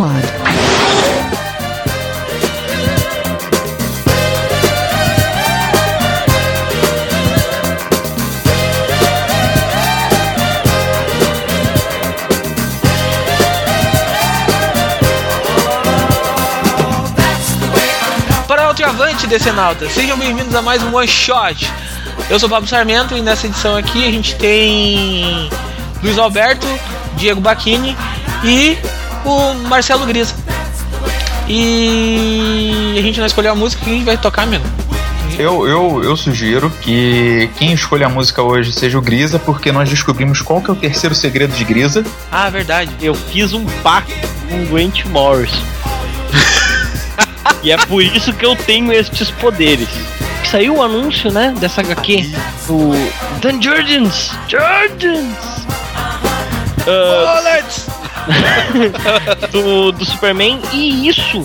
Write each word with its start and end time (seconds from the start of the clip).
Pod. 0.00 0.08
Para 18.48 18.68
o 18.68 18.84
avante, 18.86 19.26
Decenalta, 19.26 19.90
sejam 19.90 20.16
bem-vindos 20.16 20.54
a 20.54 20.62
mais 20.62 20.82
um 20.82 20.96
One 20.96 21.06
Shot. 21.06 21.70
Eu 22.30 22.40
sou 22.40 22.46
o 22.46 22.50
Pablo 22.50 22.66
Sarmento 22.66 23.14
e 23.14 23.20
nessa 23.20 23.46
edição 23.46 23.76
aqui 23.76 24.06
a 24.08 24.10
gente 24.10 24.34
tem 24.36 25.50
Luiz 26.02 26.16
Alberto, 26.16 26.66
Diego 27.18 27.42
Bacchini 27.42 27.94
e 28.42 28.78
o 29.24 29.54
Marcelo 29.68 30.06
Grisa. 30.06 30.34
E 31.48 32.94
a 32.96 33.02
gente 33.02 33.18
não 33.18 33.26
escolheu 33.26 33.52
a 33.52 33.54
música 33.54 33.84
que 33.84 33.90
a 33.90 33.92
gente 33.92 34.04
vai 34.04 34.16
tocar 34.16 34.46
mesmo. 34.46 34.66
Eu, 35.38 35.66
eu, 35.66 36.04
eu 36.04 36.16
sugiro 36.16 36.70
que 36.82 37.50
quem 37.56 37.72
escolha 37.72 38.06
a 38.06 38.08
música 38.08 38.42
hoje 38.42 38.72
seja 38.72 38.98
o 38.98 39.00
Grisa, 39.00 39.38
porque 39.38 39.72
nós 39.72 39.88
descobrimos 39.88 40.42
qual 40.42 40.60
que 40.60 40.70
é 40.70 40.72
o 40.72 40.76
terceiro 40.76 41.14
segredo 41.14 41.54
de 41.54 41.64
Grisa. 41.64 42.04
Ah, 42.30 42.50
verdade. 42.50 42.94
Eu 43.00 43.14
fiz 43.14 43.52
um 43.52 43.64
pacto 43.82 44.12
com 44.48 44.62
o 44.62 44.66
Grant 44.66 45.04
Morris. 45.06 45.52
e 47.62 47.72
é 47.72 47.76
por 47.78 48.02
isso 48.02 48.32
que 48.32 48.44
eu 48.44 48.54
tenho 48.54 48.92
estes 48.92 49.30
poderes. 49.30 49.88
Saiu 50.50 50.76
o 50.76 50.82
anúncio, 50.82 51.30
né, 51.30 51.54
dessa 51.58 51.80
HQ 51.80 52.30
do 52.66 52.90
Dan 53.40 53.60
Jurgens. 53.62 54.30
Jurgens! 54.48 55.36
Ah, 56.86 57.40
Bullets! 57.40 57.89
do, 59.50 59.92
do 59.92 60.04
Superman 60.04 60.60
e 60.72 61.08
isso 61.08 61.44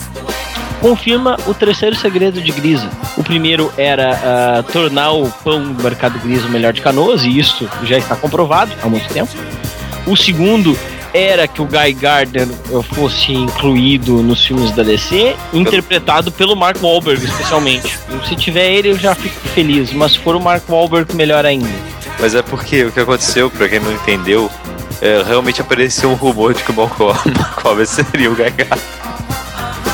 confirma 0.81 1.37
o 1.47 1.53
terceiro 1.53 1.95
segredo 1.95 2.41
de 2.41 2.51
Grisa. 2.51 2.89
O 3.17 3.23
primeiro 3.23 3.71
era 3.77 4.19
ah, 4.23 4.63
tornar 4.71 5.11
o 5.13 5.29
pão 5.43 5.73
do 5.73 5.83
mercado 5.83 6.19
Grisa 6.19 6.47
o 6.47 6.51
melhor 6.51 6.73
de 6.73 6.81
canoas 6.81 7.23
e 7.23 7.37
isso 7.37 7.67
já 7.83 7.97
está 7.97 8.15
comprovado 8.15 8.71
há 8.83 8.87
muito 8.87 9.07
tempo. 9.11 9.31
O 10.05 10.15
segundo 10.15 10.77
era 11.15 11.47
que 11.47 11.61
o 11.61 11.65
Guy 11.65 11.93
Gardner 11.93 12.47
fosse 12.93 13.31
incluído 13.31 14.21
nos 14.21 14.45
filmes 14.45 14.71
da 14.71 14.83
DC, 14.83 15.35
interpretado 15.53 16.29
pelo 16.29 16.55
Mark 16.55 16.77
Wahlberg 16.83 17.23
especialmente. 17.23 17.97
Se 18.27 18.35
tiver 18.35 18.69
ele 18.69 18.89
eu 18.89 18.99
já 18.99 19.15
fico 19.15 19.39
feliz, 19.49 19.93
mas 19.93 20.11
se 20.11 20.19
for 20.19 20.35
o 20.35 20.41
Mark 20.41 20.69
Wahlberg 20.69 21.15
melhor 21.15 21.45
ainda. 21.45 21.69
Mas 22.19 22.35
é 22.35 22.41
porque 22.41 22.83
o 22.83 22.91
que 22.91 22.99
aconteceu, 22.99 23.49
pra 23.49 23.67
quem 23.67 23.79
não 23.79 23.93
entendeu, 23.93 24.51
é, 25.05 25.21
realmente 25.21 25.61
apareceu 25.61 26.09
um 26.09 26.15
rumor 26.15 26.55
de 26.55 26.63
que 26.63 26.71
o 26.71 26.73
Malcolm 26.73 27.13
seria 27.85 28.31
o 28.31 28.35
Gaga. 28.35 28.67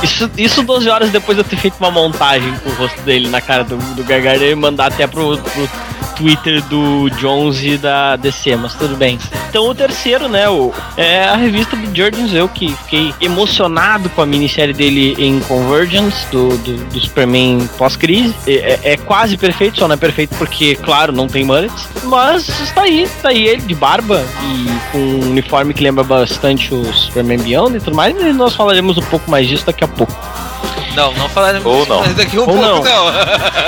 Isso, 0.02 0.32
isso 0.38 0.64
12 0.64 0.90
horas 0.90 1.10
depois 1.12 1.38
de 1.38 1.44
eu 1.44 1.48
ter 1.48 1.58
feito 1.58 1.76
uma 1.80 1.92
montagem 1.92 2.52
com 2.64 2.70
o 2.70 2.74
rosto 2.74 3.00
dele 3.02 3.28
na 3.28 3.42
cara 3.42 3.64
do, 3.64 3.76
do 3.78 4.04
Gargano 4.06 4.44
e 4.44 4.56
mandar 4.56 4.88
até 4.88 5.06
pro, 5.06 5.38
pro 5.38 5.70
Twitter 6.22 6.62
do 6.66 7.10
Jones 7.18 7.64
e 7.64 7.78
da 7.78 8.16
DC, 8.16 8.56
mas 8.56 8.76
tudo 8.76 8.96
bem. 8.96 9.18
Então 9.50 9.68
o 9.68 9.74
terceiro, 9.74 10.30
né, 10.30 10.48
o, 10.48 10.72
é 10.96 11.24
a 11.24 11.36
revista 11.36 11.76
do 11.76 11.88
Jurgens, 11.96 12.32
eu 12.32 12.48
que 12.48 12.72
fiquei 12.84 13.12
emocionado 13.20 14.08
com 14.12 14.22
a 14.22 14.26
minissérie 14.26 14.74
dele 14.74 15.16
em 15.18 15.40
Convergence, 15.42 16.28
do, 16.32 16.56
do, 16.60 16.78
do 16.86 17.00
Superman 17.00 17.68
pós-crise. 17.76 18.36
É, 18.46 18.52
é- 18.54 18.80
é 18.92 18.98
quase 18.98 19.36
perfeito, 19.36 19.80
só 19.80 19.88
não 19.88 19.96
é 19.96 19.98
perfeito 19.98 20.36
porque, 20.38 20.76
claro, 20.76 21.12
não 21.12 21.28
tem 21.28 21.44
mullets, 21.44 21.88
mas 22.04 22.48
está 22.62 22.84
aí, 22.84 23.02
está 23.04 23.30
aí 23.30 23.48
ele 23.48 23.62
de 23.64 23.74
barba 23.74 24.24
e 24.44 24.92
com 24.92 24.98
um 25.00 25.30
uniforme 25.32 25.74
que 25.74 25.82
lembra 25.84 26.04
bastante 26.04 26.74
o 26.74 26.94
Superman 26.94 27.40
Beyond 27.40 27.78
e 27.78 27.80
tudo 27.80 27.96
mais, 27.96 28.16
e 28.16 28.32
nós 28.34 28.54
falaremos 28.54 28.98
um 28.98 29.02
pouco 29.04 29.30
mais 29.32 29.48
disso 29.48 29.66
daqui 29.66 29.84
a 29.84 29.88
pouco. 29.88 30.14
Não, 30.96 31.14
não 31.14 31.30
falaremos 31.30 31.66
Ou 31.66 31.86
não. 31.86 32.00
mais 32.02 32.16
daqui 32.16 32.38
um 32.38 32.42
Ou 32.42 32.48
pouco, 32.48 32.62
não. 32.62 32.84
não. 32.84 33.12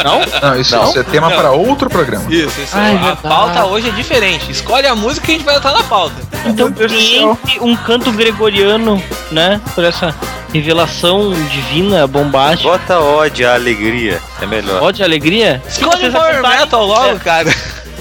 Não? 0.03 0.19
Não, 0.41 0.59
isso, 0.59 0.75
Não? 0.75 0.83
isso 0.89 0.99
é 0.99 1.03
tema 1.03 1.29
Não. 1.29 1.37
para 1.37 1.51
outro 1.51 1.89
programa. 1.89 2.25
Isso, 2.29 2.59
isso. 2.61 2.71
Ai, 2.75 2.95
a 2.95 2.97
verdade. 2.99 3.21
pauta 3.21 3.65
hoje 3.65 3.89
é 3.89 3.91
diferente. 3.91 4.51
Escolhe 4.51 4.87
a 4.87 4.95
música 4.95 5.25
que 5.25 5.31
a 5.31 5.35
gente 5.35 5.45
vai 5.45 5.57
estar 5.57 5.71
na 5.71 5.83
pauta. 5.83 6.15
Então 6.45 6.67
Meu 6.67 6.69
Deus 6.71 6.91
do 6.91 6.97
que 6.97 7.19
céu. 7.19 7.37
entre 7.43 7.59
um 7.61 7.75
canto 7.75 8.11
gregoriano, 8.11 9.01
né? 9.31 9.61
Por 9.73 9.83
essa 9.83 10.13
revelação 10.53 11.31
divina, 11.49 12.05
bombástica. 12.05 12.69
Bota 12.69 12.99
ódio 12.99 13.49
à 13.49 13.53
alegria, 13.55 14.21
é 14.41 14.45
melhor. 14.45 14.79
Pode 14.79 15.01
alegria? 15.03 15.61
Se 15.67 15.79
Escolhe 15.79 15.99
vocês 16.01 16.13
Power 16.13 16.29
aguentarem- 16.33 16.59
Metal 16.59 16.85
logo, 16.85 17.19
cara. 17.19 17.49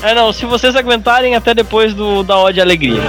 É, 0.02 0.10
é, 0.10 0.14
não, 0.14 0.32
se 0.32 0.44
vocês 0.44 0.74
aguentarem 0.76 1.34
até 1.36 1.54
depois 1.54 1.94
do 1.94 2.22
da 2.22 2.36
ódio 2.36 2.60
alegria. 2.62 3.00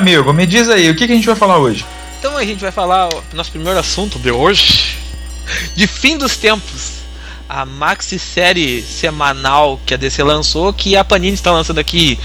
Amigo, 0.00 0.32
me 0.32 0.46
diz 0.46 0.68
aí, 0.68 0.88
o 0.90 0.96
que, 0.96 1.06
que 1.06 1.12
a 1.12 1.14
gente 1.14 1.26
vai 1.26 1.36
falar 1.36 1.58
hoje? 1.58 1.84
Então 2.18 2.36
a 2.36 2.44
gente 2.44 2.60
vai 2.60 2.72
falar 2.72 3.08
o 3.08 3.22
nosso 3.34 3.50
primeiro 3.50 3.78
assunto 3.78 4.18
de 4.18 4.30
hoje, 4.30 4.96
de 5.76 5.86
fim 5.86 6.16
dos 6.16 6.36
tempos. 6.36 7.00
A 7.46 7.66
maxi 7.66 8.18
série 8.18 8.80
semanal 8.80 9.78
que 9.84 9.92
a 9.92 9.96
DC 9.96 10.22
lançou, 10.22 10.72
que 10.72 10.96
a 10.96 11.04
Panini 11.04 11.34
está 11.34 11.50
lançando 11.50 11.80
aqui 11.80 12.18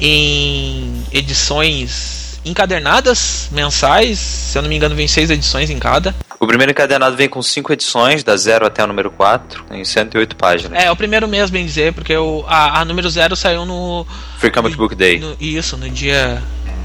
em 0.00 1.04
edições 1.12 2.40
encadernadas 2.44 3.48
mensais, 3.52 4.18
se 4.18 4.58
eu 4.58 4.62
não 4.62 4.68
me 4.68 4.76
engano, 4.76 4.94
vem 4.94 5.06
seis 5.06 5.30
edições 5.30 5.70
em 5.70 5.78
cada. 5.78 6.14
O 6.40 6.46
primeiro 6.46 6.72
encadernado 6.72 7.14
vem 7.14 7.28
com 7.28 7.42
cinco 7.42 7.72
edições, 7.72 8.24
da 8.24 8.36
0 8.36 8.66
até 8.66 8.82
o 8.82 8.86
número 8.86 9.10
4, 9.10 9.66
em 9.70 9.84
108 9.84 10.34
páginas. 10.34 10.82
É, 10.82 10.90
o 10.90 10.96
primeiro 10.96 11.28
mesmo, 11.28 11.52
bem 11.52 11.64
dizer, 11.64 11.92
porque 11.92 12.16
o, 12.16 12.44
a, 12.48 12.80
a 12.80 12.84
número 12.84 13.08
0 13.08 13.36
saiu 13.36 13.64
no. 13.64 14.06
Free 14.38 14.50
Comic 14.50 14.76
Book 14.76 14.94
Day. 14.94 15.18
No, 15.18 15.36
isso, 15.38 15.76
no 15.76 15.88
dia 15.88 16.42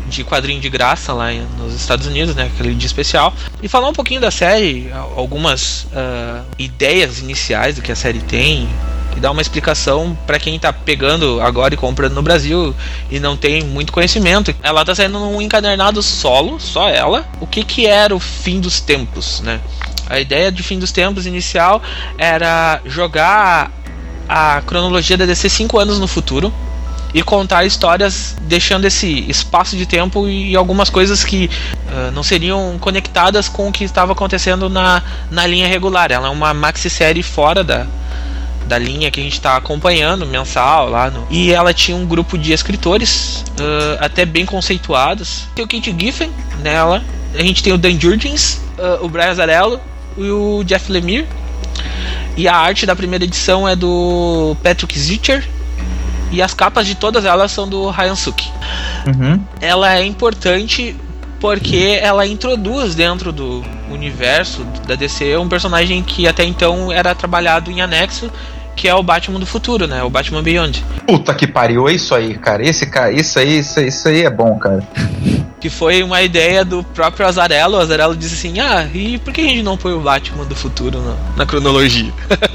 de 0.09 0.23
quadrinho 0.23 0.59
de 0.59 0.69
graça 0.69 1.13
lá 1.13 1.31
nos 1.57 1.73
Estados 1.73 2.07
Unidos, 2.07 2.35
né? 2.35 2.49
Aquele 2.53 2.73
dia 2.73 2.87
especial. 2.87 3.33
E 3.61 3.67
falar 3.67 3.87
um 3.87 3.93
pouquinho 3.93 4.19
da 4.19 4.31
série, 4.31 4.91
algumas 5.15 5.83
uh, 5.83 6.43
ideias 6.57 7.19
iniciais 7.19 7.75
do 7.75 7.81
que 7.81 7.91
a 7.91 7.95
série 7.95 8.19
tem, 8.19 8.67
e 9.15 9.19
dar 9.19 9.31
uma 9.31 9.41
explicação 9.41 10.17
para 10.25 10.39
quem 10.39 10.57
tá 10.59 10.71
pegando 10.71 11.41
agora 11.41 11.73
e 11.73 11.77
comprando 11.77 12.13
no 12.13 12.21
Brasil 12.21 12.75
e 13.09 13.19
não 13.19 13.35
tem 13.35 13.63
muito 13.63 13.91
conhecimento. 13.91 14.53
Ela 14.61 14.85
tá 14.85 14.93
saindo 14.95 15.19
num 15.19 15.41
encadernado 15.41 16.01
solo, 16.01 16.59
só 16.59 16.89
ela. 16.89 17.27
O 17.39 17.47
que 17.47 17.63
que 17.63 17.85
era 17.85 18.15
o 18.15 18.19
fim 18.19 18.59
dos 18.59 18.79
tempos, 18.79 19.41
né? 19.41 19.59
A 20.09 20.19
ideia 20.19 20.51
de 20.51 20.63
fim 20.63 20.79
dos 20.79 20.91
tempos 20.91 21.25
inicial 21.25 21.81
era 22.17 22.81
jogar 22.85 23.71
a 24.27 24.61
cronologia 24.61 25.17
da 25.17 25.25
DC 25.25 25.49
5 25.49 25.79
anos 25.79 25.99
no 25.99 26.07
futuro 26.07 26.53
e 27.13 27.23
contar 27.23 27.65
histórias 27.65 28.35
deixando 28.41 28.85
esse 28.85 29.25
espaço 29.29 29.75
de 29.75 29.85
tempo 29.85 30.27
e 30.27 30.55
algumas 30.55 30.89
coisas 30.89 31.23
que 31.23 31.49
uh, 31.87 32.11
não 32.11 32.23
seriam 32.23 32.77
conectadas 32.79 33.49
com 33.49 33.67
o 33.67 33.71
que 33.71 33.83
estava 33.83 34.11
acontecendo 34.11 34.69
na, 34.69 35.01
na 35.31 35.45
linha 35.47 35.67
regular. 35.67 36.11
Ela 36.11 36.27
é 36.27 36.31
uma 36.31 36.53
maxi 36.53 36.89
série 36.89 37.23
fora 37.23 37.63
da, 37.63 37.87
da 38.67 38.77
linha 38.77 39.09
que 39.09 39.19
a 39.19 39.23
gente 39.23 39.33
está 39.33 39.57
acompanhando, 39.57 40.25
mensal 40.25 40.89
lá. 40.89 41.09
No... 41.09 41.25
E 41.29 41.51
ela 41.51 41.73
tinha 41.73 41.97
um 41.97 42.05
grupo 42.05 42.37
de 42.37 42.53
escritores, 42.53 43.43
uh, 43.59 43.97
até 43.99 44.23
bem 44.25 44.45
conceituados. 44.45 45.47
Tem 45.55 45.65
o 45.65 45.67
Kate 45.67 45.95
Giffen 45.97 46.31
nela, 46.61 47.03
a 47.33 47.41
gente 47.41 47.63
tem 47.63 47.73
o 47.73 47.77
Dan 47.77 47.99
Jurgens, 47.99 48.61
uh, 48.77 49.03
o 49.03 49.09
Brian 49.09 49.33
Zarello 49.33 49.81
e 50.15 50.29
o 50.29 50.63
Jeff 50.63 50.91
Lemire. 50.91 51.27
E 52.37 52.47
a 52.47 52.55
arte 52.55 52.85
da 52.85 52.95
primeira 52.95 53.25
edição 53.25 53.67
é 53.67 53.75
do 53.75 54.55
Patrick 54.63 54.97
Zitcher. 54.97 55.45
E 56.31 56.41
as 56.41 56.53
capas 56.53 56.85
de 56.85 56.95
todas 56.95 57.25
elas 57.25 57.51
são 57.51 57.67
do 57.67 57.89
Ryan 57.89 58.15
Suk. 58.15 58.47
Uhum. 59.07 59.41
Ela 59.59 59.95
é 59.95 60.05
importante 60.05 60.95
porque 61.39 61.97
ela 62.01 62.27
introduz 62.27 62.95
dentro 62.95 63.31
do 63.31 63.63
universo 63.89 64.63
da 64.85 64.95
DC 64.95 65.37
um 65.37 65.47
personagem 65.47 66.03
que 66.03 66.27
até 66.27 66.43
então 66.43 66.91
era 66.91 67.15
trabalhado 67.15 67.71
em 67.71 67.81
anexo 67.81 68.29
que 68.79 68.87
é 68.87 68.95
o 68.95 69.03
Batman 69.03 69.41
do 69.41 69.45
futuro, 69.45 69.87
né? 69.87 70.01
O 70.03 70.09
Batman 70.09 70.41
Beyond. 70.41 70.85
Puta 71.05 71.35
que 71.35 71.45
pariu, 71.45 71.89
é 71.89 71.93
isso 71.93 72.15
aí, 72.15 72.37
cara. 72.37 72.65
Esse 72.65 72.85
cara, 72.85 73.11
isso 73.11 73.37
aí, 73.37 73.59
isso, 73.59 73.77
isso 73.81 74.07
aí 74.07 74.23
é 74.23 74.29
bom, 74.29 74.57
cara. 74.57 74.87
Que 75.59 75.69
foi 75.69 76.01
uma 76.01 76.21
ideia 76.21 76.63
do 76.63 76.81
próprio 76.81 77.27
Azarello. 77.27 77.75
O 77.75 77.81
Azarello 77.81 78.15
disse 78.15 78.35
assim: 78.35 78.61
Ah, 78.61 78.87
e 78.93 79.17
por 79.17 79.33
que 79.33 79.41
a 79.41 79.43
gente 79.43 79.63
não 79.63 79.75
põe 79.75 79.91
o 79.91 79.99
Batman 79.99 80.45
do 80.45 80.55
futuro 80.55 81.01
na, 81.01 81.15
na 81.35 81.45
cronologia? 81.45 82.13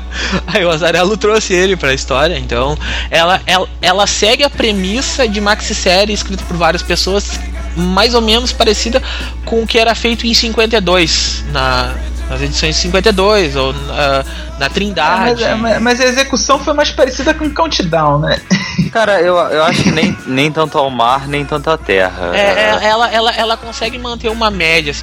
aí 0.46 0.64
o 0.64 0.70
Azarello 0.70 1.16
trouxe 1.16 1.52
ele 1.52 1.76
pra 1.76 1.92
história. 1.92 2.38
Então, 2.38 2.76
ela, 3.10 3.40
ela, 3.46 3.68
ela 3.80 4.06
segue 4.06 4.42
a 4.42 4.50
premissa 4.50 5.28
de 5.28 5.40
maxi-série 5.40 6.12
escrita 6.12 6.42
por 6.44 6.56
várias 6.56 6.82
pessoas, 6.82 7.38
mais 7.76 8.14
ou 8.14 8.20
menos 8.20 8.52
parecida 8.52 9.02
com 9.44 9.62
o 9.62 9.66
que 9.66 9.78
era 9.78 9.94
feito 9.94 10.26
em 10.26 10.34
52 10.34 11.44
na 11.52 11.94
nas 12.28 12.40
edições 12.40 12.76
52 12.76 13.56
ou 13.56 13.72
na, 13.72 14.24
na 14.58 14.70
Trindade. 14.70 15.42
É, 15.42 15.54
mas, 15.54 15.80
mas, 15.80 16.00
a 16.00 16.04
execução 16.04 16.58
foi 16.58 16.72
mais 16.72 16.90
parecida 16.90 17.34
com 17.34 17.50
Countdown, 17.50 18.18
né? 18.18 18.40
Cara, 18.92 19.20
eu, 19.20 19.36
eu 19.36 19.64
acho 19.64 19.82
que 19.82 19.90
nem, 19.90 20.16
nem 20.26 20.50
tanto 20.50 20.78
ao 20.78 20.90
mar, 20.90 21.26
nem 21.28 21.44
tanto 21.44 21.70
à 21.70 21.76
terra. 21.76 22.30
É, 22.34 22.40
é, 22.40 22.86
ela, 22.86 23.10
ela, 23.10 23.32
ela 23.32 23.56
consegue 23.56 23.98
manter 23.98 24.28
uma 24.28 24.50
média. 24.50 24.94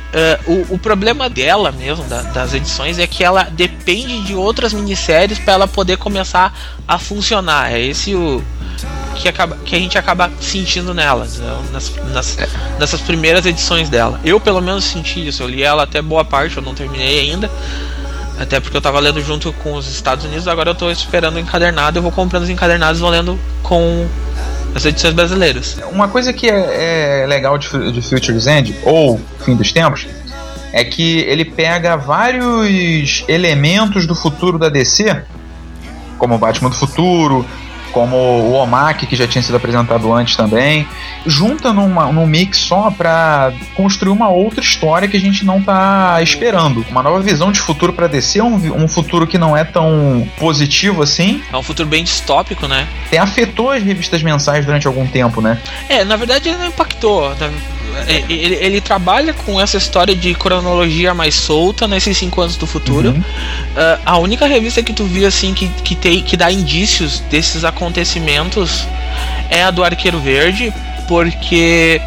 Uh, 0.48 0.51
o, 0.51 0.75
o 0.75 0.78
problema 0.78 1.30
dela 1.30 1.72
mesmo, 1.72 2.04
da, 2.06 2.22
das 2.22 2.54
edições, 2.54 3.00
é 3.00 3.08
que 3.08 3.24
ela 3.24 3.44
depende 3.44 4.22
de 4.22 4.36
outras 4.36 4.74
minisséries 4.74 5.40
para 5.40 5.54
ela 5.54 5.68
poder 5.68 5.98
começar 5.98 6.54
a 6.88 6.98
funcionar. 6.98 7.72
É 7.72 7.80
esse 7.80 8.16
o 8.16 8.44
que, 9.15 9.27
acaba, 9.27 9.57
que 9.65 9.75
a 9.75 9.79
gente 9.79 9.97
acaba 9.97 10.31
sentindo 10.39 10.93
nela, 10.93 11.27
nas, 11.71 11.93
nas, 12.11 12.38
é. 12.38 12.47
nessas 12.79 13.01
primeiras 13.01 13.45
edições 13.45 13.89
dela. 13.89 14.19
Eu, 14.23 14.39
pelo 14.39 14.61
menos, 14.61 14.83
senti 14.83 15.27
isso. 15.27 15.43
Eu 15.43 15.47
li 15.47 15.63
ela 15.63 15.83
até 15.83 16.01
boa 16.01 16.23
parte, 16.23 16.57
eu 16.57 16.63
não 16.63 16.73
terminei 16.73 17.19
ainda. 17.19 17.50
Até 18.39 18.59
porque 18.59 18.75
eu 18.75 18.81
tava 18.81 19.00
lendo 19.00 19.21
junto 19.21 19.53
com 19.53 19.73
os 19.73 19.88
Estados 19.88 20.25
Unidos, 20.25 20.47
agora 20.47 20.71
eu 20.71 20.75
tô 20.75 20.89
esperando 20.89 21.35
o 21.35 21.39
encadernado, 21.39 22.00
eu 22.00 22.01
vou 22.01 22.11
comprando 22.11 22.43
os 22.43 22.50
encadernados 22.50 23.00
e 23.00 23.01
vou 23.01 23.11
lendo 23.11 23.39
com 23.61 24.07
as 24.73 24.83
edições 24.83 25.13
brasileiras. 25.13 25.77
Uma 25.91 26.07
coisa 26.07 26.33
que 26.33 26.50
é, 26.50 27.23
é 27.23 27.27
legal 27.27 27.57
de, 27.57 27.91
de 27.91 28.01
Future's 28.01 28.47
End, 28.47 28.75
ou 28.83 29.21
Fim 29.45 29.55
dos 29.55 29.71
Tempos, 29.71 30.07
é 30.73 30.83
que 30.83 31.19
ele 31.19 31.45
pega 31.45 31.95
vários 31.95 33.23
elementos 33.27 34.07
do 34.07 34.15
futuro 34.15 34.57
da 34.57 34.69
DC, 34.69 35.23
como 36.17 36.35
o 36.35 36.38
Batman 36.38 36.69
do 36.69 36.75
Futuro, 36.75 37.45
como 37.91 38.15
o 38.15 38.53
Omaki, 38.53 39.05
que 39.05 39.15
já 39.15 39.27
tinha 39.27 39.41
sido 39.41 39.55
apresentado 39.55 40.12
antes 40.13 40.36
também, 40.36 40.88
junta 41.25 41.71
numa, 41.74 42.12
num 42.12 42.25
mix 42.25 42.57
só 42.57 42.89
para 42.89 43.53
construir 43.75 44.12
uma 44.12 44.29
outra 44.29 44.62
história 44.62 45.07
que 45.07 45.17
a 45.17 45.19
gente 45.19 45.45
não 45.45 45.62
tá 45.62 46.19
esperando. 46.21 46.86
Uma 46.89 47.03
nova 47.03 47.19
visão 47.19 47.51
de 47.51 47.60
futuro 47.60 47.93
para 47.93 48.07
descer, 48.07 48.41
um, 48.41 48.55
um 48.83 48.88
futuro 48.88 49.27
que 49.27 49.38
não 49.38 49.55
é 49.55 49.63
tão 49.63 50.27
positivo 50.38 51.03
assim. 51.03 51.41
É 51.51 51.57
um 51.57 51.63
futuro 51.63 51.88
bem 51.88 52.03
distópico, 52.03 52.67
né? 52.67 52.88
Tem, 53.10 53.19
afetou 53.19 53.71
as 53.71 53.83
revistas 53.83 54.24
mensais 54.24 54.65
durante 54.65 54.88
algum 54.88 55.05
tempo, 55.05 55.41
né? 55.41 55.60
É, 55.88 56.03
na 56.03 56.15
verdade 56.15 56.50
ele 56.50 56.57
não 56.57 56.67
impactou. 56.67 57.29
Né? 57.36 57.51
É, 58.07 58.24
ele, 58.29 58.55
ele, 58.55 58.81
trabalha 58.81 59.33
com 59.33 59.60
essa 59.60 59.77
história 59.77 60.15
de 60.15 60.33
cronologia 60.33 61.13
mais 61.13 61.36
solta 61.36 61.88
nesses 61.88 62.17
cinco 62.17 62.41
anos 62.41 62.55
do 62.55 62.65
futuro. 62.65 63.10
Uhum. 63.10 63.19
Uh, 63.19 64.01
a 64.05 64.17
única 64.17 64.45
revista 64.45 64.81
que 64.81 64.93
tu 64.93 65.05
viu 65.05 65.27
assim 65.27 65.53
que, 65.53 65.67
que, 65.83 65.95
tem, 65.95 66.21
que 66.21 66.36
dá 66.36 66.51
indícios 66.51 67.19
desses 67.29 67.63
acontecimentos 67.63 68.86
é 69.50 69.63
a 69.63 69.71
do 69.71 69.83
Arqueiro 69.83 70.19
Verde, 70.19 70.74
porque 71.07 72.01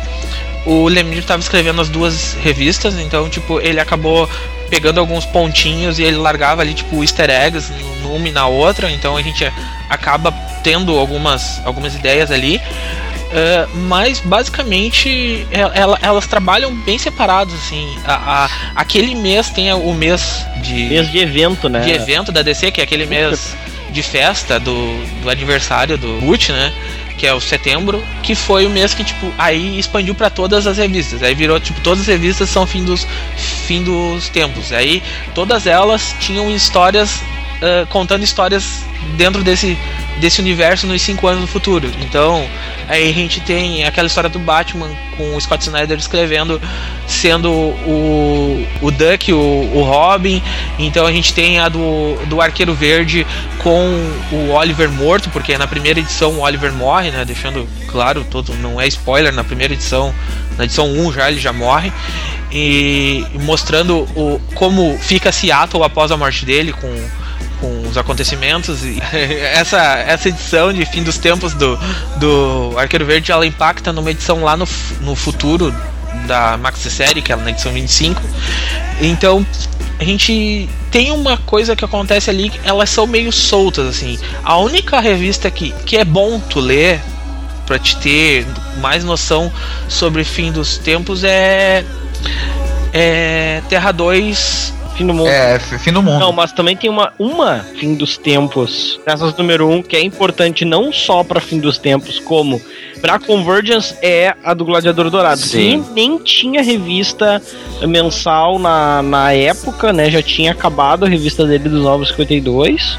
o 0.67 0.89
Lemire 0.89 1.21
estava 1.21 1.41
escrevendo 1.41 1.81
as 1.81 1.89
duas 1.89 2.35
revistas, 2.43 2.99
então 2.99 3.29
tipo 3.29 3.61
ele 3.61 3.81
acabou 3.81 4.29
pegando 4.71 4.99
alguns 4.99 5.25
pontinhos 5.25 5.99
e 5.99 6.03
ele 6.03 6.17
largava 6.17 6.63
ali 6.63 6.75
tipo 6.75 7.03
easter 7.03 7.31
eggs 7.31 7.73
numa 8.03 8.29
e 8.29 8.33
na 8.33 8.47
outra, 8.47 8.91
então 8.91 9.17
a 9.17 9.23
gente 9.23 9.45
acaba 9.89 10.33
tendo 10.63 10.97
algumas, 10.99 11.61
algumas 11.65 11.95
ideias 11.95 12.31
ali. 12.31 12.61
Uh, 13.35 13.77
mas 13.89 14.21
basicamente 14.21 15.45
ela, 15.51 15.99
elas 16.01 16.25
trabalham 16.25 16.73
bem 16.73 16.97
separadas 16.99 17.53
assim. 17.53 17.93
A, 18.05 18.45
a, 18.45 18.51
aquele 18.77 19.13
mês 19.13 19.51
tem 19.51 19.73
o 19.73 19.93
mês 19.93 20.47
de 20.63 20.85
mês 20.85 21.11
de 21.11 21.19
evento, 21.19 21.69
né? 21.69 21.81
De 21.81 21.91
evento 21.91 22.31
da 22.31 22.43
DC, 22.43 22.71
que 22.71 22.81
é 22.81 22.85
aquele 22.85 23.07
mês 23.07 23.57
de 23.91 24.03
festa 24.05 24.61
do, 24.61 25.05
do 25.21 25.29
aniversário 25.29 25.99
do 25.99 26.21
Boot, 26.21 26.53
né? 26.53 26.73
Que 27.19 27.27
é 27.27 27.35
o 27.35 27.41
setembro, 27.41 28.05
que 28.23 28.37
foi 28.37 28.67
o 28.67 28.71
mês 28.71 28.95
que 28.95 29.03
tipo 29.03 29.33
aí 29.37 29.81
expandiu 29.81 30.15
para 30.15 30.31
todas 30.31 30.65
as 30.69 30.79
revistas. 30.79 31.21
Aí 31.21 31.35
virou 31.35 31.59
tipo 31.59 31.81
todas 31.81 32.03
as 32.03 32.07
revistas 32.07 32.49
são 32.49 32.65
fim 32.69 32.85
dos 32.85 33.05
fim 33.67 33.83
dos 33.83 34.29
tempos. 34.29 34.73
Aí 34.73 35.03
todas 35.35 35.67
elas 35.67 36.15
tinham 36.21 36.49
histórias 36.55 37.17
uh, 37.17 37.85
contando 37.89 38.23
histórias 38.23 38.85
dentro 39.17 39.43
desse 39.43 39.77
desse 40.19 40.41
universo 40.41 40.87
nos 40.87 41.03
cinco 41.03 41.27
anos 41.27 41.43
no 41.43 41.47
futuro. 41.47 41.91
Então, 42.01 42.49
aí 42.89 43.11
a 43.11 43.13
gente 43.13 43.41
tem 43.41 43.85
aquela 43.85 44.07
história 44.07 44.31
do 44.31 44.39
Batman 44.39 44.89
com 45.17 45.35
o 45.35 45.41
Scott 45.41 45.65
Snyder 45.65 45.99
escrevendo, 45.99 46.61
sendo 47.07 47.51
o, 47.51 48.67
o 48.81 48.91
Duck, 48.91 49.33
o, 49.33 49.39
o 49.39 49.83
Robin. 49.83 50.43
Então 50.79 51.07
a 51.07 51.13
gente 51.13 51.33
tem 51.35 51.59
a 51.59 51.69
do, 51.69 52.17
do 52.27 52.41
Arqueiro 52.41 52.75
Verde 52.75 53.27
com 53.59 54.13
o 54.33 54.51
Oliver 54.51 54.91
morto, 54.91 55.31
porque 55.31 55.57
na 55.59 55.67
primeira 55.67 56.01
edição 56.01 56.33
o 56.33 56.41
Oliver 56.41 56.73
morre, 56.73 57.11
né? 57.11 57.25
Deixando 57.25 57.69
claro, 57.89 58.25
todo 58.31 58.55
não 58.55 58.81
é 58.81 58.87
spoiler, 58.89 59.33
na 59.33 59.45
primeira 59.45 59.75
edição, 59.75 60.15
na 60.57 60.65
edição 60.65 60.87
1 60.87 61.13
já 61.13 61.31
ele 61.31 61.41
já 61.41 61.53
morre. 61.53 61.93
E 62.53 63.25
mostrando 63.43 64.07
o, 64.15 64.41
como 64.55 64.97
fica 64.99 65.33
Seattle 65.33 65.83
após 65.83 66.13
a 66.13 66.17
morte 66.17 66.45
dele 66.45 66.73
com 66.73 66.89
com 67.65 67.89
os 67.89 67.97
acontecimentos 67.97 68.85
e 68.85 69.01
essa, 69.55 69.81
essa 70.01 70.29
edição 70.29 70.71
de 70.71 70.85
fim 70.85 71.03
dos 71.03 71.17
tempos 71.17 71.55
do, 71.55 71.79
do 72.19 72.75
Arqueiro 72.77 73.07
Verde 73.07 73.33
ela 73.33 73.47
impacta 73.47 73.91
numa 73.91 74.11
edição 74.11 74.45
lá 74.45 74.55
no, 74.55 74.69
no 75.01 75.17
futuro 75.17 75.75
da 76.27 76.59
Maxi 76.59 76.91
Série, 76.91 77.23
que 77.23 77.33
é 77.33 77.37
na 77.37 77.51
edição 77.51 77.73
25. 77.73 78.21
Então, 79.01 79.45
a 79.99 80.05
gente 80.05 80.69
tem 80.91 81.11
uma 81.11 81.39
coisa 81.39 81.75
que 81.75 81.85
acontece 81.85 82.29
ali, 82.29 82.53
elas 82.65 82.91
são 82.91 83.07
meio 83.07 83.33
soltas 83.33 83.87
assim. 83.89 84.19
A 84.43 84.59
única 84.59 85.01
revista 85.01 85.51
que, 85.51 85.73
que 85.87 85.97
é 85.97 86.05
bom 86.05 86.39
tu 86.39 86.61
ler 86.61 87.01
pra 87.67 87.79
te 87.79 87.97
ter 87.97 88.47
mais 88.79 89.03
noção 89.05 89.51
sobre 89.89 90.23
fim 90.23 90.53
dos 90.53 90.77
tempos 90.77 91.25
é. 91.25 91.85
É. 92.93 93.63
Terra 93.69 93.91
2 93.91 94.84
Fim 94.95 95.07
do 95.07 95.15
mundo. 95.15 95.29
É, 95.29 95.59
fim 95.59 95.93
do 95.93 96.03
mundo. 96.03 96.21
Não, 96.21 96.33
mas 96.33 96.53
também 96.53 96.77
tem 96.77 96.89
uma, 96.89 97.13
uma 97.19 97.61
fim 97.79 97.95
dos 97.95 98.17
tempos. 98.17 99.01
Essas 99.05 99.37
número 99.37 99.69
um, 99.69 99.83
que 99.83 99.97
é 99.97 100.01
importante 100.01 100.65
não 100.65 100.93
só 100.93 101.25
pra 101.25 101.41
fim 101.41 101.59
dos 101.59 101.79
tempos, 101.79 102.21
como 102.21 102.61
pra 103.01 103.19
Convergence 103.19 103.95
é 104.01 104.35
a 104.43 104.55
do 104.55 104.65
Gladiador 104.65 105.11
Dourado. 105.11 105.41
Sim. 105.41 105.83
Que 105.83 105.93
nem 105.93 106.19
tinha 106.19 106.63
revista 106.63 107.43
mensal 107.87 108.59
na, 108.59 109.03
na 109.03 109.33
época, 109.33 109.93
né? 109.93 110.11
Já 110.11 110.23
tinha 110.23 110.53
acabado 110.53 111.05
a 111.05 111.09
revista 111.09 111.45
dele 111.45 111.69
dos 111.69 111.83
Novos 111.83 112.09
52. 112.09 112.99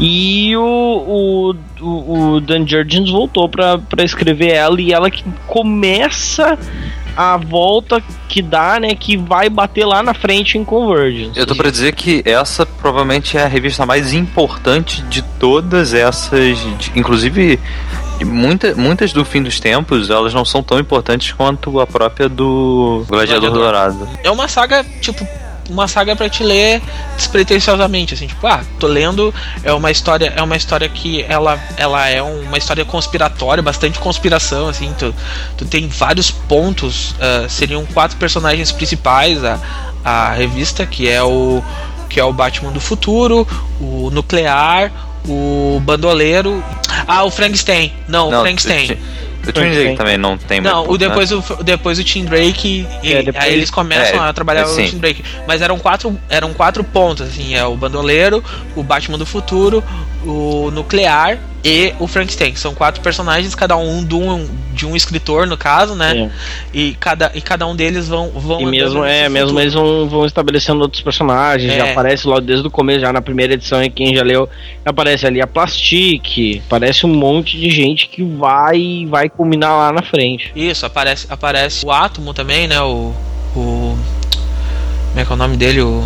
E 0.00 0.56
o, 0.56 0.62
o, 0.62 1.54
o, 1.80 2.34
o 2.34 2.40
Dan 2.40 2.66
Jurgens 2.66 3.10
voltou 3.10 3.48
pra, 3.48 3.78
pra 3.78 4.04
escrever 4.04 4.52
ela 4.52 4.80
e 4.80 4.92
ela 4.92 5.10
que 5.10 5.22
começa 5.46 6.58
a 7.16 7.36
volta 7.36 8.02
que 8.28 8.42
dá, 8.42 8.78
né? 8.78 8.94
Que 8.94 9.16
vai 9.16 9.48
bater 9.48 9.84
lá 9.86 10.02
na 10.02 10.12
frente 10.14 10.58
em 10.58 10.64
Convergence. 10.64 11.38
Eu 11.38 11.46
tô 11.46 11.54
pra 11.54 11.70
dizer 11.70 11.94
que 11.94 12.22
essa 12.24 12.66
provavelmente 12.66 13.36
é 13.38 13.42
a 13.44 13.48
revista 13.48 13.86
mais 13.86 14.12
importante 14.12 15.02
de 15.02 15.22
todas 15.22 15.94
essas. 15.94 16.58
de- 16.58 16.92
inclusive, 16.94 17.58
muita, 18.24 18.74
muitas 18.74 19.12
do 19.12 19.24
fim 19.24 19.42
dos 19.42 19.58
tempos, 19.60 20.10
elas 20.10 20.34
não 20.34 20.44
são 20.44 20.62
tão 20.62 20.78
importantes 20.78 21.32
quanto 21.32 21.80
a 21.80 21.86
própria 21.86 22.28
do 22.28 23.04
Gladiador 23.08 23.50
Gladiador. 23.50 23.62
Dourado. 23.94 24.08
É 24.22 24.30
uma 24.30 24.48
saga, 24.48 24.84
tipo, 25.00 25.26
uma 25.68 25.88
saga 25.88 26.14
pra 26.14 26.28
te 26.28 26.42
ler 26.42 26.82
despretensiosamente, 27.16 28.14
assim, 28.14 28.26
tipo, 28.26 28.46
ah, 28.46 28.62
tô 28.78 28.86
lendo, 28.86 29.34
é 29.62 29.72
uma 29.72 29.90
história, 29.90 30.32
é 30.36 30.42
uma 30.42 30.56
história 30.56 30.88
que 30.88 31.24
ela, 31.28 31.60
ela 31.76 32.08
é 32.08 32.22
uma 32.22 32.58
história 32.58 32.84
conspiratória, 32.84 33.62
bastante 33.62 33.98
conspiração, 33.98 34.68
assim, 34.68 34.94
tu, 34.98 35.14
tu 35.56 35.64
tem 35.64 35.88
vários 35.88 36.30
pontos, 36.30 37.14
ah, 37.20 37.46
seriam 37.48 37.84
quatro 37.86 38.16
personagens 38.16 38.70
principais 38.72 39.42
a, 39.44 39.58
a 40.04 40.32
revista, 40.32 40.86
que 40.86 41.08
é 41.08 41.22
o 41.22 41.62
que 42.08 42.20
é 42.20 42.24
o 42.24 42.32
Batman 42.32 42.70
do 42.70 42.80
futuro, 42.80 43.46
o 43.80 44.10
nuclear, 44.12 44.92
o 45.28 45.80
bandoleiro, 45.84 46.62
ah, 47.06 47.24
o 47.24 47.30
Frankenstein, 47.30 47.92
não, 48.08 48.28
o 48.28 48.40
Frankenstein. 48.40 48.96
O 49.48 49.52
Twin 49.52 49.70
Drake 49.70 49.96
também 49.96 50.16
não 50.16 50.36
tem 50.36 50.60
Não, 50.60 50.78
muito, 50.78 50.92
o 50.92 50.98
depois, 50.98 51.30
o, 51.32 51.42
depois 51.62 51.98
o 51.98 52.04
Tim 52.04 52.24
Drake, 52.24 52.86
e, 53.02 53.12
É, 53.12 53.22
depois- 53.22 53.44
aí 53.44 53.52
eles 53.52 53.70
começam 53.70 54.24
é, 54.24 54.28
a 54.28 54.32
trabalhar 54.32 54.62
é, 54.62 54.66
o. 54.66 54.74
Tim 54.74 54.98
Drake. 54.98 55.24
Mas 55.46 55.62
eram 55.62 55.78
quatro, 55.78 56.18
eram 56.28 56.52
quatro 56.52 56.82
pontos, 56.84 57.28
assim, 57.28 57.54
é 57.54 57.64
o 57.64 57.76
Bandoleiro, 57.76 58.42
o 58.74 58.82
Batman 58.82 59.18
do 59.18 59.26
Futuro, 59.26 59.82
o 60.24 60.70
Nuclear 60.72 61.38
e 61.66 61.92
o 61.98 62.06
Frankenstein. 62.06 62.54
São 62.54 62.72
quatro 62.72 63.00
personagens, 63.02 63.52
cada 63.56 63.76
um 63.76 64.04
de 64.04 64.14
um, 64.14 64.48
de 64.72 64.86
um 64.86 64.94
escritor, 64.94 65.48
no 65.48 65.56
caso, 65.56 65.96
né? 65.96 66.16
É. 66.16 66.30
E, 66.72 66.94
cada, 66.94 67.32
e 67.34 67.40
cada 67.40 67.66
um 67.66 67.74
deles 67.74 68.06
vão... 68.06 68.30
vão 68.30 68.60
E 68.60 68.66
mesmo, 68.66 69.04
é, 69.04 69.28
mesmo 69.28 69.48
futuro. 69.48 69.62
eles 69.62 69.74
vão, 69.74 70.08
vão 70.08 70.26
estabelecendo 70.26 70.80
outros 70.80 71.02
personagens, 71.02 71.72
É. 71.72 71.78
já 71.78 71.90
aparece 71.90 72.28
logo 72.28 72.42
desde 72.42 72.68
o 72.68 72.70
começo, 72.70 73.00
já 73.00 73.12
na 73.12 73.20
primeira 73.20 73.54
edição, 73.54 73.82
e 73.82 73.90
quem 73.90 74.14
já 74.14 74.22
leu, 74.22 74.48
aparece 74.84 75.26
ali 75.26 75.42
a 75.42 75.46
Plastique, 75.48 76.62
aparece 76.66 77.04
um 77.04 77.12
monte 77.12 77.58
de 77.58 77.68
gente 77.68 78.08
que 78.08 78.22
vai 78.22 79.04
vai 79.08 79.28
culminar 79.28 79.76
lá 79.76 79.92
na 79.92 80.02
frente. 80.02 80.52
Isso, 80.54 80.86
aparece, 80.86 81.26
aparece 81.28 81.84
o 81.84 81.90
Átomo 81.90 82.32
também, 82.32 82.68
né? 82.68 82.80
O... 82.80 83.12
o 83.56 83.98
como 85.10 85.20
é 85.20 85.24
que 85.24 85.32
é 85.32 85.34
o 85.34 85.36
nome 85.36 85.56
dele? 85.56 85.80
O... 85.80 86.04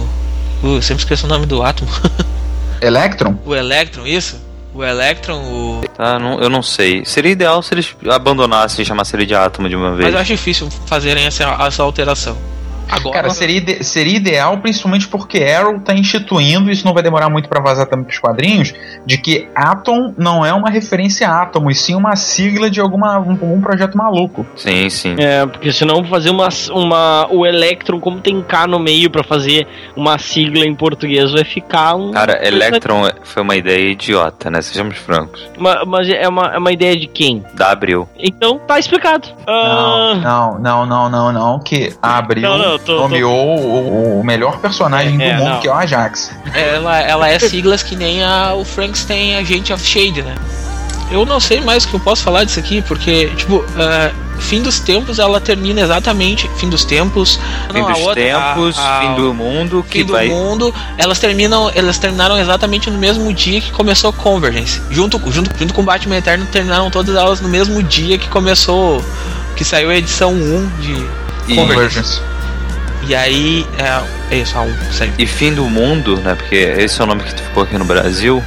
Uh, 0.63 0.77
eu 0.77 0.83
sempre 0.83 1.03
esqueço 1.03 1.27
o 1.27 1.29
nome 1.29 1.45
do 1.45 1.63
Átomo. 1.63 1.91
Electron? 2.81 3.37
o 3.45 3.55
Electron, 3.55 4.07
isso? 4.07 4.49
O 4.81 4.85
Electron, 4.85 5.43
o... 5.43 5.81
Tá, 5.95 6.19
não- 6.19 6.41
eu 6.41 6.49
não 6.49 6.63
sei. 6.63 7.05
Seria 7.05 7.31
ideal 7.33 7.63
se 7.63 7.75
eles 7.75 7.95
abandonassem 8.11 8.83
e 8.83 8.87
chamassem 8.87 9.19
ele 9.19 9.27
de 9.27 9.35
átomo 9.35 9.69
de 9.69 9.77
uma 9.77 9.91
vez. 9.91 10.07
Mas 10.07 10.15
eu 10.15 10.21
acho 10.21 10.33
difícil 10.33 10.71
fazerem 10.87 11.27
essa, 11.27 11.45
essa 11.67 11.83
alteração. 11.83 12.35
Agora, 12.91 13.15
Cara, 13.23 13.31
seria, 13.31 13.57
ide- 13.59 13.85
seria 13.85 14.17
ideal, 14.17 14.59
principalmente 14.59 15.07
porque 15.09 15.43
Arrow 15.43 15.79
tá 15.81 15.95
instituindo, 15.95 16.71
isso 16.71 16.85
não 16.85 16.93
vai 16.93 17.03
demorar 17.03 17.31
muito 17.31 17.49
pra 17.49 17.61
vazar 17.61 17.87
também 17.87 18.05
pros 18.05 18.19
quadrinhos, 18.19 18.75
de 19.07 19.17
que 19.17 19.49
Atom 19.55 20.13
não 20.19 20.45
é 20.45 20.53
uma 20.53 20.69
referência 20.71 21.29
a 21.29 21.43
Atom, 21.43 21.71
e 21.71 21.75
sim 21.75 21.95
uma 21.95 22.17
sigla 22.17 22.69
de 22.69 22.81
alguma, 22.81 23.19
um, 23.19 23.31
algum 23.31 23.61
projeto 23.61 23.97
maluco. 23.97 24.45
Sim, 24.57 24.91
sim. 24.91 25.15
É, 25.19 25.47
porque 25.47 25.73
senão 25.73 26.03
fazer 26.05 26.31
uma, 26.31 26.49
uma 26.73 27.27
o 27.31 27.47
Electron, 27.47 28.01
como 28.01 28.21
tem 28.21 28.43
K 28.43 28.67
no 28.67 28.79
meio 28.79 29.09
pra 29.11 29.23
fazer 29.23 29.67
uma 29.97 30.19
sigla 30.19 30.65
em 30.67 30.75
português, 30.75 31.31
vai 31.33 31.45
ficar 31.45 31.95
um. 31.95 32.11
Cara, 32.11 32.45
Electron 32.47 33.09
foi 33.23 33.43
uma 33.43 33.55
ideia 33.57 33.91
idiota, 33.91 34.51
né? 34.51 34.61
Sejamos 34.63 34.97
francos. 34.99 35.41
Uma- 35.57 35.85
mas 35.87 36.09
é 36.09 36.29
uma, 36.29 36.55
é 36.55 36.59
uma 36.59 36.73
ideia 36.73 36.97
de 36.97 37.07
quem? 37.07 37.45
Da 37.55 37.71
Abril. 37.71 38.09
Então 38.19 38.59
tá 38.59 38.79
explicado. 38.79 39.29
Ah, 39.47 40.15
Não, 40.23 40.59
não, 40.59 40.87
não, 40.87 41.09
não, 41.09 41.33
não, 41.33 41.59
que 41.61 41.93
abriu, 42.03 42.43
Não, 42.43 42.59
não, 42.59 42.79
tô- 42.85 42.97
nomeou 42.99 43.59
o, 43.59 44.21
o 44.21 44.25
melhor 44.25 44.59
personagem 44.59 45.21
É, 45.23 45.35
do 45.35 45.39
mundo, 45.39 45.51
não. 45.51 45.61
que 45.61 45.69
é 45.69 45.71
o 45.71 45.75
Ajax. 45.75 46.31
ela, 46.55 47.01
ela 47.01 47.29
é 47.29 47.39
siglas 47.39 47.83
que 47.83 47.97
nem 47.97 48.23
a, 48.23 48.55
o 48.55 48.65
Frankenstein 48.65 49.37
Agent 49.37 49.71
of 49.71 49.85
Shade, 49.85 50.23
né? 50.23 50.35
Eu 51.11 51.27
não 51.27 51.41
sei 51.41 51.61
mais 51.61 51.85
o 51.85 51.89
que 51.89 51.95
eu 51.95 52.01
posso 52.01 52.23
falar 52.23 52.45
disso 52.45 52.61
aqui, 52.61 52.81
porque, 52.83 53.27
tipo, 53.37 53.65
ah, 53.77 54.13
fim 54.39 54.63
dos 54.63 54.79
tempos 54.79 55.19
ela 55.19 55.41
termina 55.41 55.81
exatamente. 55.81 56.49
Fim 56.57 56.69
dos 56.69 56.85
tempos. 56.85 57.35
Fim 57.73 57.81
não, 57.81 57.91
dos 57.93 57.99
outra, 58.01 58.15
tempos, 58.23 58.79
a- 58.79 58.99
a- 58.99 59.01
fim 59.01 59.15
do 59.17 59.35
mundo, 59.35 59.85
que 59.91 59.99
fim 59.99 60.05
do 60.05 60.13
vai. 60.13 60.29
mundo, 60.29 60.73
elas 60.97 61.19
terminam, 61.19 61.69
elas 61.75 61.99
terminaram 61.99 62.39
exatamente 62.39 62.89
no 62.91 62.97
mesmo 62.99 63.33
dia 63.33 63.61
que 63.61 63.73
começou 63.73 64.13
Convergence. 64.13 64.81
Junto, 64.89 65.21
junto, 65.33 65.51
junto 65.59 65.75
com 65.75 65.83
Batman 65.85 66.19
Eterno, 66.19 66.47
terminaram 66.47 66.89
todas 66.93 67.17
elas 67.17 67.41
no 67.41 67.49
mesmo 67.49 67.83
dia 67.83 68.17
que 68.17 68.29
começou, 68.29 69.05
que 69.57 69.65
saiu 69.65 69.91
a 69.91 69.97
edição 69.97 70.33
1 70.33 70.71
de 70.79 71.55
Convergence. 71.57 72.21
E 73.07 73.15
aí, 73.15 73.67
é, 73.79 74.35
é 74.37 74.39
isso, 74.39 74.57
a 74.57 74.63
1, 74.63 74.93
saiu. 74.93 75.13
E 75.19 75.27
fim 75.27 75.53
do 75.53 75.65
mundo, 75.65 76.17
né? 76.19 76.35
Porque 76.35 76.55
esse 76.55 77.01
é 77.01 77.05
o 77.05 77.07
nome 77.07 77.23
que 77.23 77.43
ficou 77.43 77.63
aqui 77.63 77.77
no 77.79 77.85
Brasil. 77.85 78.43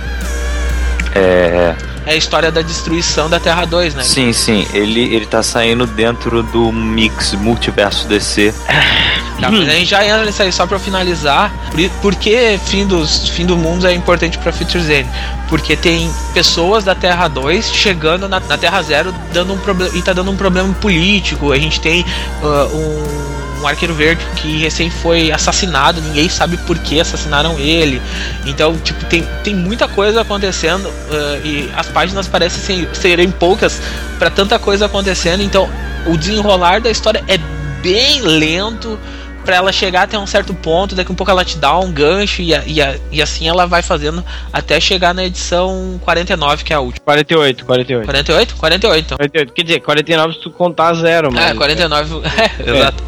É. 1.16 1.76
É 2.06 2.12
a 2.12 2.16
história 2.16 2.52
da 2.52 2.62
destruição 2.62 3.30
da 3.30 3.40
Terra 3.40 3.66
2, 3.66 3.96
né? 3.96 4.04
Sim, 4.04 4.34
sim. 4.34 4.68
Ele, 4.74 5.16
ele 5.16 5.26
tá 5.26 5.42
saindo 5.42 5.88
dentro 5.88 6.44
do 6.44 6.72
mix 6.72 7.34
multiverso 7.34 8.08
DC. 8.08 8.54
Tá, 9.40 9.52
mas 9.52 9.68
a 9.68 9.72
gente 9.74 9.90
já 9.90 10.06
entra 10.06 10.24
nisso 10.26 10.42
aí 10.42 10.52
só 10.54 10.66
pra 10.66 10.80
finalizar. 10.80 11.52
Por, 11.72 11.90
por 12.02 12.16
que 12.16 12.58
fim, 12.66 12.86
dos, 12.86 13.28
fim 13.30 13.46
do 13.46 13.58
mundo 13.58 13.86
é 13.86 13.94
importante 13.94 14.38
pra 14.38 14.54
Future 14.54 14.82
Zen? 14.82 15.06
Porque 15.50 15.76
tem 15.76 16.10
pessoas 16.34 16.86
da 16.86 16.96
Terra 16.96 17.28
2 17.28 17.74
chegando 17.74 18.30
na, 18.30 18.40
na 18.40 18.58
Terra 18.58 18.82
Zero 18.84 19.14
dando 19.34 19.54
um 19.54 19.60
e 19.98 20.02
tá 20.02 20.14
dando 20.14 20.32
um 20.32 20.38
problema 20.38 20.72
político. 20.76 21.52
A 21.52 21.58
gente 21.58 21.82
tem 21.82 22.06
ah, 22.42 22.68
um, 22.72 23.34
um 23.64 23.68
arqueiro 23.68 23.94
verde 23.94 24.24
que 24.36 24.58
recém 24.60 24.90
foi 24.90 25.32
assassinado, 25.32 26.02
ninguém 26.02 26.28
sabe 26.30 26.58
por 26.58 26.78
que 26.78 27.00
assassinaram 27.00 27.58
ele. 27.58 28.02
Então, 28.46 28.76
tipo, 28.78 29.04
tem, 29.06 29.24
tem 29.44 29.56
muita 29.56 29.88
coisa 29.88 30.22
acontecendo 30.22 30.88
ah, 31.10 31.40
e 31.44 31.72
as 31.76 31.88
páginas 31.88 32.28
parecem 32.28 32.62
ser- 32.86 32.96
serem 32.96 33.32
poucas 33.32 33.82
pra 34.20 34.30
tanta 34.30 34.60
coisa 34.60 34.86
acontecendo. 34.86 35.42
Então, 35.42 35.70
o 36.06 36.18
desenrolar 36.18 36.82
da 36.82 36.92
história 36.92 37.24
é 37.28 37.38
bem 37.82 38.22
lento 38.22 39.00
pra 39.46 39.58
ela 39.58 39.74
chegar 39.74 40.04
até 40.04 40.18
um 40.18 40.26
certo 40.26 40.54
ponto, 40.54 40.96
daqui 40.96 41.12
a 41.12 41.14
um 41.14 41.16
pouco 41.16 41.30
ela 41.30 41.44
te 41.44 41.58
dá 41.58 41.78
um 41.78 41.92
gancho 41.92 42.42
e, 42.42 42.56
a- 42.56 42.64
e, 42.66 42.82
a- 42.82 42.96
e 43.12 43.22
assim 43.22 43.46
ela 43.48 43.66
vai 43.68 43.82
fazendo 43.82 44.24
até 44.54 44.80
chegar 44.80 45.14
na 45.14 45.26
edição 45.26 46.00
49, 46.02 46.64
que 46.64 46.72
é 46.72 46.78
a 46.78 46.80
última. 46.80 47.04
48, 47.04 47.66
48. 47.66 48.06
48? 48.06 48.56
48, 48.56 49.06
então. 49.06 49.18
48. 49.18 49.54
Quer 49.54 49.64
dizer, 49.64 49.80
49 49.82 50.34
se 50.36 50.40
tu 50.40 50.50
contar 50.50 50.94
zero, 50.94 51.30
mas. 51.32 51.52
É, 51.52 51.54
49, 51.56 52.22
é, 52.66 52.72
exato. 52.78 53.04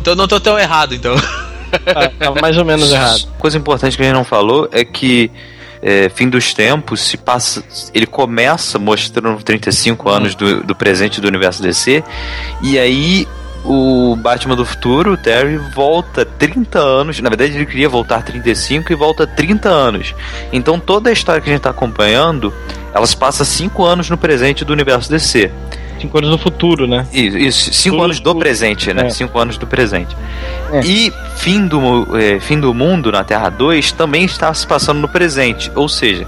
Então 0.00 0.14
não 0.14 0.26
tô 0.26 0.40
tão 0.40 0.58
errado, 0.58 0.94
então. 0.94 1.14
Tá, 1.70 2.08
tá 2.08 2.40
mais 2.40 2.56
ou 2.56 2.64
menos 2.64 2.90
errado. 2.90 3.28
Coisa 3.38 3.56
importante 3.56 3.96
que 3.96 4.02
a 4.02 4.06
gente 4.06 4.14
não 4.14 4.24
falou 4.24 4.68
é 4.72 4.84
que 4.84 5.30
é, 5.82 6.08
fim 6.08 6.28
dos 6.28 6.52
tempos 6.52 7.00
se 7.00 7.16
passa. 7.16 7.62
Ele 7.94 8.06
começa 8.06 8.78
mostrando 8.78 9.42
35 9.42 10.08
anos 10.08 10.34
do, 10.34 10.62
do 10.64 10.74
presente 10.74 11.20
do 11.20 11.28
universo 11.28 11.62
DC. 11.62 12.02
E 12.62 12.78
aí 12.78 13.26
o 13.64 14.16
Batman 14.16 14.56
do 14.56 14.64
futuro, 14.64 15.12
o 15.12 15.16
Terry, 15.16 15.58
volta 15.74 16.24
30 16.24 16.78
anos. 16.78 17.20
Na 17.20 17.28
verdade, 17.28 17.54
ele 17.54 17.66
queria 17.66 17.88
voltar 17.88 18.22
35 18.22 18.92
e 18.92 18.96
volta 18.96 19.26
30 19.26 19.68
anos. 19.68 20.14
Então 20.52 20.78
toda 20.78 21.10
a 21.10 21.12
história 21.12 21.40
que 21.40 21.48
a 21.48 21.52
gente 21.52 21.62
tá 21.62 21.70
acompanhando, 21.70 22.52
ela 22.94 23.06
se 23.06 23.16
passa 23.16 23.44
5 23.44 23.84
anos 23.84 24.10
no 24.10 24.18
presente 24.18 24.64
do 24.64 24.72
universo 24.72 25.10
DC. 25.10 25.50
Cinco 26.00 26.18
anos 26.18 26.30
no 26.30 26.38
futuro, 26.38 26.86
né? 26.86 27.06
Isso, 27.12 27.36
isso 27.38 27.72
cinco 27.74 27.96
Tudo- 27.96 28.04
anos 28.04 28.20
do 28.20 28.34
presente, 28.34 28.92
né? 28.94 29.06
é. 29.06 29.10
Cinco 29.10 29.38
anos 29.38 29.58
do 29.58 29.66
presente. 29.66 30.16
É. 30.72 30.80
E 30.84 31.12
fim 31.36 31.66
do, 31.66 32.16
é, 32.18 32.40
fim 32.40 32.58
do 32.58 32.72
mundo 32.72 33.12
na 33.12 33.22
Terra 33.24 33.48
2 33.50 33.92
também 33.92 34.24
está 34.24 34.52
se 34.54 34.66
passando 34.66 34.98
no 35.00 35.08
presente. 35.08 35.70
Ou 35.74 35.88
seja, 35.88 36.26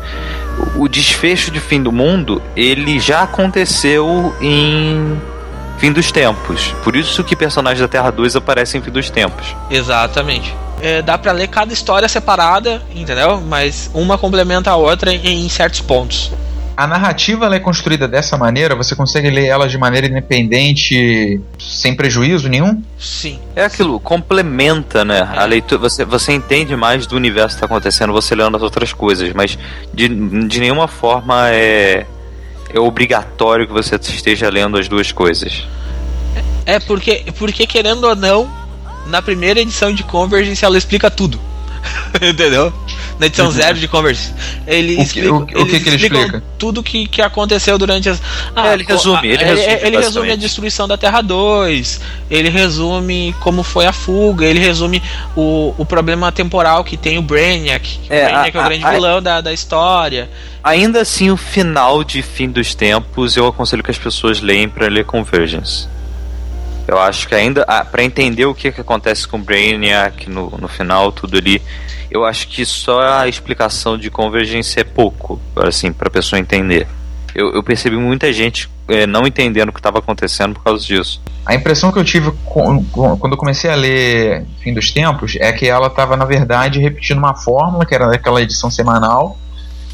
o, 0.76 0.82
o 0.82 0.88
desfecho 0.88 1.50
de 1.50 1.60
fim 1.60 1.82
do 1.82 1.90
mundo 1.92 2.42
ele 2.56 3.00
já 3.00 3.22
aconteceu 3.22 4.34
em 4.40 5.20
fim 5.78 5.90
dos 5.92 6.12
tempos. 6.12 6.74
Por 6.84 6.94
isso 6.94 7.24
que 7.24 7.34
personagens 7.34 7.80
da 7.80 7.88
Terra 7.88 8.10
2 8.10 8.36
aparecem 8.36 8.80
em 8.80 8.84
fim 8.84 8.90
dos 8.90 9.08
tempos. 9.10 9.46
Exatamente. 9.70 10.54
É, 10.80 11.00
dá 11.00 11.16
pra 11.16 11.30
ler 11.32 11.46
cada 11.48 11.72
história 11.72 12.08
separada, 12.08 12.82
entendeu? 12.94 13.40
Mas 13.40 13.88
uma 13.94 14.18
complementa 14.18 14.70
a 14.72 14.76
outra 14.76 15.12
em, 15.14 15.44
em 15.44 15.48
certos 15.48 15.80
pontos. 15.80 16.32
A 16.76 16.86
narrativa 16.86 17.46
ela 17.46 17.56
é 17.56 17.60
construída 17.60 18.08
dessa 18.08 18.36
maneira, 18.36 18.74
você 18.74 18.96
consegue 18.96 19.30
ler 19.30 19.46
ela 19.46 19.68
de 19.68 19.76
maneira 19.76 20.06
independente, 20.06 21.40
sem 21.58 21.94
prejuízo 21.94 22.48
nenhum? 22.48 22.82
Sim. 22.98 23.38
É 23.54 23.64
aquilo, 23.64 24.00
complementa, 24.00 25.04
né? 25.04 25.20
A 25.36 25.44
leitura, 25.44 25.80
você, 25.82 26.04
você 26.04 26.32
entende 26.32 26.74
mais 26.74 27.06
do 27.06 27.16
universo 27.16 27.56
que 27.56 27.64
está 27.64 27.66
acontecendo, 27.66 28.12
você 28.12 28.34
lendo 28.34 28.56
as 28.56 28.62
outras 28.62 28.92
coisas, 28.92 29.32
mas 29.32 29.58
de, 29.92 30.08
de 30.08 30.60
nenhuma 30.60 30.88
forma 30.88 31.50
é, 31.50 32.06
é 32.72 32.80
obrigatório 32.80 33.66
que 33.66 33.72
você 33.72 33.96
esteja 33.96 34.48
lendo 34.48 34.78
as 34.78 34.88
duas 34.88 35.12
coisas. 35.12 35.66
É 36.64 36.80
porque, 36.80 37.24
porque 37.38 37.66
querendo 37.66 38.04
ou 38.04 38.16
não, 38.16 38.50
na 39.06 39.20
primeira 39.20 39.60
edição 39.60 39.92
de 39.92 40.02
Convergence 40.02 40.64
ela 40.64 40.78
explica 40.78 41.10
tudo. 41.10 41.38
Entendeu? 42.22 42.72
Na 43.22 43.26
edição 43.26 43.46
Uhum. 43.46 43.52
zero 43.52 43.78
de 43.78 43.86
Converse. 43.86 44.32
Ele 44.66 44.96
O 44.96 45.02
explica, 45.02 45.32
o 45.34 45.46
que- 45.46 45.56
o 45.58 45.64
que 45.66 45.78
que 45.80 45.88
ele 45.88 45.96
explica? 45.96 46.42
Tudo 46.58 46.82
que, 46.82 47.06
que 47.06 47.22
aconteceu 47.22 47.78
durante 47.78 48.08
as. 48.08 48.20
É, 48.56 48.74
ele 48.74 48.82
resume, 48.82 49.28
ele 49.28 49.44
resume, 49.44 49.78
ele 49.80 49.96
resume 49.96 50.30
a 50.32 50.36
destruição 50.36 50.88
da 50.88 50.96
Terra 50.96 51.22
2, 51.22 52.00
ele 52.28 52.48
resume 52.50 53.32
como 53.38 53.62
foi 53.62 53.86
a 53.86 53.92
fuga, 53.92 54.44
ele 54.44 54.58
resume 54.58 55.00
o, 55.36 55.72
o 55.78 55.84
problema 55.86 56.32
temporal 56.32 56.82
que 56.82 56.96
tem 56.96 57.16
o 57.16 57.22
Brainiac. 57.22 57.98
que 58.02 58.12
É, 58.12 58.26
o 58.26 58.28
Brainiac 58.30 58.58
a- 58.58 58.60
é 58.60 58.64
o 58.64 58.68
grande 58.68 58.84
a- 58.86 58.90
vilão 58.90 59.22
da, 59.22 59.40
da 59.40 59.52
história. 59.52 60.28
Ainda 60.64 61.00
assim, 61.02 61.30
o 61.30 61.36
final 61.36 62.02
de 62.02 62.22
Fim 62.22 62.48
dos 62.50 62.74
Tempos 62.74 63.36
eu 63.36 63.46
aconselho 63.46 63.84
que 63.84 63.90
as 63.92 63.98
pessoas 63.98 64.40
leem 64.40 64.68
para 64.68 64.88
ler 64.88 65.04
Convergence. 65.04 65.86
Eu 66.86 66.98
acho 66.98 67.28
que 67.28 67.34
ainda, 67.34 67.64
ah, 67.68 67.84
para 67.84 68.02
entender 68.02 68.44
o 68.46 68.54
que, 68.54 68.72
que 68.72 68.80
acontece 68.80 69.26
com 69.26 69.36
o 69.38 69.40
Brainiac 69.40 70.28
no, 70.28 70.50
no 70.50 70.68
final, 70.68 71.12
tudo 71.12 71.38
ali, 71.38 71.62
eu 72.10 72.24
acho 72.24 72.48
que 72.48 72.64
só 72.66 73.00
a 73.20 73.28
explicação 73.28 73.96
de 73.96 74.10
Convergence 74.10 74.78
é 74.78 74.84
pouco, 74.84 75.40
assim, 75.56 75.92
pra 75.92 76.10
pessoa 76.10 76.38
entender. 76.40 76.86
Eu, 77.34 77.54
eu 77.54 77.62
percebi 77.62 77.96
muita 77.96 78.30
gente 78.32 78.68
eh, 78.88 79.06
não 79.06 79.26
entendendo 79.26 79.70
o 79.70 79.72
que 79.72 79.78
estava 79.78 80.00
acontecendo 80.00 80.54
por 80.54 80.62
causa 80.64 80.84
disso. 80.84 81.22
A 81.46 81.54
impressão 81.54 81.90
que 81.90 81.98
eu 81.98 82.04
tive 82.04 82.30
com- 82.44 82.84
com- 82.84 83.16
quando 83.16 83.32
eu 83.32 83.38
comecei 83.38 83.70
a 83.70 83.74
ler 83.74 84.44
Fim 84.60 84.74
dos 84.74 84.90
Tempos 84.90 85.36
é 85.40 85.50
que 85.52 85.66
ela 85.66 85.86
estava, 85.86 86.16
na 86.16 86.24
verdade, 86.26 86.78
repetindo 86.78 87.16
uma 87.18 87.34
fórmula, 87.34 87.86
que 87.86 87.94
era 87.94 88.08
daquela 88.08 88.42
edição 88.42 88.70
semanal, 88.70 89.38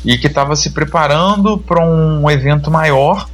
e 0.05 0.18
que 0.18 0.27
estava 0.27 0.57
se 0.57 0.70
preparando 0.70 1.59
para 1.59 1.85
um 1.85 2.29
evento 2.31 2.70
maior, 2.70 3.29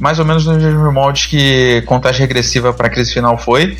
mais 0.00 0.18
ou 0.18 0.24
menos 0.24 0.46
nos 0.46 0.62
mesmos 0.62 0.92
moldes 0.92 1.26
que 1.26 1.82
Contagem 1.82 2.20
Regressiva 2.22 2.72
para 2.72 2.86
a 2.86 2.90
crise 2.90 3.12
final 3.12 3.38
foi, 3.38 3.76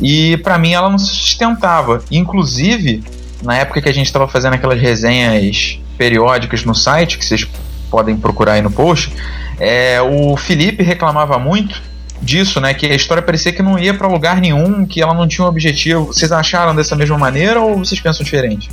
e 0.00 0.36
para 0.38 0.56
mim 0.56 0.72
ela 0.72 0.88
não 0.88 0.98
se 0.98 1.14
sustentava. 1.14 2.02
Inclusive, 2.10 3.02
na 3.42 3.56
época 3.56 3.82
que 3.82 3.88
a 3.88 3.92
gente 3.92 4.06
estava 4.06 4.26
fazendo 4.26 4.54
aquelas 4.54 4.80
resenhas 4.80 5.78
periódicas 5.98 6.64
no 6.64 6.74
site, 6.74 7.18
que 7.18 7.24
vocês 7.24 7.46
podem 7.90 8.16
procurar 8.16 8.54
aí 8.54 8.62
no 8.62 8.70
post, 8.70 9.12
é, 9.58 10.00
o 10.00 10.36
Felipe 10.36 10.82
reclamava 10.82 11.38
muito 11.38 11.80
disso, 12.20 12.60
né? 12.60 12.74
Que 12.74 12.86
a 12.86 12.94
história 12.94 13.22
parecia 13.22 13.52
que 13.52 13.62
não 13.62 13.78
ia 13.78 13.94
pra 13.94 14.08
lugar 14.08 14.40
nenhum, 14.40 14.86
que 14.86 15.00
ela 15.02 15.14
não 15.14 15.28
tinha 15.28 15.44
um 15.44 15.48
objetivo. 15.48 16.06
Vocês 16.06 16.32
acharam 16.32 16.74
dessa 16.74 16.96
mesma 16.96 17.18
maneira 17.18 17.60
ou 17.60 17.78
vocês 17.78 18.00
pensam 18.00 18.24
diferente? 18.24 18.70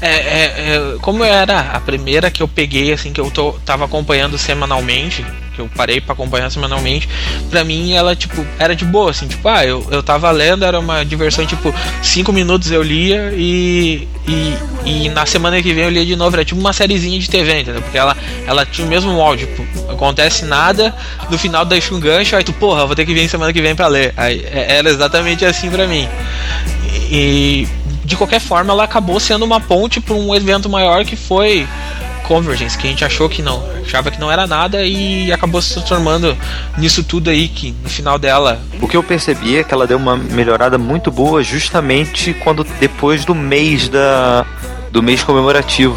É, 0.00 0.08
é, 0.08 0.44
é, 0.44 0.96
como 1.00 1.22
era 1.22 1.60
a 1.60 1.80
primeira 1.80 2.30
que 2.30 2.42
eu 2.42 2.48
peguei, 2.48 2.92
assim, 2.92 3.12
que 3.12 3.20
eu 3.20 3.30
tô, 3.30 3.52
tava 3.64 3.84
acompanhando 3.84 4.38
semanalmente, 4.38 5.24
que 5.54 5.60
eu 5.60 5.68
parei 5.76 6.00
pra 6.00 6.14
acompanhar 6.14 6.50
semanalmente, 6.50 7.08
pra 7.50 7.64
mim 7.64 7.92
ela, 7.92 8.16
tipo, 8.16 8.44
era 8.58 8.74
de 8.74 8.84
boa, 8.84 9.10
assim, 9.10 9.26
tipo, 9.28 9.46
ah, 9.48 9.64
eu, 9.64 9.86
eu 9.90 10.02
tava 10.02 10.30
lendo, 10.30 10.64
era 10.64 10.78
uma 10.80 11.04
diversão, 11.04 11.44
tipo, 11.44 11.74
cinco 12.02 12.32
minutos 12.32 12.70
eu 12.70 12.82
lia 12.82 13.32
e, 13.34 14.08
e, 14.26 14.54
e 14.86 15.08
na 15.10 15.26
semana 15.26 15.60
que 15.62 15.72
vem 15.74 15.84
eu 15.84 15.90
lia 15.90 16.06
de 16.06 16.16
novo, 16.16 16.34
era 16.34 16.44
tipo 16.44 16.58
uma 16.60 16.72
sériezinha 16.72 17.18
de 17.18 17.28
TV, 17.28 17.60
entendeu? 17.60 17.82
Porque 17.82 17.98
ela, 17.98 18.16
ela 18.46 18.64
tinha 18.64 18.86
o 18.86 18.90
mesmo 18.90 19.12
molde, 19.12 19.46
tipo, 19.46 19.90
acontece 19.90 20.46
nada, 20.46 20.94
no 21.30 21.38
final 21.38 21.64
deixa 21.64 21.94
um 21.94 22.00
gancho, 22.00 22.36
aí 22.36 22.44
tu, 22.44 22.52
porra, 22.54 22.86
vou 22.86 22.96
ter 22.96 23.04
que 23.04 23.12
vir 23.12 23.28
semana 23.28 23.52
que 23.52 23.60
vem 23.60 23.74
pra 23.74 23.86
ler. 23.86 24.14
Aí, 24.16 24.42
é- 24.50 24.76
era 24.78 24.88
exatamente 24.88 25.44
assim 25.44 25.70
pra 25.70 25.86
mim. 25.86 26.08
E 27.10 27.66
de 28.10 28.16
qualquer 28.16 28.40
forma, 28.40 28.72
ela 28.72 28.82
acabou 28.82 29.20
sendo 29.20 29.44
uma 29.44 29.60
ponte 29.60 30.00
para 30.00 30.14
um 30.14 30.34
evento 30.34 30.68
maior 30.68 31.04
que 31.04 31.14
foi 31.14 31.64
Convergence, 32.24 32.76
que 32.76 32.86
a 32.88 32.90
gente 32.90 33.04
achou 33.04 33.28
que 33.28 33.40
não, 33.40 33.62
achava 33.84 34.10
que 34.10 34.18
não 34.18 34.30
era 34.30 34.48
nada 34.48 34.84
e 34.84 35.32
acabou 35.32 35.62
se 35.62 35.74
transformando 35.74 36.36
nisso 36.76 37.04
tudo 37.04 37.30
aí 37.30 37.46
que 37.46 37.72
no 37.82 37.88
final 37.88 38.18
dela. 38.18 38.60
O 38.80 38.88
que 38.88 38.96
eu 38.96 39.02
percebi 39.02 39.58
é 39.58 39.64
que 39.64 39.72
ela 39.72 39.86
deu 39.86 39.96
uma 39.96 40.16
melhorada 40.16 40.76
muito 40.76 41.08
boa 41.10 41.40
justamente 41.44 42.34
quando 42.34 42.64
depois 42.80 43.24
do 43.24 43.34
mês 43.34 43.88
da 43.88 44.44
do 44.90 45.00
mês 45.00 45.22
comemorativo, 45.22 45.96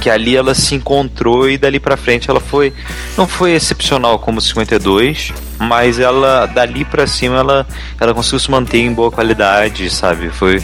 que 0.00 0.08
ali 0.08 0.34
ela 0.34 0.54
se 0.54 0.74
encontrou 0.74 1.50
e 1.50 1.58
dali 1.58 1.78
pra 1.78 1.98
frente 1.98 2.30
ela 2.30 2.40
foi 2.40 2.72
não 3.14 3.28
foi 3.28 3.52
excepcional 3.52 4.18
como 4.18 4.40
52, 4.40 5.34
mas 5.58 5.98
ela 5.98 6.46
dali 6.46 6.82
pra 6.82 7.06
cima 7.06 7.36
ela 7.36 7.66
ela 8.00 8.14
conseguiu 8.14 8.40
se 8.40 8.50
manter 8.50 8.78
em 8.78 8.92
boa 8.92 9.10
qualidade, 9.10 9.90
sabe? 9.90 10.30
Foi 10.30 10.62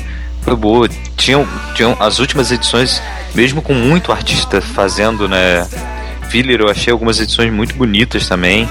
foi 0.49 0.57
boa. 0.57 0.89
Tinham, 1.17 1.47
tinham 1.75 1.97
as 2.01 2.19
últimas 2.19 2.51
edições, 2.51 3.03
mesmo 3.35 3.61
com 3.61 3.75
muito 3.75 4.13
artista 4.13 4.61
fazendo, 4.61 5.29
né? 5.29 5.67
Filler, 6.31 6.61
eu 6.61 6.69
achei 6.69 6.93
algumas 6.93 7.21
edições 7.21 7.53
muito 7.53 7.75
bonitas 7.75 8.29
também. 8.29 8.69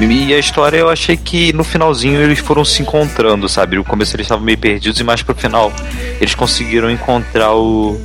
E 0.00 0.34
a 0.34 0.38
história 0.38 0.76
eu 0.76 0.90
achei 0.90 1.16
que 1.16 1.52
no 1.52 1.64
finalzinho 1.64 2.20
eles 2.20 2.38
foram 2.38 2.64
se 2.64 2.82
encontrando, 2.82 3.48
sabe? 3.48 3.76
No 3.76 3.84
começo 3.84 4.14
eles 4.14 4.26
estavam 4.26 4.44
meio 4.44 4.58
perdidos 4.58 5.00
e 5.00 5.04
mais 5.04 5.22
pro 5.22 5.34
final 5.34 5.72
eles 6.20 6.34
conseguiram 6.34 6.90
encontrar 6.90 7.54
o, 7.54 7.98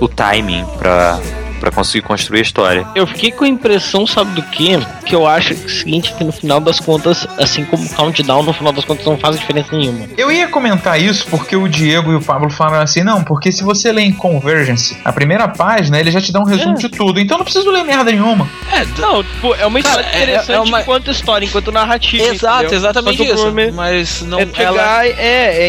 o 0.00 0.08
timing 0.08 0.66
pra, 0.78 1.18
pra 1.60 1.70
conseguir 1.70 2.02
construir 2.02 2.38
a 2.40 2.42
história. 2.42 2.86
Eu 2.94 3.06
fiquei 3.06 3.30
com 3.30 3.44
a 3.44 3.48
impressão, 3.48 4.06
sabe 4.06 4.32
do 4.32 4.42
que? 4.42 4.78
Que 5.04 5.14
eu 5.14 5.26
acho 5.26 5.54
que 5.54 5.62
é 5.62 5.66
o 5.66 5.68
seguinte, 5.68 6.14
que 6.14 6.24
no 6.24 6.32
final 6.32 6.58
das 6.60 6.80
contas, 6.80 7.26
assim 7.38 7.64
como 7.64 7.84
o 7.84 7.88
Countdown, 7.90 8.42
no 8.42 8.52
final 8.52 8.72
das 8.72 8.84
contas 8.84 9.04
não 9.04 9.18
faz 9.18 9.38
diferença 9.38 9.76
nenhuma. 9.76 10.06
Eu 10.16 10.32
ia 10.32 10.48
comentar 10.48 11.00
isso 11.00 11.26
porque 11.28 11.54
o 11.54 11.68
Diego 11.68 12.12
e 12.12 12.16
o 12.16 12.22
Pablo 12.22 12.50
falaram 12.50 12.82
assim, 12.82 13.02
não, 13.02 13.22
porque 13.22 13.52
se 13.52 13.62
você 13.62 13.92
lê 13.92 14.02
em 14.02 14.12
Convergence, 14.12 14.96
a 15.04 15.12
primeira 15.12 15.46
página, 15.48 16.00
ele 16.00 16.10
já 16.10 16.20
te 16.20 16.32
dá 16.32 16.40
um 16.40 16.44
resumo 16.44 16.72
É. 16.72 16.74
de 16.80 16.88
tudo, 16.88 17.20
então 17.20 17.36
não 17.38 17.44
preciso 17.44 17.70
ler 17.70 17.84
merda 17.84 18.10
nenhuma. 18.10 18.48
É, 18.72 18.80
Não, 19.00 19.22
tipo, 19.22 19.54
é 19.54 19.66
uma 19.66 19.80
Cara, 19.82 20.00
história 20.00 20.16
é- 20.18 20.22
interessante 20.22 20.56
é 20.56 20.60
uma- 20.60 20.80
enquanto 20.80 21.10
história, 21.10 21.44
enquanto 21.46 21.70
narrativa. 21.72 22.24
exato, 22.24 22.58
entendeu? 22.64 22.78
exatamente 22.78 23.22
isso. 23.22 23.34
problema 23.42 23.72
Mas 23.76 24.22
não 24.22 24.38
É 24.40 24.48
ela 24.56 25.04
é, 25.06 25.10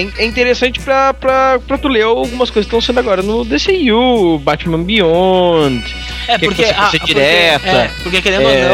é, 0.02 0.08
é 0.18 0.26
interessante 0.26 0.80
pra, 0.80 1.14
pra, 1.14 1.60
pra 1.60 1.78
tu 1.78 1.88
ler 1.88 2.04
algumas 2.04 2.50
coisas 2.50 2.70
que 2.70 2.76
estão 2.76 2.82
sendo 2.82 3.00
agora 3.00 3.22
no 3.22 3.44
DCU, 3.44 4.40
Batman 4.40 4.84
Beyond. 4.84 5.81
É 6.28 6.38
que 6.40 6.46
porque 6.46 6.66
você 6.66 6.74
fosse 6.74 6.96
a- 6.96 7.00
porque- 7.00 7.14
direta. 7.14 7.68
é, 7.70 7.92
porque 8.04 8.22
querendo 8.22 8.50
É. 8.50 8.72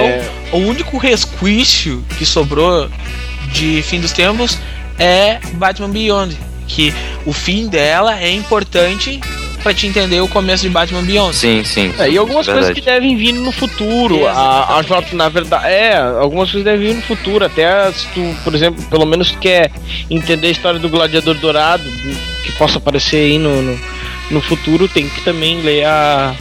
ou 0.52 0.60
não, 0.60 0.60
o 0.66 0.70
único 0.70 0.98
resquício 0.98 2.04
que 2.18 2.26
sobrou 2.26 2.90
de 3.52 3.82
fim 3.82 4.00
dos 4.00 4.12
tempos 4.12 4.58
é 5.00 5.40
Batman 5.54 5.90
Beyond, 5.90 6.38
que 6.68 6.94
o 7.26 7.34
fim 7.34 7.68
dela 7.68 8.20
é 8.20 8.32
importante 8.32 9.20
pra 9.64 9.74
te 9.74 9.88
entender 9.88 10.22
o 10.22 10.28
começo 10.28 10.64
de 10.64 10.70
Batman 10.70 11.02
Beyond. 11.02 11.36
Sim, 11.36 11.64
sim. 11.64 11.94
É, 12.00 12.10
e 12.10 12.18
algumas 12.18 12.46
verdade. 12.46 12.68
coisas 12.68 12.84
que 12.84 12.90
devem 12.90 13.18
vir 13.18 13.34
no 13.34 13.52
futuro. 13.52 14.20
É, 14.20 14.28
a, 14.28 14.76
a 14.76 14.80
exatamente. 14.80 15.10
J, 15.12 15.16
na 15.18 15.30
verdade, 15.30 15.66
é, 15.68 15.98
algumas 15.98 16.52
coisas 16.52 16.64
devem 16.64 16.88
vir 16.90 16.96
no 16.96 17.02
futuro. 17.02 17.44
Até 17.46 17.92
se 17.92 18.08
tu, 18.10 18.36
por 18.44 18.54
exemplo, 18.56 18.82
pelo 18.86 19.06
menos 19.06 19.32
quer 19.42 19.72
entender 20.10 20.48
a 20.48 20.52
história 20.52 20.80
do 20.80 20.88
Gladiador 20.90 21.36
Dourado, 21.36 21.84
que 22.44 22.52
possa 22.54 22.78
aparecer 22.78 23.18
aí 23.18 23.38
no, 23.38 23.62
no, 23.62 23.80
no 24.32 24.42
futuro, 24.42 24.88
tem 24.88 25.10
que 25.10 25.22
também 25.22 25.60
ler 25.62 25.86
a. 25.86 26.34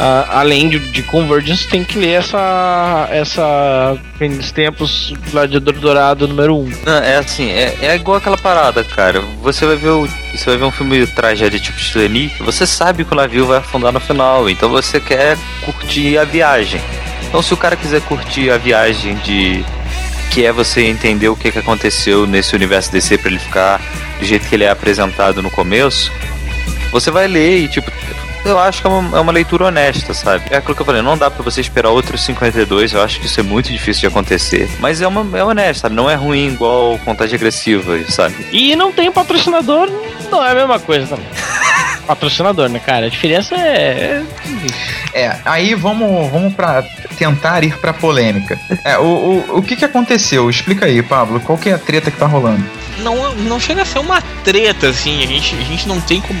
a- 0.00 0.40
além 0.40 0.68
de, 0.68 0.78
de 0.78 1.02
Convergence, 1.02 1.68
tem 1.68 1.84
que 1.84 1.98
ler 1.98 2.18
essa. 2.20 3.08
essa. 3.10 3.98
Fim 4.18 4.30
dos 4.36 4.50
tempos, 4.50 5.12
Gladiador 5.30 5.74
Dourado 5.74 6.26
número 6.28 6.56
1. 6.58 6.72
Não, 6.84 6.96
é 6.98 7.16
assim, 7.16 7.50
é, 7.50 7.74
é 7.82 7.94
igual 7.96 8.16
aquela 8.18 8.36
parada, 8.36 8.82
cara. 8.84 9.20
Você 9.42 9.64
vai 9.66 9.76
ver 9.76 9.88
o, 9.90 10.06
você 10.34 10.44
vai 10.46 10.56
ver 10.56 10.64
um 10.64 10.70
filme 10.70 11.04
de 11.04 11.12
tragédia 11.12 11.58
tipo 11.60 11.78
Titanic, 11.78 12.42
você 12.42 12.66
sabe 12.66 13.04
que 13.04 13.12
o 13.12 13.16
navio 13.16 13.46
vai 13.46 13.58
afundar 13.58 13.92
no 13.92 14.00
final, 14.00 14.48
então 14.50 14.68
você 14.70 14.98
quer 15.00 15.36
curtir 15.64 16.18
a 16.18 16.24
viagem. 16.24 16.80
Então 17.28 17.40
se 17.42 17.52
o 17.54 17.56
cara 17.56 17.76
quiser 17.76 18.00
curtir 18.02 18.50
a 18.50 18.58
viagem 18.58 19.14
de 19.16 19.64
que 20.30 20.44
é 20.44 20.52
você 20.52 20.82
entender 20.86 21.28
o 21.28 21.36
que, 21.36 21.50
que 21.50 21.58
aconteceu 21.58 22.26
nesse 22.26 22.54
universo 22.54 22.92
DC 22.92 23.18
pra 23.18 23.30
ele 23.30 23.38
ficar 23.40 23.80
do 24.18 24.24
jeito 24.24 24.46
que 24.48 24.54
ele 24.54 24.64
é 24.64 24.70
apresentado 24.70 25.42
no 25.42 25.50
começo, 25.50 26.12
você 26.92 27.10
vai 27.10 27.26
ler 27.26 27.64
e 27.64 27.68
tipo 27.68 27.90
eu 28.44 28.58
acho 28.58 28.80
que 28.80 28.86
é 28.86 28.90
uma, 28.90 29.18
é 29.18 29.20
uma 29.20 29.32
leitura 29.32 29.66
honesta, 29.66 30.14
sabe? 30.14 30.44
É 30.50 30.56
aquilo 30.56 30.74
que 30.74 30.82
eu 30.82 30.86
falei, 30.86 31.02
não 31.02 31.16
dá 31.16 31.30
pra 31.30 31.42
você 31.42 31.60
esperar 31.60 31.90
outros 31.90 32.22
52, 32.22 32.92
eu 32.92 33.02
acho 33.02 33.20
que 33.20 33.26
isso 33.26 33.40
é 33.40 33.42
muito 33.42 33.70
difícil 33.70 34.00
de 34.00 34.06
acontecer. 34.06 34.70
Mas 34.78 35.00
é 35.00 35.06
uma 35.06 35.38
é 35.38 35.44
honesto, 35.44 35.82
sabe? 35.82 35.94
Não 35.94 36.08
é 36.08 36.14
ruim 36.14 36.48
igual 36.48 36.98
contagem 37.04 37.36
agressiva, 37.36 37.98
sabe? 38.08 38.34
E 38.52 38.74
não 38.76 38.92
tem 38.92 39.10
patrocinador, 39.10 39.90
não 40.30 40.44
é 40.44 40.52
a 40.52 40.54
mesma 40.54 40.78
coisa 40.78 41.06
também. 41.06 41.26
patrocinador, 42.06 42.68
né, 42.68 42.80
cara? 42.80 43.06
A 43.06 43.08
diferença 43.08 43.54
é. 43.54 44.22
É, 45.14 45.36
aí 45.44 45.74
vamos, 45.74 46.30
vamos 46.30 46.54
para 46.54 46.82
tentar 47.16 47.62
ir 47.62 47.76
pra 47.78 47.92
polêmica. 47.92 48.58
É, 48.84 48.98
o, 48.98 49.04
o, 49.04 49.58
o 49.58 49.62
que 49.62 49.76
que 49.76 49.84
aconteceu? 49.84 50.48
Explica 50.48 50.86
aí, 50.86 51.02
Pablo, 51.02 51.40
qual 51.40 51.58
que 51.58 51.68
é 51.68 51.74
a 51.74 51.78
treta 51.78 52.10
que 52.10 52.16
tá 52.16 52.26
rolando? 52.26 52.64
não, 53.00 53.34
não 53.34 53.60
chega 53.60 53.82
a 53.82 53.84
ser 53.84 53.98
uma 53.98 54.22
treta, 54.44 54.88
assim, 54.88 55.22
a 55.22 55.26
gente, 55.26 55.54
a 55.54 55.64
gente 55.64 55.88
não 55.88 56.00
tem 56.00 56.20
como. 56.20 56.38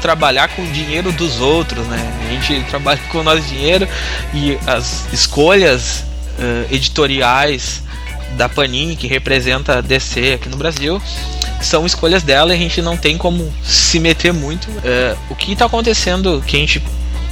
Trabalhar 0.00 0.48
com 0.48 0.62
o 0.62 0.66
dinheiro 0.66 1.12
dos 1.12 1.40
outros, 1.40 1.86
né? 1.86 2.12
A 2.26 2.32
gente 2.32 2.64
trabalha 2.68 3.00
com 3.10 3.18
o 3.18 3.22
nosso 3.22 3.42
dinheiro 3.42 3.88
e 4.34 4.58
as 4.66 5.12
escolhas 5.12 6.04
uh, 6.38 6.72
editoriais 6.74 7.82
da 8.36 8.48
Panini, 8.48 8.96
que 8.96 9.06
representa 9.06 9.78
a 9.78 9.80
DC 9.80 10.34
aqui 10.34 10.48
no 10.48 10.56
Brasil, 10.56 11.00
são 11.60 11.86
escolhas 11.86 12.22
dela 12.22 12.54
e 12.54 12.56
a 12.56 12.60
gente 12.60 12.82
não 12.82 12.96
tem 12.96 13.16
como 13.16 13.52
se 13.62 13.98
meter 13.98 14.32
muito. 14.32 14.68
Uh, 14.68 15.16
o 15.30 15.34
que 15.34 15.52
está 15.52 15.66
acontecendo, 15.66 16.42
que 16.46 16.56
a 16.56 16.60
gente 16.60 16.82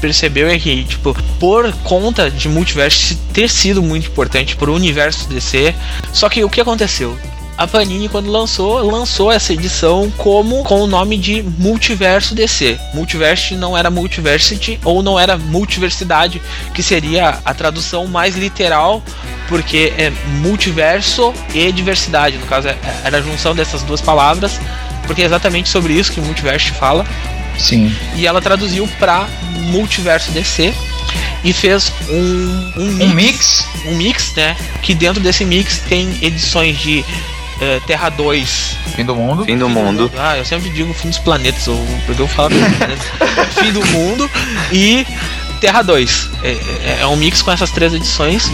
percebeu 0.01 0.49
é 0.49 0.59
que, 0.59 0.85
tipo, 0.85 1.15
por 1.39 1.73
conta 1.83 2.31
de 2.31 2.49
multiverso 2.49 3.17
ter 3.33 3.49
sido 3.49 3.83
muito 3.83 4.09
importante 4.09 4.57
para 4.57 4.71
o 4.71 4.75
universo 4.75 5.29
DC, 5.29 5.75
só 6.13 6.29
que 6.29 6.45
o 6.45 6.51
que 6.51 6.61
aconteceu? 6.61 7.17
A 7.57 7.67
Panini 7.67 8.09
quando 8.09 8.31
lançou, 8.31 8.83
lançou 8.91 9.31
essa 9.31 9.53
edição 9.53 10.11
como 10.17 10.65
com 10.65 10.83
o 10.83 10.87
nome 10.87 11.17
de 11.17 11.43
Multiverso 11.43 12.35
DC. 12.35 12.79
Multiverse 12.93 13.55
não 13.55 13.77
era 13.77 13.91
Multiversity 13.91 14.79
ou 14.85 15.03
não 15.03 15.19
era 15.19 15.39
Multiversidade, 15.39 16.43
que 16.73 16.83
seria 16.83 17.39
a 17.45 17.55
tradução 17.55 18.07
mais 18.07 18.37
literal, 18.37 19.03
porque 19.49 19.93
é 19.97 20.11
multiverso 20.41 21.33
e 21.55 21.71
diversidade. 21.71 22.39
No 22.39 22.47
caso, 22.47 22.69
é, 22.69 22.77
era 23.05 23.19
a 23.19 23.23
junção 23.23 23.55
dessas 23.55 23.83
duas 23.83 24.01
palavras, 24.01 24.61
porque 25.07 25.23
é 25.23 25.25
exatamente 25.25 25.69
sobre 25.69 25.93
isso 25.93 26.13
que 26.13 26.21
Multiverse 26.21 26.71
fala. 26.73 27.07
Sim. 27.59 27.95
E 28.17 28.27
ela 28.27 28.41
traduziu 28.41 28.89
para 28.99 29.29
Multiverso 29.71 30.33
DC 30.33 30.75
e 31.45 31.53
fez 31.53 31.93
um, 32.09 32.73
um 32.77 32.93
mix, 32.93 33.05
um 33.07 33.15
mix, 33.15 33.67
um 33.87 33.97
mix, 33.97 34.35
né? 34.35 34.57
Que 34.83 34.95
dentro 34.95 35.23
desse 35.23 35.45
mix 35.45 35.79
tem 35.81 36.19
edições 36.23 36.79
de 36.79 37.05
é, 37.61 37.81
Terra 37.87 38.09
2. 38.11 38.77
Fim 38.95 39.05
do 39.05 39.15
mundo. 39.15 39.45
Fim 39.45 39.59
do 39.59 39.69
mundo. 39.69 40.11
Ah, 40.17 40.37
eu 40.37 40.45
sempre 40.45 40.71
digo 40.71 40.93
fim 40.95 41.09
dos 41.09 41.19
planetas, 41.19 41.67
ou 41.69 41.85
porque 42.07 42.23
eu 42.23 42.29
falo 42.29 42.55
fim 43.61 43.73
do 43.73 43.85
mundo 43.87 44.31
e 44.73 45.07
Terra 45.61 45.83
2. 45.83 46.31
É, 46.43 46.51
é, 46.51 46.99
é, 47.01 47.07
um 47.07 47.17
mix 47.17 47.43
com 47.43 47.51
essas 47.51 47.71
três 47.71 47.93
edições. 47.95 48.51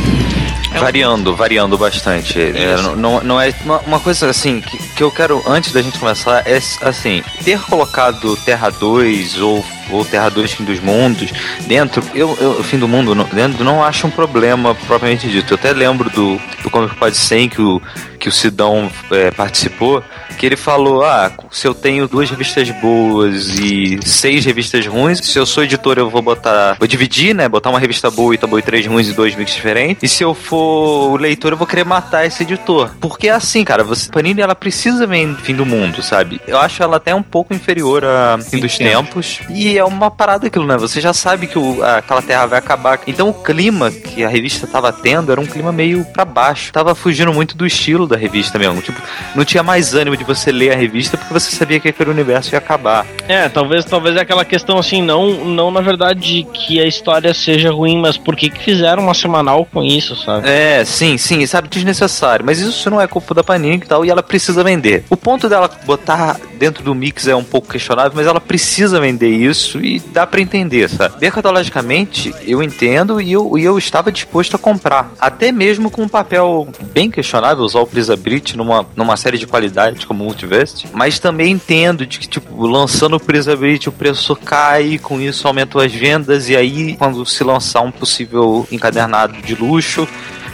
É 0.72 0.78
variando, 0.78 1.32
um... 1.32 1.34
variando 1.34 1.76
bastante. 1.76 2.40
É, 2.40 2.76
não, 2.96 3.20
não 3.22 3.40
é 3.40 3.52
uma, 3.64 3.78
uma 3.80 4.00
coisa 4.00 4.30
assim 4.30 4.60
que, 4.60 4.78
que 4.78 5.02
eu 5.02 5.10
quero, 5.10 5.42
antes 5.46 5.72
da 5.72 5.82
gente 5.82 5.98
começar, 5.98 6.46
é 6.46 6.60
assim, 6.82 7.22
ter 7.44 7.58
colocado 7.62 8.36
Terra 8.36 8.70
2 8.70 9.40
ou 9.40 9.64
ou 9.90 10.04
Terra 10.04 10.28
2 10.28 10.52
Fim 10.52 10.64
dos 10.64 10.78
Mundos, 10.78 11.32
dentro, 11.66 12.00
eu, 12.14 12.36
eu 12.40 12.62
Fim 12.62 12.78
do 12.78 12.86
Mundo, 12.86 13.12
não, 13.14 13.24
dentro, 13.24 13.64
não 13.64 13.82
acho 13.82 14.06
um 14.06 14.10
problema 14.10 14.72
propriamente 14.74 15.28
dito. 15.28 15.52
Eu 15.52 15.58
até 15.58 15.72
lembro 15.72 16.08
do, 16.10 16.40
do 16.62 16.70
Comic 16.70 16.94
Pod 16.94 17.16
100 17.16 17.48
que 17.48 17.60
o, 17.60 17.82
que 18.20 18.28
o 18.28 18.32
Sidão 18.32 18.90
é, 19.10 19.30
participou, 19.30 20.04
que 20.38 20.44
ele 20.44 20.56
falou: 20.56 21.02
ah, 21.02 21.32
se 21.50 21.66
eu 21.66 21.74
tenho 21.74 22.06
duas 22.06 22.30
revistas 22.30 22.70
boas 22.70 23.58
e 23.58 23.98
seis 24.04 24.44
revistas 24.44 24.86
ruins, 24.86 25.18
se 25.18 25.38
eu 25.38 25.46
sou 25.46 25.64
editor, 25.64 25.98
eu 25.98 26.10
vou 26.10 26.22
botar. 26.22 26.76
Vou 26.78 26.86
dividir, 26.86 27.34
né? 27.34 27.48
Botar 27.48 27.70
uma 27.70 27.80
revista 27.80 28.10
boa 28.10 28.34
e 28.34 28.38
também 28.38 28.62
três 28.62 28.86
ruins 28.86 29.08
e 29.08 29.14
dois 29.14 29.34
mix 29.34 29.54
diferentes. 29.54 30.02
E 30.02 30.14
se 30.14 30.22
eu 30.22 30.34
for 30.34 31.12
o 31.12 31.16
leitor, 31.16 31.52
eu 31.52 31.56
vou 31.56 31.66
querer 31.66 31.84
matar 31.84 32.26
esse 32.26 32.42
editor. 32.42 32.90
Porque 33.00 33.28
é 33.28 33.32
assim, 33.32 33.64
cara, 33.64 33.82
você, 33.82 34.10
Panini 34.10 34.42
ela 34.42 34.54
precisa 34.54 35.06
ver 35.06 35.34
fim 35.36 35.54
do 35.54 35.64
mundo, 35.64 36.02
sabe? 36.02 36.40
Eu 36.46 36.58
acho 36.58 36.82
ela 36.82 36.98
até 36.98 37.14
um 37.14 37.22
pouco 37.22 37.54
inferior 37.54 38.04
a 38.04 38.38
fim 38.38 38.58
dos 38.58 38.76
tempos. 38.76 39.40
E 39.48 39.78
é 39.78 39.84
uma 39.84 40.10
parada 40.10 40.46
aquilo, 40.46 40.66
né? 40.66 40.76
Você 40.76 41.00
já 41.00 41.12
sabe 41.12 41.46
que 41.46 41.58
o, 41.58 41.82
aquela 41.82 42.20
terra 42.20 42.46
vai 42.46 42.58
acabar. 42.58 43.00
Então 43.06 43.30
o 43.30 43.34
clima 43.34 43.90
que 43.90 44.22
a 44.22 44.28
revista 44.28 44.66
tava 44.66 44.92
tendo 44.92 45.32
era 45.32 45.40
um 45.40 45.46
clima 45.46 45.72
meio 45.72 46.04
para 46.04 46.24
baixo. 46.24 46.72
Tava 46.72 46.94
fugindo 46.94 47.32
muito 47.32 47.56
do 47.56 47.66
estilo 47.66 48.09
da 48.10 48.16
revista 48.16 48.58
mesmo. 48.58 48.80
Tipo, 48.82 49.00
não 49.34 49.44
tinha 49.44 49.62
mais 49.62 49.94
ânimo 49.94 50.16
de 50.16 50.24
você 50.24 50.52
ler 50.52 50.72
a 50.72 50.76
revista 50.76 51.16
porque 51.16 51.32
você 51.32 51.50
sabia 51.54 51.80
que 51.80 51.88
aquele 51.88 52.10
universo 52.10 52.54
ia 52.54 52.58
acabar. 52.58 53.06
É, 53.28 53.48
talvez, 53.48 53.84
talvez 53.84 54.16
é 54.16 54.20
aquela 54.20 54.44
questão 54.44 54.78
assim, 54.78 55.02
não, 55.02 55.44
não 55.44 55.70
na 55.70 55.80
verdade 55.80 56.46
que 56.52 56.80
a 56.80 56.86
história 56.86 57.32
seja 57.32 57.70
ruim, 57.70 57.98
mas 58.00 58.16
por 58.16 58.36
que, 58.36 58.50
que 58.50 58.62
fizeram 58.62 59.04
uma 59.04 59.14
semanal 59.14 59.64
com 59.64 59.82
isso, 59.82 60.16
sabe? 60.16 60.48
É, 60.48 60.84
sim, 60.84 61.16
sim, 61.16 61.44
sabe, 61.46 61.68
desnecessário. 61.68 62.44
Mas 62.44 62.58
isso 62.58 62.90
não 62.90 63.00
é 63.00 63.06
culpa 63.06 63.34
da 63.34 63.44
Panini 63.44 63.76
e 63.76 63.80
tal, 63.80 64.04
e 64.04 64.10
ela 64.10 64.22
precisa 64.22 64.62
vender. 64.62 65.04
O 65.08 65.16
ponto 65.16 65.48
dela 65.48 65.70
botar 65.84 66.38
dentro 66.58 66.84
do 66.84 66.94
mix 66.94 67.26
é 67.26 67.34
um 67.34 67.44
pouco 67.44 67.68
questionável, 67.68 68.12
mas 68.14 68.26
ela 68.26 68.40
precisa 68.40 69.00
vender 69.00 69.30
isso 69.30 69.80
e 69.80 69.98
dá 69.98 70.26
para 70.26 70.40
entender, 70.40 70.88
sabe? 70.88 71.14
Mercadologicamente, 71.20 72.34
eu 72.46 72.62
entendo 72.62 73.20
e 73.20 73.32
eu, 73.32 73.56
e 73.56 73.64
eu 73.64 73.78
estava 73.78 74.12
disposto 74.12 74.56
a 74.56 74.58
comprar. 74.58 75.12
Até 75.18 75.50
mesmo 75.52 75.90
com 75.90 76.02
um 76.02 76.08
papel 76.08 76.68
bem 76.92 77.10
questionável, 77.10 77.64
usar 77.64 77.80
o 77.80 77.86
Prisabrit 78.00 78.56
numa, 78.56 78.86
numa 78.96 79.16
série 79.16 79.36
de 79.36 79.46
qualidade 79.46 80.06
como 80.06 80.24
Multiverse. 80.24 80.86
Mas 80.92 81.18
também 81.18 81.52
entendo 81.52 82.06
de 82.06 82.18
que, 82.18 82.26
tipo, 82.26 82.66
lançando 82.66 83.16
o 83.16 83.20
Prisability 83.20 83.88
o 83.88 83.92
preço 83.92 84.34
cai, 84.34 84.98
com 84.98 85.20
isso 85.20 85.46
aumentam 85.46 85.80
as 85.80 85.92
vendas, 85.92 86.48
e 86.48 86.56
aí 86.56 86.96
quando 86.96 87.24
se 87.26 87.44
lançar 87.44 87.82
um 87.82 87.90
possível 87.90 88.66
encadernado 88.72 89.40
de 89.42 89.54
luxo, 89.54 90.08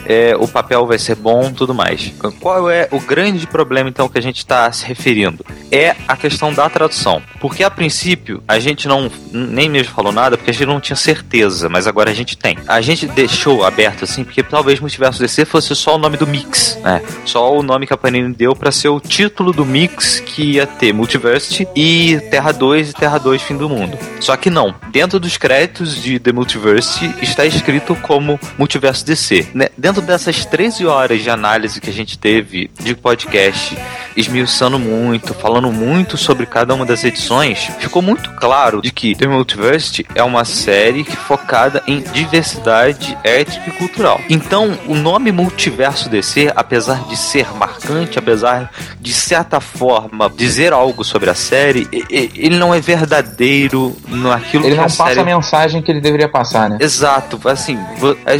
é, 0.07 0.35
o 0.39 0.47
papel 0.47 0.87
vai 0.87 0.97
ser 0.97 1.15
bom, 1.15 1.51
tudo 1.51 1.75
mais. 1.75 2.13
Qual 2.39 2.69
é 2.69 2.87
o 2.91 2.99
grande 2.99 3.45
problema 3.45 3.89
então 3.89 4.07
que 4.07 4.17
a 4.17 4.21
gente 4.21 4.37
está 4.37 4.71
se 4.71 4.85
referindo? 4.85 5.45
É 5.71 5.95
a 6.07 6.15
questão 6.15 6.53
da 6.53 6.69
tradução, 6.69 7.21
porque 7.41 7.63
a 7.63 7.69
princípio 7.69 8.41
a 8.47 8.57
gente 8.57 8.87
não 8.87 9.11
nem 9.31 9.69
mesmo 9.69 9.93
falou 9.93 10.11
nada 10.11 10.37
porque 10.37 10.51
a 10.51 10.53
gente 10.53 10.67
não 10.67 10.79
tinha 10.79 10.95
certeza, 10.95 11.67
mas 11.67 11.87
agora 11.87 12.09
a 12.09 12.13
gente 12.13 12.37
tem. 12.37 12.57
A 12.67 12.79
gente 12.79 13.05
deixou 13.07 13.65
aberto 13.65 14.05
assim 14.05 14.23
porque 14.23 14.41
talvez 14.41 14.79
Multiverso 14.79 15.19
DC 15.19 15.45
fosse 15.45 15.75
só 15.75 15.95
o 15.95 15.97
nome 15.97 16.15
do 16.15 16.25
mix, 16.25 16.79
né? 16.81 17.01
Só 17.25 17.57
o 17.57 17.61
nome 17.61 17.85
que 17.85 17.93
a 17.93 17.97
Panini 17.97 18.33
deu 18.33 18.55
para 18.55 18.71
ser 18.71 18.89
o 18.89 18.99
título 18.99 19.51
do 19.51 19.65
mix 19.65 20.19
que 20.19 20.53
ia 20.53 20.65
ter 20.65 20.93
Multiverse 20.93 21.67
e 21.75 22.19
Terra 22.31 22.51
2 22.51 22.91
e 22.91 22.93
Terra 22.93 23.17
2 23.17 23.41
Fim 23.41 23.57
do 23.57 23.67
Mundo. 23.67 23.97
Só 24.21 24.37
que 24.37 24.49
não. 24.49 24.73
Dentro 24.91 25.19
dos 25.19 25.37
créditos 25.37 26.01
de 26.01 26.19
The 26.19 26.31
Multiverse 26.31 27.13
está 27.21 27.45
escrito 27.45 27.95
como 27.95 28.39
Multiverso 28.57 29.05
DC. 29.05 29.47
Né? 29.53 29.69
Dentro 29.77 29.96
dentro 29.97 30.01
dessas 30.01 30.45
13 30.45 30.85
horas 30.85 31.21
de 31.21 31.29
análise 31.29 31.81
que 31.81 31.89
a 31.89 31.93
gente 31.93 32.17
teve 32.17 32.69
de 32.79 32.93
podcast, 32.93 33.77
esmiuçando 34.15 34.77
muito, 34.77 35.33
falando 35.33 35.71
muito 35.71 36.17
sobre 36.17 36.45
cada 36.45 36.73
uma 36.73 36.85
das 36.85 37.03
edições, 37.03 37.69
ficou 37.79 38.01
muito 38.01 38.29
claro 38.35 38.81
de 38.81 38.91
que 38.91 39.15
The 39.15 39.27
Multiverse 39.27 40.05
é 40.13 40.23
uma 40.23 40.45
série 40.45 41.03
focada 41.03 41.83
em 41.87 42.01
diversidade 42.01 43.17
étnica 43.23 43.69
e 43.69 43.71
cultural. 43.71 44.19
Então, 44.29 44.77
o 44.87 44.95
nome 44.95 45.31
Multiverso 45.31 46.09
DC, 46.09 46.51
apesar 46.55 47.07
de 47.07 47.17
ser 47.17 47.47
marcante, 47.55 48.19
apesar 48.19 48.71
de 48.99 49.13
certa 49.13 49.59
forma 49.59 50.29
dizer 50.35 50.73
algo 50.73 51.03
sobre 51.03 51.29
a 51.29 51.35
série, 51.35 51.87
ele 52.09 52.57
não 52.57 52.73
é 52.73 52.79
verdadeiro 52.79 53.95
naquilo 54.07 54.65
ele 54.65 54.75
que 54.75 54.81
a 54.81 54.89
série... 54.89 55.09
Ele 55.11 55.15
não 55.15 55.15
passa 55.15 55.21
a 55.21 55.23
mensagem 55.23 55.81
que 55.81 55.91
ele 55.91 56.01
deveria 56.01 56.29
passar, 56.29 56.69
né? 56.69 56.77
Exato. 56.79 57.39
Assim, 57.45 57.77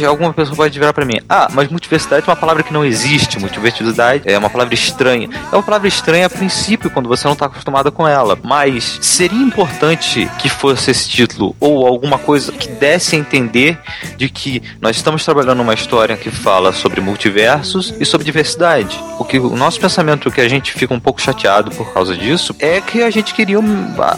alguma 0.06 0.32
pessoa 0.32 0.56
pode 0.56 0.78
virar 0.78 0.92
para 0.92 1.04
mim, 1.04 1.18
ah, 1.28 1.47
mas 1.52 1.68
multiversidade 1.68 2.26
é 2.26 2.30
uma 2.30 2.36
palavra 2.36 2.62
que 2.62 2.72
não 2.72 2.84
existe. 2.84 3.38
Multiversidade 3.38 4.22
é 4.24 4.38
uma 4.38 4.50
palavra 4.50 4.74
estranha. 4.74 5.28
É 5.52 5.56
uma 5.56 5.62
palavra 5.62 5.88
estranha 5.88 6.26
a 6.26 6.30
princípio, 6.30 6.90
quando 6.90 7.08
você 7.08 7.26
não 7.26 7.32
está 7.34 7.46
acostumado 7.46 7.90
com 7.92 8.06
ela. 8.06 8.38
Mas 8.42 8.98
seria 9.00 9.38
importante 9.38 10.30
que 10.38 10.48
fosse 10.48 10.90
esse 10.90 11.08
título 11.08 11.54
ou 11.60 11.86
alguma 11.86 12.18
coisa 12.18 12.52
que 12.52 12.68
desse 12.68 13.16
a 13.16 13.18
entender 13.18 13.78
de 14.16 14.28
que 14.28 14.62
nós 14.80 14.96
estamos 14.96 15.24
trabalhando 15.24 15.60
uma 15.60 15.74
história 15.74 16.16
que 16.16 16.30
fala 16.30 16.72
sobre 16.72 17.00
multiversos 17.00 17.94
e 17.98 18.04
sobre 18.04 18.24
diversidade. 18.24 18.98
O 19.18 19.24
que 19.24 19.38
o 19.38 19.56
nosso 19.56 19.80
pensamento 19.80 20.30
que 20.30 20.40
a 20.40 20.48
gente 20.48 20.72
fica 20.72 20.94
um 20.94 21.00
pouco 21.00 21.20
chateado 21.20 21.70
por 21.70 21.92
causa 21.92 22.16
disso 22.16 22.54
é 22.58 22.80
que 22.80 23.02
a 23.02 23.10
gente 23.10 23.34
queria 23.34 23.58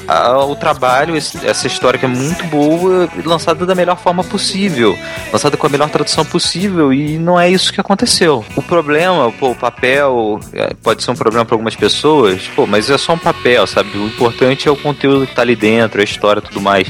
a, 0.09 0.15
a, 0.15 0.45
o 0.45 0.55
trabalho, 0.57 1.17
essa 1.17 1.67
história 1.67 1.99
que 1.99 2.05
é 2.05 2.09
muito 2.09 2.45
boa, 2.45 3.09
lançada 3.25 3.65
da 3.65 3.75
melhor 3.75 3.97
forma 3.97 4.23
possível, 4.25 4.99
lançada 5.33 5.57
com 5.57 5.67
a 5.67 5.71
melhor 5.71 5.89
tradução 5.89 6.25
possível 6.25 6.93
e 6.93 7.19
não 7.21 7.39
é 7.39 7.49
isso 7.49 7.73
que 7.73 7.81
aconteceu. 7.81 8.45
O 8.57 8.63
problema, 8.63 9.31
pô, 9.33 9.51
o 9.51 9.55
papel 9.55 10.41
é, 10.53 10.75
pode 10.83 11.03
ser 11.03 11.11
um 11.11 11.17
problema 11.17 11.45
para 11.45 11.55
algumas 11.55 11.77
pessoas, 11.77 12.49
pô, 12.49 12.67
mas 12.67 12.91
é 12.91 12.99
só 12.99 13.13
um 13.13 13.19
papel, 13.19 13.67
sabe? 13.67 13.97
O 13.97 14.07
importante 14.07 14.69
é 14.69 14.71
o 14.71 14.77
conteúdo 14.77 15.27
que 15.27 15.35
tá 15.35 15.43
ali 15.43 15.55
dentro, 15.55 16.01
a 16.01 16.05
história 16.05 16.41
e 16.41 16.43
tudo 16.43 16.61
mais. 16.61 16.89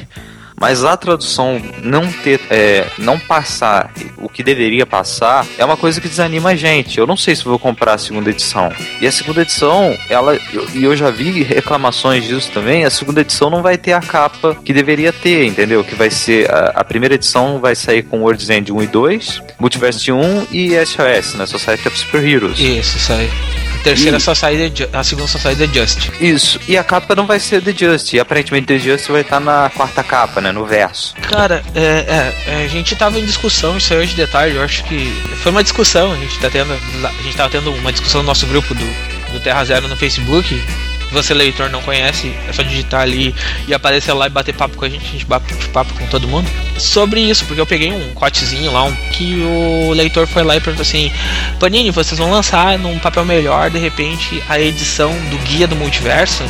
Mas 0.61 0.85
a 0.85 0.95
tradução 0.95 1.59
não 1.83 2.13
ter, 2.13 2.39
é, 2.51 2.87
não 2.99 3.19
passar 3.19 3.91
o 4.19 4.29
que 4.29 4.43
deveria 4.43 4.85
passar 4.85 5.47
é 5.57 5.65
uma 5.65 5.77
coisa 5.77 6.03
que 6.03 6.09
desanima 6.09 6.51
a 6.51 6.55
gente. 6.55 6.99
Eu 6.99 7.07
não 7.07 7.17
sei 7.17 7.35
se 7.35 7.45
vou 7.45 7.59
comprar 7.59 7.95
a 7.95 7.99
segunda 7.99 8.29
edição. 8.29 8.71
E 9.01 9.07
a 9.07 9.11
segunda 9.11 9.41
edição, 9.41 9.97
ela, 10.11 10.37
e 10.37 10.85
eu, 10.85 10.91
eu 10.91 10.97
já 10.97 11.11
vi 11.11 11.43
reclamações 11.43 12.25
disso 12.25 12.51
também. 12.53 12.85
A 12.85 12.91
segunda 12.91 13.23
edição 13.23 13.49
não 13.49 13.63
vai 13.63 13.79
ter 13.79 13.95
a 13.95 14.01
capa 14.01 14.55
que 14.55 14.75
deveria 14.75 15.15
ter, 15.15 15.47
entendeu? 15.47 15.83
Que 15.83 15.95
vai 15.95 16.11
ser 16.11 16.51
a, 16.51 16.73
a 16.77 16.85
primeira 16.85 17.15
edição 17.15 17.59
vai 17.59 17.75
sair 17.75 18.03
com 18.03 18.21
World's 18.21 18.51
End 18.51 18.71
1 18.71 18.83
e 18.83 18.87
2, 18.87 19.43
Multiverse 19.59 20.13
1 20.13 20.49
e 20.53 20.73
SOS, 20.85 21.35
né? 21.37 21.47
Society 21.47 21.89
of 21.89 21.99
Super 21.99 22.23
Heroes. 22.23 22.59
Isso, 22.59 23.11
aí 23.15 23.31
terceira 23.83 24.17
e... 24.17 24.21
só 24.21 24.35
saída, 24.35 24.89
a 24.93 25.05
segunda 25.05 25.27
só 25.27 25.39
saída 25.39 25.65
é 25.65 25.69
Just. 25.69 26.11
Isso. 26.21 26.61
E 26.69 26.77
a 26.77 26.85
capa 26.85 27.15
não 27.15 27.27
vai 27.27 27.39
ser 27.39 27.63
The 27.63 27.73
Just. 27.73 28.13
E 28.13 28.21
aparentemente 28.21 28.67
The 28.67 28.79
Just 28.79 29.09
vai 29.09 29.23
estar 29.23 29.41
na 29.41 29.71
quarta 29.71 30.03
capa, 30.03 30.41
né? 30.41 30.53
No 30.53 30.67
verso. 30.67 31.15
Cara, 31.29 31.63
é, 31.75 31.81
é, 31.81 32.35
é, 32.47 32.65
a 32.65 32.69
gente 32.69 32.95
tava 32.97 33.19
em 33.19 33.25
discussão 33.25 33.77
isso 33.77 33.93
aí 33.93 34.01
hoje 34.01 34.15
de 34.15 34.27
tarde. 34.27 34.57
Eu 34.57 34.63
acho 34.63 34.85
que 34.85 35.11
foi 35.43 35.53
uma 35.53 35.63
discussão. 35.63 36.13
A 36.13 36.17
gente 36.17 36.39
tá 36.39 36.51
tendo. 36.51 36.73
A 36.73 37.23
gente 37.23 37.37
tava 37.37 37.51
tendo 37.51 37.73
uma 37.73 37.93
discussão 37.93 38.23
no 38.23 38.27
nosso 38.27 38.47
grupo 38.47 38.75
do, 38.75 39.33
do 39.33 39.41
Terra 39.41 39.65
Zero 39.65 39.89
no 39.89 39.97
Facebook. 39.97 40.61
Você 41.13 41.35
leitor 41.35 41.71
não 41.71 41.83
conhece, 41.83 42.33
é 42.49 42.53
só 42.53 42.63
digitar 42.63 43.03
ali 43.03 43.35
e 43.67 43.75
aparecer 43.75 44.13
lá 44.13 44.27
e 44.27 44.31
bater 44.31 44.55
papo 44.55 44.77
com 44.77 44.85
a 44.85 44.89
gente, 44.89 45.05
a 45.05 45.13
gente 45.13 45.27
bate 45.27 45.55
papo 45.69 45.93
com 45.95 46.07
todo 46.07 46.29
mundo. 46.29 46.49
Sobre 46.79 47.21
isso, 47.21 47.45
porque 47.47 47.61
eu 47.61 47.67
peguei 47.67 47.93
um 47.93 48.15
cotezinho 48.15 48.73
lá, 48.73 48.85
um, 48.85 48.95
que 49.13 49.43
o 49.43 49.93
leitor 49.93 50.27
foi 50.27 50.43
lá 50.43 50.57
e 50.57 50.61
perguntou 50.61 50.83
assim: 50.83 51.13
Panini, 51.59 51.91
vocês 51.91 52.19
vão 52.19 52.31
lançar 52.31 52.79
num 52.79 52.99
papel 52.99 53.25
melhor, 53.25 53.71
de 53.71 53.79
repente, 53.79 54.43
a 54.49 54.61
edição 54.61 55.13
do 55.31 55.39
Guia 55.39 55.67
do 55.67 55.77
Multiverso? 55.77 56.45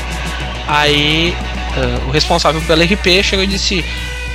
Aí 0.68 1.34
uh, 1.76 2.08
o 2.08 2.10
responsável 2.10 2.60
pelo 2.62 2.82
RP 2.82 3.22
chegou 3.22 3.44
e 3.44 3.48
disse: 3.48 3.84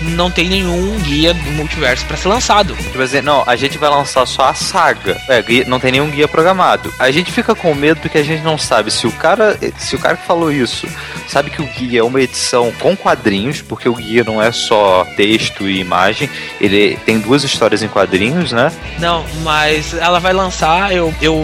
não 0.01 0.29
tem 0.29 0.47
nenhum 0.47 0.97
guia 0.99 1.34
do 1.34 1.51
multiverso 1.51 2.05
para 2.05 2.17
ser 2.17 2.27
lançado. 2.27 2.75
Tipo 2.75 3.01
assim, 3.01 3.21
não, 3.21 3.43
a 3.45 3.55
gente 3.55 3.77
vai 3.77 3.89
lançar 3.89 4.25
só 4.25 4.49
a 4.49 4.53
saga. 4.53 5.19
É, 5.27 5.43
não 5.65 5.79
tem 5.79 5.91
nenhum 5.91 6.10
guia 6.10 6.27
programado. 6.27 6.93
A 6.99 7.12
gente 7.12 7.31
fica 7.31 7.55
com 7.55 7.73
medo 7.73 8.01
porque 8.01 8.17
a 8.17 8.23
gente 8.23 8.43
não 8.43 8.58
sabe 8.58 8.91
se 8.91 9.08
o 9.08 9.12
cara, 9.12 9.58
se 9.77 9.95
o 9.95 9.99
cara 9.99 10.17
que 10.17 10.25
falou 10.25 10.51
isso, 10.51 10.88
sabe 11.27 11.49
que 11.49 11.62
o 11.62 11.65
guia 11.65 11.99
é 11.99 12.03
uma 12.03 12.21
edição 12.21 12.71
com 12.79 12.95
quadrinhos, 12.95 13.62
porque 13.62 13.88
o 13.88 13.95
guia 13.95 14.23
não 14.23 14.41
é 14.41 14.51
só 14.51 15.05
texto 15.15 15.67
e 15.67 15.79
imagem, 15.79 16.29
ele 16.60 16.97
tem 17.05 17.19
duas 17.19 17.43
histórias 17.43 17.81
em 17.81 17.88
quadrinhos, 17.88 18.51
né? 18.51 18.71
Não, 18.99 19.25
mas 19.43 19.93
ela 19.93 20.19
vai 20.19 20.34
lançar, 20.34 20.93
eu, 20.93 21.13
eu 21.21 21.43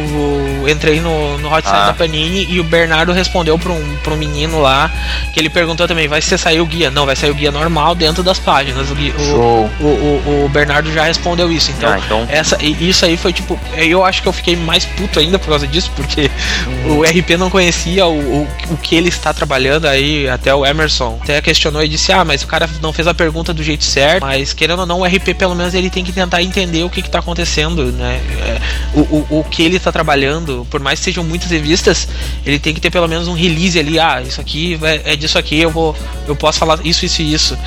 entrei 0.67 0.99
no, 0.99 1.37
no 1.37 1.53
hot 1.53 1.67
ah. 1.67 1.87
da 1.87 1.93
Panini 1.93 2.45
e 2.49 2.59
o 2.59 2.63
Bernardo 2.63 3.11
respondeu 3.11 3.57
para 3.57 3.71
um, 3.71 3.97
pra 4.03 4.13
um 4.13 4.17
menino 4.17 4.59
lá, 4.59 4.91
que 5.33 5.39
ele 5.39 5.49
perguntou 5.49 5.87
também, 5.87 6.07
vai 6.07 6.21
ser 6.21 6.37
sair 6.37 6.61
o 6.61 6.65
guia? 6.65 6.91
Não, 6.91 7.05
vai 7.05 7.15
sair 7.15 7.31
o 7.31 7.35
guia 7.35 7.51
normal 7.51 7.95
dentro 7.95 8.23
das 8.23 8.39
páginas. 8.41 8.89
O, 8.89 8.93
o, 8.93 9.69
o, 9.85 10.45
o, 10.45 10.49
Bernardo 10.49 10.91
já 10.91 11.03
respondeu 11.03 11.51
isso. 11.51 11.71
Então, 11.71 11.89
ah, 11.89 11.99
então, 11.99 12.27
essa, 12.29 12.57
isso 12.61 13.05
aí 13.05 13.17
foi 13.17 13.33
tipo. 13.33 13.59
Eu 13.75 14.03
acho 14.03 14.21
que 14.21 14.27
eu 14.27 14.33
fiquei 14.33 14.55
mais 14.55 14.85
puto 14.85 15.19
ainda 15.19 15.39
por 15.39 15.49
causa 15.49 15.67
disso, 15.67 15.91
porque 15.95 16.29
hum. 16.67 16.97
o 16.97 17.03
RP 17.03 17.37
não 17.37 17.49
conhecia 17.49 18.05
o, 18.05 18.19
o, 18.19 18.47
o, 18.71 18.77
que 18.77 18.95
ele 18.95 19.09
está 19.09 19.33
trabalhando. 19.33 19.85
Aí 19.87 20.27
até 20.29 20.53
o 20.53 20.65
Emerson 20.65 21.19
até 21.21 21.41
questionou 21.41 21.83
e 21.83 21.87
disse: 21.87 22.11
Ah, 22.11 22.25
mas 22.25 22.43
o 22.43 22.47
cara 22.47 22.69
não 22.81 22.91
fez 22.91 23.07
a 23.07 23.13
pergunta 23.13 23.53
do 23.53 23.63
jeito 23.63 23.83
certo. 23.83 24.21
Mas 24.21 24.53
querendo 24.53 24.79
ou 24.79 24.85
não, 24.85 25.01
o 25.01 25.05
RP 25.05 25.33
pelo 25.37 25.55
menos 25.55 25.73
ele 25.73 25.89
tem 25.89 26.03
que 26.03 26.11
tentar 26.11 26.41
entender 26.41 26.83
o 26.83 26.89
que 26.89 26.99
está 26.99 27.19
acontecendo, 27.19 27.91
né? 27.91 28.19
É, 28.41 28.59
o, 28.93 29.01
o, 29.01 29.39
o 29.39 29.43
que 29.43 29.63
ele 29.63 29.77
está 29.77 29.91
trabalhando, 29.91 30.67
por 30.69 30.79
mais 30.79 30.99
que 30.99 31.05
sejam 31.05 31.23
muitas 31.23 31.49
revistas, 31.49 32.07
ele 32.45 32.59
tem 32.59 32.73
que 32.73 32.81
ter 32.81 32.89
pelo 32.89 33.07
menos 33.07 33.27
um 33.27 33.33
release 33.33 33.79
ali. 33.79 33.99
Ah, 33.99 34.21
isso 34.21 34.39
aqui 34.41 34.79
é, 34.83 35.13
é 35.13 35.15
disso 35.15 35.37
aqui, 35.37 35.59
eu 35.59 35.69
vou, 35.69 35.95
eu 36.27 36.35
posso 36.35 36.59
falar 36.59 36.79
isso, 36.83 37.05
isso 37.05 37.21
e 37.21 37.33
isso. 37.33 37.57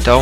Então, 0.00 0.15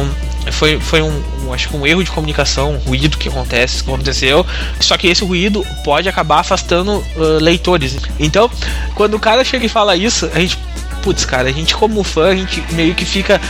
foi, 0.52 0.78
foi 0.78 1.02
um, 1.02 1.22
um, 1.44 1.52
acho 1.52 1.68
que 1.68 1.76
um 1.76 1.86
erro 1.86 2.02
de 2.02 2.10
comunicação, 2.10 2.74
um 2.74 2.78
ruído 2.78 3.16
que 3.16 3.28
acontece, 3.28 3.82
que 3.82 3.90
aconteceu. 3.90 4.46
Só 4.80 4.96
que 4.96 5.06
esse 5.06 5.24
ruído 5.24 5.64
pode 5.84 6.08
acabar 6.08 6.40
afastando 6.40 6.98
uh, 7.16 7.38
leitores. 7.40 7.96
Então, 8.18 8.50
quando 8.94 9.14
o 9.14 9.20
cara 9.20 9.44
chega 9.44 9.66
e 9.66 9.68
fala 9.68 9.96
isso, 9.96 10.30
a 10.34 10.40
gente, 10.40 10.58
putz, 11.02 11.24
cara, 11.24 11.48
a 11.48 11.52
gente 11.52 11.74
como 11.74 12.02
fã, 12.02 12.28
a 12.28 12.36
gente 12.36 12.62
meio 12.72 12.94
que 12.94 13.04
fica 13.04 13.40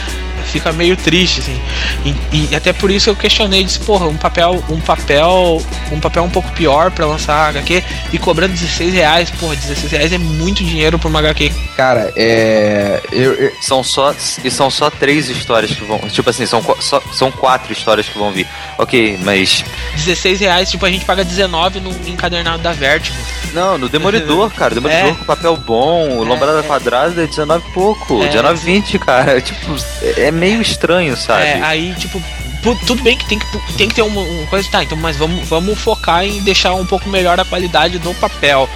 fica 0.45 0.73
meio 0.73 0.97
triste, 0.97 1.41
assim. 1.41 1.61
E, 2.05 2.49
e, 2.51 2.57
até 2.57 2.73
por 2.73 2.91
isso 2.91 3.11
eu 3.11 3.17
questionei, 3.17 3.65
disse, 3.65 3.81
porra, 3.81 4.07
um 4.07 4.17
papel, 4.17 4.63
um 4.69 4.81
papel, 4.81 5.63
um 5.93 6.01
papel 6.01 6.25
um 6.25 6.31
pouco 6.31 6.51
pior 6.53 6.91
para 6.91 7.07
lançar 7.07 7.49
HQ 7.49 7.83
e 8.13 8.19
cobrando 8.19 8.53
16 8.53 8.95
reais, 8.95 9.31
porra, 9.31 9.57
16 9.57 9.93
reais 9.93 10.13
é 10.13 10.19
muito 10.19 10.63
dinheiro 10.63 10.99
pra 10.99 11.09
uma 11.09 11.19
HQ. 11.19 11.53
Cara, 11.77 12.13
é. 12.17 13.01
Eu, 13.11 13.35
eu... 13.35 13.53
São 13.61 13.83
só. 13.83 14.15
E 14.43 14.51
são 14.51 14.71
só 14.71 14.91
três 14.91 15.29
histórias 15.29 15.73
que 15.73 15.85
vão. 15.85 15.99
Tipo 16.09 16.31
assim, 16.31 16.47
são, 16.47 16.63
só, 16.81 17.01
são 17.13 17.31
quatro 17.31 17.73
histórias 17.73 18.09
que 18.09 18.19
vão 18.19 18.33
vir. 18.33 18.47
Ok, 18.79 19.19
mas. 19.23 19.65
16 19.97 20.41
reais, 20.41 20.71
tipo, 20.71 20.85
a 20.85 20.91
gente 20.91 21.05
paga 21.05 21.25
19 21.25 21.81
no 21.81 21.91
encadernado 22.09 22.63
da 22.63 22.73
Vertigo. 22.73 23.17
Não, 23.53 23.79
no 23.79 23.89
Demolidor, 23.89 24.51
cara. 24.55 24.75
Demolidor 24.75 25.11
é. 25.11 25.15
com 25.15 25.25
papel 25.25 25.57
bom, 25.57 26.23
é, 26.23 26.27
Lombrada 26.27 26.61
é. 26.61 26.63
Quadrada 26.63 27.23
é 27.23 27.27
19 27.27 27.65
pouco. 27.73 28.23
É. 28.23 28.29
19, 28.29 28.65
20, 28.65 28.99
cara. 28.99 29.41
Tipo, 29.45 29.77
é 30.17 30.31
meio 30.35 30.61
estranho, 30.61 31.17
sabe? 31.17 31.45
É, 31.45 31.63
aí, 31.63 31.95
tipo, 31.95 32.23
tudo 32.87 33.03
bem 33.03 33.17
que 33.17 33.27
tem 33.27 33.39
que, 33.39 33.73
tem 33.75 33.89
que 33.89 33.95
ter 33.95 34.03
uma, 34.03 34.21
uma, 34.21 34.47
coisa, 34.47 34.69
tá, 34.71 34.83
então, 34.83 34.97
mas 34.97 35.17
vamos, 35.17 35.47
vamos 35.49 35.79
focar 35.79 36.25
em 36.25 36.41
deixar 36.43 36.75
um 36.75 36.87
pouco 36.87 37.09
melhor 37.09 37.39
a 37.39 37.45
qualidade 37.45 37.99
do 37.99 38.15
papel, 38.15 38.69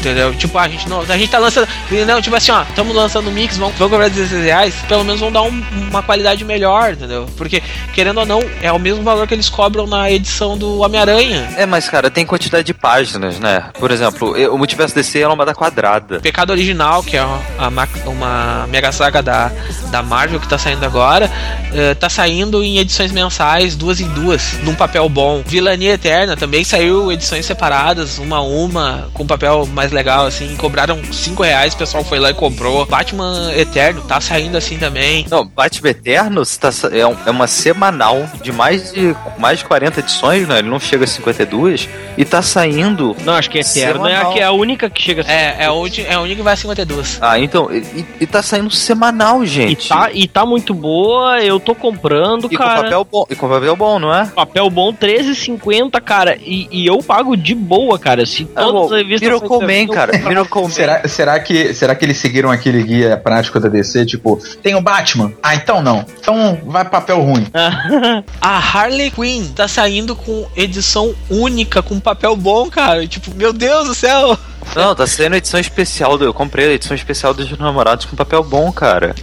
entendeu? 0.00 0.34
Tipo, 0.34 0.58
a 0.58 0.68
gente 0.68 0.88
não, 0.88 1.00
a 1.00 1.16
gente 1.16 1.30
tá 1.30 1.38
lançando, 1.38 1.68
não, 2.06 2.20
tipo 2.20 2.34
assim, 2.34 2.50
ó, 2.50 2.62
estamos 2.62 2.94
lançando 2.94 3.30
mix, 3.30 3.56
vamos, 3.56 3.76
vamos 3.76 3.92
cobrar 3.92 4.08
16 4.08 4.44
reais, 4.44 4.74
pelo 4.88 5.04
menos 5.04 5.20
vão 5.20 5.30
dar 5.30 5.42
um, 5.42 5.62
uma 5.88 6.02
qualidade 6.02 6.44
melhor, 6.44 6.92
entendeu? 6.92 7.26
Porque, 7.36 7.62
querendo 7.94 8.18
ou 8.18 8.26
não, 8.26 8.42
é 8.60 8.72
o 8.72 8.78
mesmo 8.78 9.02
valor 9.02 9.26
que 9.26 9.34
eles 9.34 9.48
cobram 9.48 9.86
na 9.86 10.10
edição 10.10 10.58
do 10.58 10.80
Homem-Aranha. 10.80 11.48
É, 11.56 11.66
mas, 11.66 11.88
cara, 11.88 12.10
tem 12.10 12.26
quantidade 12.26 12.64
de 12.64 12.74
páginas, 12.74 13.38
né? 13.38 13.70
Por 13.78 13.90
exemplo, 13.90 14.34
o 14.52 14.58
Multiverso 14.58 14.94
DC 14.94 15.20
é 15.20 15.28
uma 15.28 15.46
da 15.46 15.54
quadrada. 15.54 16.20
Pecado 16.20 16.50
Original, 16.50 17.02
que 17.02 17.16
é 17.16 17.24
uma, 17.24 17.88
uma 18.06 18.66
mega 18.68 18.90
saga 18.92 19.22
da, 19.22 19.50
da 19.90 20.02
Marvel 20.02 20.40
que 20.40 20.48
tá 20.48 20.58
saindo 20.58 20.84
agora, 20.84 21.30
uh, 21.70 21.94
tá 21.96 22.08
saindo 22.08 22.62
em 22.62 22.78
edições 22.78 23.12
mensais, 23.12 23.35
duas 23.76 24.00
em 24.00 24.08
duas, 24.08 24.54
num 24.62 24.74
papel 24.74 25.08
bom. 25.08 25.42
Vilania 25.44 25.94
Eterna 25.94 26.36
também 26.36 26.64
saiu 26.64 27.12
edições 27.12 27.44
separadas, 27.44 28.18
uma 28.18 28.38
a 28.38 28.42
uma, 28.42 29.08
com 29.12 29.26
papel 29.26 29.66
mais 29.66 29.92
legal, 29.92 30.26
assim. 30.26 30.56
Cobraram 30.56 31.00
5 31.04 31.42
reais, 31.42 31.74
o 31.74 31.76
pessoal 31.76 32.04
foi 32.04 32.18
lá 32.18 32.30
e 32.30 32.34
comprou. 32.34 32.86
Batman 32.86 33.52
Eterno 33.54 34.02
tá 34.02 34.20
saindo 34.20 34.56
assim 34.56 34.78
também. 34.78 35.26
Não, 35.30 35.46
Batman 35.46 35.90
Eterno 35.90 36.42
tá, 36.46 36.70
é, 36.92 37.06
um, 37.06 37.16
é 37.26 37.30
uma 37.30 37.46
semanal 37.46 38.26
de 38.42 38.52
mais 38.52 38.92
de 38.92 39.14
mais 39.38 39.58
de 39.58 39.64
40 39.64 40.00
edições, 40.00 40.48
né? 40.48 40.58
Ele 40.58 40.68
não 40.68 40.80
chega 40.80 41.04
a 41.04 41.06
52 41.06 41.88
e 42.16 42.24
tá 42.24 42.40
saindo. 42.42 43.16
Não, 43.24 43.34
acho 43.34 43.50
que 43.50 43.58
Eterno 43.58 44.06
é 44.06 44.16
a, 44.16 44.24
que 44.26 44.38
é 44.38 44.44
a 44.44 44.52
única 44.52 44.88
que 44.88 45.02
chega 45.02 45.22
a 45.22 45.24
52. 45.24 45.28
É, 45.28 45.62
é 45.62 45.66
a, 45.66 46.12
é 46.12 46.14
a 46.14 46.20
única 46.20 46.36
que 46.36 46.42
vai 46.42 46.54
a 46.54 46.56
52. 46.56 47.18
Ah, 47.20 47.38
então. 47.38 47.68
E, 47.72 48.04
e 48.20 48.26
tá 48.26 48.42
saindo 48.42 48.70
semanal, 48.70 49.44
gente. 49.44 49.86
E 49.86 49.88
tá, 49.88 50.10
e 50.12 50.28
tá 50.28 50.46
muito 50.46 50.72
boa, 50.72 51.40
eu 51.42 51.60
tô 51.60 51.74
comprando, 51.74 52.48
e 52.50 52.56
cara. 52.56 52.76
Com 52.76 52.82
papel 52.82 53.06
bom, 53.10 53.25
e 53.28 53.34
com 53.34 53.48
papel 53.48 53.74
bom, 53.76 53.98
não 53.98 54.14
é? 54.14 54.26
Papel 54.26 54.70
bom, 54.70 54.92
13,50, 54.92 56.00
cara. 56.00 56.36
E, 56.40 56.68
e 56.70 56.86
eu 56.86 56.98
pago 56.98 57.36
de 57.36 57.54
boa, 57.54 57.98
cara. 57.98 58.24
Se 58.24 58.48
ah, 58.54 58.62
todas 58.62 58.92
as 58.92 58.98
revistas. 58.98 59.28
Miracle 59.28 59.60
Man, 59.60 59.92
cara. 59.92 60.18
Miracle. 60.18 60.70
Será, 60.70 61.08
será, 61.08 61.40
que, 61.40 61.74
será 61.74 61.94
que 61.94 62.04
eles 62.04 62.18
seguiram 62.18 62.50
aquele 62.50 62.82
guia 62.82 63.16
prático 63.16 63.58
da 63.58 63.68
DC? 63.68 64.06
Tipo, 64.06 64.38
tem 64.62 64.74
o 64.74 64.80
Batman? 64.80 65.32
Ah, 65.42 65.54
então 65.54 65.82
não. 65.82 66.04
Então 66.18 66.58
vai 66.64 66.84
papel 66.84 67.20
ruim. 67.20 67.46
a 68.40 68.58
Harley 68.58 69.10
Quinn 69.10 69.48
tá 69.54 69.66
saindo 69.66 70.14
com 70.14 70.46
edição 70.56 71.14
única, 71.28 71.82
com 71.82 71.98
papel 71.98 72.36
bom, 72.36 72.70
cara. 72.70 73.06
Tipo, 73.06 73.34
meu 73.34 73.52
Deus 73.52 73.88
do 73.88 73.94
céu. 73.94 74.38
Não, 74.74 74.94
tá 74.94 75.06
sendo 75.06 75.36
edição 75.36 75.60
especial. 75.60 76.18
Do, 76.18 76.24
eu 76.24 76.34
comprei 76.34 76.68
a 76.68 76.72
edição 76.72 76.94
especial 76.94 77.32
dos 77.32 77.50
namorados 77.58 78.04
com 78.04 78.16
papel 78.16 78.42
bom, 78.42 78.72
cara. 78.72 79.14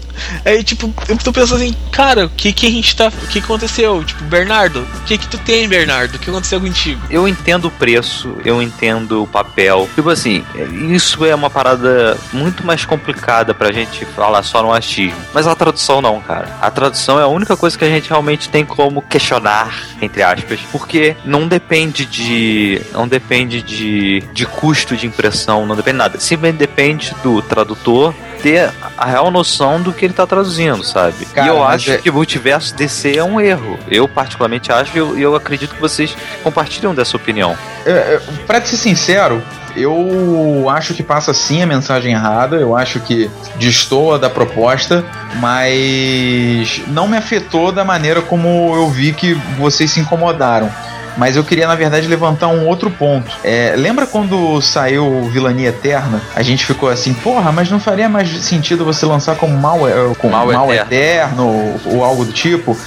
Aí, 0.46 0.64
tipo, 0.64 0.94
eu 1.08 1.18
tô 1.18 1.34
pensando 1.34 1.62
assim, 1.62 1.76
cara, 1.92 2.26
o 2.26 2.30
que 2.30 2.54
que 2.54 2.68
a 2.68 2.72
gente 2.72 2.96
tá. 2.96 3.08
O 3.08 3.28
que 3.28 3.40
aconteceu? 3.40 4.04
Tipo, 4.04 4.24
Bernardo, 4.26 4.82
o 4.82 5.02
que 5.06 5.18
que 5.18 5.28
tu 5.28 5.38
tem, 5.40 5.68
Bernardo? 5.68 6.16
O 6.16 6.20
que 6.20 6.30
aconteceu 6.30 6.60
contigo? 6.60 7.02
Eu 7.10 7.28
entendo 7.28 7.66
o 7.66 7.72
preço, 7.72 8.36
eu 8.46 8.62
entendo 8.62 9.24
o 9.24 9.28
papel. 9.28 9.90
Tipo 9.96 10.10
assim, 10.10 10.44
isso 10.90 11.26
é 11.26 11.34
uma 11.34 11.50
parada 11.50 12.18
muito 12.32 12.66
mais 12.66 12.86
complicada 12.86 13.54
pra 13.54 13.72
gente 13.72 14.06
falar 14.06 14.44
só 14.44 14.62
no 14.62 14.72
achismo. 14.72 15.20
Mas 15.34 15.48
a 15.48 15.56
tradução 15.56 16.02
não, 16.02 16.22
cara. 16.22 16.58
A 16.62 16.72
tradução 16.72 17.20
é 17.20 17.24
a 17.24 17.28
única 17.28 17.58
coisa 17.58 17.78
que 17.78 17.86
a 17.86 17.90
gente 17.90 18.10
realmente 18.10 18.50
tem 18.50 18.66
como 18.66 19.02
questionar, 19.02 19.74
entre 20.02 20.22
aspas. 20.24 20.60
Porque 20.72 21.16
não 21.26 21.48
depende 21.48 22.06
de. 22.06 22.82
Não 22.92 23.08
depende 23.08 23.62
de, 23.62 24.24
de 24.34 24.46
custo 24.46 24.96
de 24.96 25.08
impressão 25.08 25.33
não 25.66 25.76
depende 25.76 25.94
de 25.94 25.98
nada. 25.98 26.20
Simplesmente 26.20 26.58
depende 26.58 27.16
do 27.24 27.42
tradutor 27.42 28.14
ter 28.42 28.70
a 28.98 29.06
real 29.06 29.32
noção 29.32 29.82
do 29.82 29.94
que 29.94 30.04
ele 30.04 30.14
tá 30.14 30.28
traduzindo, 30.28 30.84
sabe? 30.84 31.26
Cara, 31.28 31.48
e 31.48 31.50
eu 31.50 31.64
acho 31.64 31.92
é... 31.92 31.98
que 31.98 32.10
o 32.10 32.14
multiverso 32.14 32.76
DC 32.76 33.16
é 33.16 33.24
um 33.24 33.40
erro. 33.40 33.80
Eu 33.90 34.08
particularmente 34.08 34.72
acho 34.72 34.96
e 34.96 35.00
eu, 35.00 35.18
eu, 35.18 35.36
acredito 35.36 35.74
que 35.74 35.82
vocês 35.82 36.16
compartilham 36.44 36.94
dessa 36.94 37.16
opinião. 37.16 37.58
É, 37.86 37.92
é, 37.92 38.22
pra 38.46 38.62
ser 38.62 38.76
sincero, 38.76 39.42
eu 39.76 40.70
acho 40.70 40.94
que 40.94 41.02
passa 41.02 41.34
sim 41.34 41.64
a 41.64 41.66
mensagem 41.66 42.12
errada, 42.12 42.58
eu 42.58 42.76
acho 42.76 43.00
que 43.00 43.32
destoa 43.56 44.20
da 44.20 44.30
proposta, 44.30 45.06
mas 45.40 46.82
não 46.88 47.08
me 47.08 47.16
afetou 47.16 47.72
da 47.72 47.86
maneira 47.86 48.22
como 48.22 48.76
eu 48.76 48.90
vi 48.90 49.14
que 49.14 49.34
vocês 49.58 49.90
se 49.90 50.02
incomodaram 50.02 50.70
mas 51.18 51.36
eu 51.36 51.44
queria, 51.44 51.68
na 51.68 51.76
verdade, 51.76 52.08
levantar 52.08 52.48
um 52.48 52.68
outro 52.68 52.90
ponto. 52.90 53.32
É, 53.44 53.74
lembra 53.78 54.06
quando 54.06 54.62
saiu 54.62 55.30
Vilania 55.32 55.70
Eterna? 55.70 56.22
A 56.36 56.42
gente 56.42 56.66
ficou 56.66 56.90
assim, 56.90 57.14
porra, 57.14 57.52
mas 57.52 57.70
não 57.70 57.80
faria 57.80 58.10
mais 58.10 58.30
sentido 58.44 58.86
você 58.86 59.06
lançar 59.06 59.36
como 59.36 59.58
Mal, 59.58 59.80
com 60.18 60.30
Mal, 60.30 60.48
Mal 60.48 60.74
Eterno, 60.74 60.94
Eterno 60.94 61.48
ou, 61.48 61.82
ou 61.98 62.04
algo 62.04 62.26
do 62.26 62.32
tipo? 62.32 62.78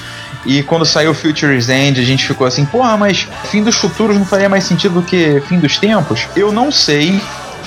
E 0.46 0.62
quando 0.62 0.86
saiu 0.86 1.12
Future's 1.12 1.68
End, 1.68 2.00
a 2.00 2.04
gente 2.04 2.24
ficou 2.24 2.46
assim, 2.46 2.64
porra, 2.64 2.96
mas 2.96 3.26
fim 3.50 3.64
dos 3.64 3.74
futuros 3.74 4.16
não 4.16 4.24
faria 4.24 4.48
mais 4.48 4.62
sentido 4.64 5.00
do 5.00 5.02
que 5.02 5.40
fim 5.48 5.58
dos 5.58 5.76
tempos? 5.76 6.28
Eu 6.36 6.52
não 6.52 6.70
sei 6.70 7.20